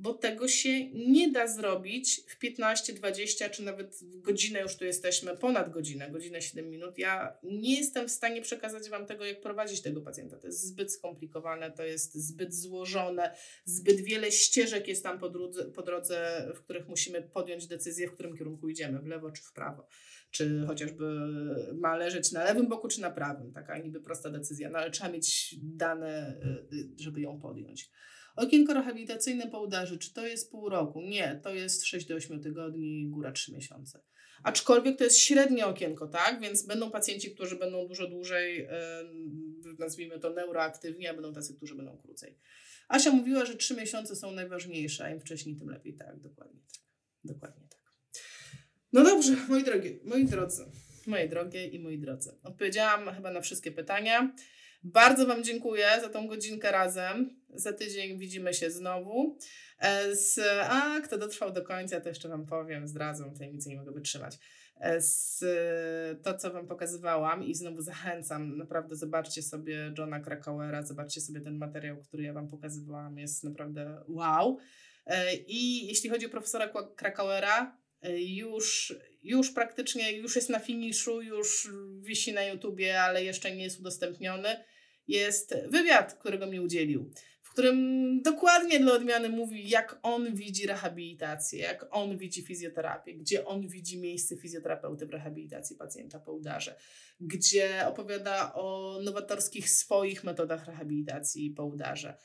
Bo 0.00 0.14
tego 0.14 0.48
się 0.48 0.90
nie 0.90 1.30
da 1.30 1.46
zrobić 1.46 2.22
w 2.28 2.38
15, 2.38 2.92
20 2.92 3.50
czy 3.50 3.62
nawet 3.62 3.96
w 3.96 4.20
godzinę, 4.20 4.60
już 4.60 4.76
tu 4.76 4.84
jesteśmy, 4.84 5.36
ponad 5.36 5.70
godzinę, 5.70 6.10
godzinę 6.10 6.42
7 6.42 6.70
minut. 6.70 6.98
Ja 6.98 7.38
nie 7.42 7.76
jestem 7.78 8.08
w 8.08 8.10
stanie 8.10 8.42
przekazać 8.42 8.90
Wam 8.90 9.06
tego, 9.06 9.24
jak 9.24 9.40
prowadzić 9.40 9.82
tego 9.82 10.00
pacjenta. 10.00 10.36
To 10.36 10.46
jest 10.46 10.66
zbyt 10.66 10.92
skomplikowane, 10.92 11.70
to 11.70 11.84
jest 11.84 12.14
zbyt 12.14 12.54
złożone, 12.54 13.34
zbyt 13.64 14.00
wiele 14.00 14.32
ścieżek 14.32 14.88
jest 14.88 15.02
tam 15.02 15.18
po 15.18 15.30
drodze, 15.30 15.64
po 15.64 15.82
drodze 15.82 16.48
w 16.54 16.60
których 16.60 16.88
musimy 16.88 17.22
podjąć 17.22 17.66
decyzję, 17.66 18.08
w 18.08 18.12
którym 18.12 18.36
kierunku 18.36 18.68
idziemy, 18.68 18.98
w 18.98 19.06
lewo 19.06 19.30
czy 19.30 19.42
w 19.42 19.52
prawo. 19.52 19.86
Czy 20.30 20.64
chociażby 20.66 21.04
ma 21.74 21.96
leżeć 21.96 22.32
na 22.32 22.44
lewym 22.44 22.68
boku, 22.68 22.88
czy 22.88 23.00
na 23.00 23.10
prawym. 23.10 23.52
Taka 23.52 23.78
niby 23.78 24.00
prosta 24.00 24.30
decyzja, 24.30 24.70
no 24.70 24.78
ale 24.78 24.90
trzeba 24.90 25.10
mieć 25.10 25.54
dane, 25.62 26.40
y, 26.72 26.76
y, 26.76 26.88
żeby 26.98 27.20
ją 27.20 27.40
podjąć. 27.40 27.90
Okienko 28.36 28.74
rehabilitacyjne 28.74 29.46
po 29.46 29.60
udarze, 29.60 29.98
czy 29.98 30.14
to 30.14 30.26
jest 30.26 30.50
pół 30.50 30.68
roku? 30.68 31.00
Nie, 31.00 31.40
to 31.42 31.54
jest 31.54 31.84
6 31.84 32.06
do 32.06 32.14
8 32.14 32.42
tygodni, 32.42 33.06
góra 33.08 33.32
3 33.32 33.52
miesiące. 33.52 34.00
Aczkolwiek 34.42 34.98
to 34.98 35.04
jest 35.04 35.18
średnie 35.18 35.66
okienko, 35.66 36.06
tak? 36.06 36.40
Więc 36.40 36.66
będą 36.66 36.90
pacjenci, 36.90 37.34
którzy 37.34 37.56
będą 37.56 37.88
dużo 37.88 38.08
dłużej, 38.08 38.68
nazwijmy 39.78 40.18
to 40.18 40.30
neuroaktywni, 40.30 41.06
a 41.06 41.14
będą 41.14 41.32
tacy, 41.32 41.54
którzy 41.54 41.74
będą 41.74 41.98
krócej. 41.98 42.38
Asia 42.88 43.10
mówiła, 43.10 43.44
że 43.44 43.56
3 43.56 43.74
miesiące 43.74 44.16
są 44.16 44.32
najważniejsze, 44.32 45.04
a 45.04 45.10
im 45.10 45.20
wcześniej, 45.20 45.56
tym 45.56 45.68
lepiej. 45.68 45.94
Tak, 45.94 46.20
dokładnie 46.20 46.60
tak. 46.72 46.82
Dokładnie 47.24 47.68
tak. 47.68 47.80
No 48.92 49.04
dobrze, 49.04 49.36
moi 49.48 49.64
drogi, 49.64 50.00
moi 50.04 50.24
drodzy, 50.24 50.64
moje 51.06 51.28
drogie 51.28 51.66
i 51.66 51.78
moi 51.78 51.98
drodzy. 51.98 52.38
Odpowiedziałam 52.42 53.14
chyba 53.14 53.30
na 53.30 53.40
wszystkie 53.40 53.72
pytania. 53.72 54.34
Bardzo 54.82 55.26
Wam 55.26 55.44
dziękuję 55.44 55.86
za 56.00 56.08
tą 56.08 56.28
godzinkę 56.28 56.70
razem. 56.70 57.40
Za 57.54 57.72
tydzień 57.72 58.18
widzimy 58.18 58.54
się 58.54 58.70
znowu. 58.70 59.36
E, 59.78 60.16
z, 60.16 60.40
a 60.62 61.00
kto 61.00 61.18
dotrwał 61.18 61.52
do 61.52 61.62
końca, 61.62 62.00
to 62.00 62.08
jeszcze 62.08 62.28
Wam 62.28 62.46
powiem, 62.46 62.88
zdradzę, 62.88 63.32
tajemnicę 63.38 63.70
nie 63.70 63.76
mogę 63.76 63.92
wytrzymać. 63.92 64.38
E, 64.80 65.00
z, 65.00 65.44
to, 66.22 66.34
co 66.34 66.50
Wam 66.50 66.66
pokazywałam 66.66 67.44
i 67.44 67.54
znowu 67.54 67.82
zachęcam, 67.82 68.56
naprawdę 68.56 68.96
zobaczcie 68.96 69.42
sobie 69.42 69.94
Johna 69.98 70.20
Krakauera, 70.20 70.82
zobaczcie 70.82 71.20
sobie 71.20 71.40
ten 71.40 71.58
materiał, 71.58 71.96
który 71.96 72.22
ja 72.22 72.32
Wam 72.32 72.48
pokazywałam, 72.48 73.18
jest 73.18 73.44
naprawdę 73.44 74.02
wow. 74.08 74.58
E, 75.06 75.34
I 75.34 75.86
jeśli 75.86 76.10
chodzi 76.10 76.26
o 76.26 76.30
profesora 76.30 76.68
Krakauera, 76.96 77.80
już, 78.18 78.94
już 79.22 79.50
praktycznie 79.50 80.12
już 80.12 80.36
jest 80.36 80.48
na 80.48 80.58
finiszu, 80.58 81.22
już 81.22 81.70
wisi 82.00 82.32
na 82.32 82.44
YouTubie, 82.44 83.02
ale 83.02 83.24
jeszcze 83.24 83.56
nie 83.56 83.62
jest 83.62 83.80
udostępniony. 83.80 84.64
Jest 85.08 85.54
wywiad, 85.68 86.14
którego 86.14 86.46
mi 86.46 86.60
udzielił, 86.60 87.10
w 87.42 87.50
którym 87.52 88.22
dokładnie 88.22 88.80
dla 88.80 88.92
odmiany 88.92 89.28
mówi, 89.28 89.68
jak 89.68 89.98
on 90.02 90.34
widzi 90.34 90.66
rehabilitację, 90.66 91.58
jak 91.58 91.86
on 91.90 92.18
widzi 92.18 92.42
fizjoterapię, 92.42 93.14
gdzie 93.14 93.44
on 93.44 93.68
widzi 93.68 94.00
miejsce 94.00 94.36
fizjoterapeuty 94.36 95.06
w 95.06 95.10
rehabilitacji 95.10 95.76
pacjenta 95.76 96.20
po 96.20 96.32
udarze, 96.32 96.76
gdzie 97.20 97.86
opowiada 97.86 98.54
o 98.54 98.98
nowatorskich 99.04 99.70
swoich 99.70 100.24
metodach 100.24 100.66
rehabilitacji 100.66 101.50
po 101.50 101.64
udarze 101.64 102.16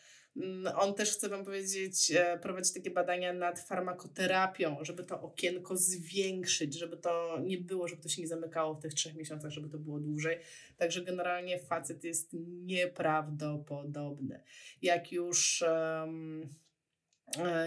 on 0.75 0.93
też 0.93 1.11
chce 1.11 1.29
Wam 1.29 1.45
powiedzieć, 1.45 2.11
e, 2.11 2.39
prowadzić 2.39 2.73
takie 2.73 2.91
badania 2.91 3.33
nad 3.33 3.59
farmakoterapią, 3.59 4.77
żeby 4.81 5.03
to 5.03 5.21
okienko 5.21 5.77
zwiększyć, 5.77 6.77
żeby 6.79 6.97
to 6.97 7.39
nie 7.43 7.57
było, 7.57 7.87
żeby 7.87 8.01
to 8.01 8.09
się 8.09 8.21
nie 8.21 8.27
zamykało 8.27 8.73
w 8.73 8.81
tych 8.81 8.93
trzech 8.93 9.15
miesiącach, 9.15 9.51
żeby 9.51 9.69
to 9.69 9.77
było 9.77 9.99
dłużej. 9.99 10.39
Także 10.77 11.01
generalnie 11.01 11.59
facet 11.59 12.03
jest 12.03 12.29
nieprawdopodobny. 12.65 14.43
Jak 14.81 15.11
już. 15.11 15.63
Um, 15.67 16.49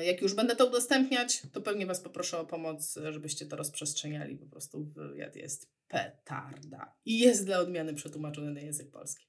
jak 0.07 0.23
już 0.23 0.35
będę 0.35 0.57
to 0.57 0.67
udostępniać, 0.67 1.43
to 1.53 1.61
pewnie 1.61 1.87
Was 1.87 2.01
poproszę 2.01 2.39
o 2.39 2.47
pomoc, 2.47 2.99
żebyście 3.11 3.47
to 3.47 3.57
rozprzestrzeniali. 3.57 4.37
Po 4.37 4.47
prostu 4.47 4.85
wywiad 4.85 5.37
jest 5.37 5.78
petarda 5.89 6.95
i 7.05 7.19
jest 7.19 7.47
dla 7.47 7.59
odmiany 7.59 7.95
przetłumaczony 7.95 8.51
na 8.53 8.61
język 8.61 8.91
polski. 8.91 9.27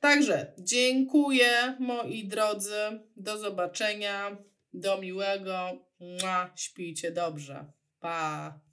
Także 0.00 0.52
dziękuję 0.58 1.76
moi 1.78 2.28
drodzy. 2.28 3.00
Do 3.16 3.38
zobaczenia. 3.38 4.36
Do 4.72 4.98
miłego. 5.00 5.86
Mua, 6.00 6.50
śpijcie 6.56 7.10
dobrze. 7.10 7.72
Pa. 8.00 8.60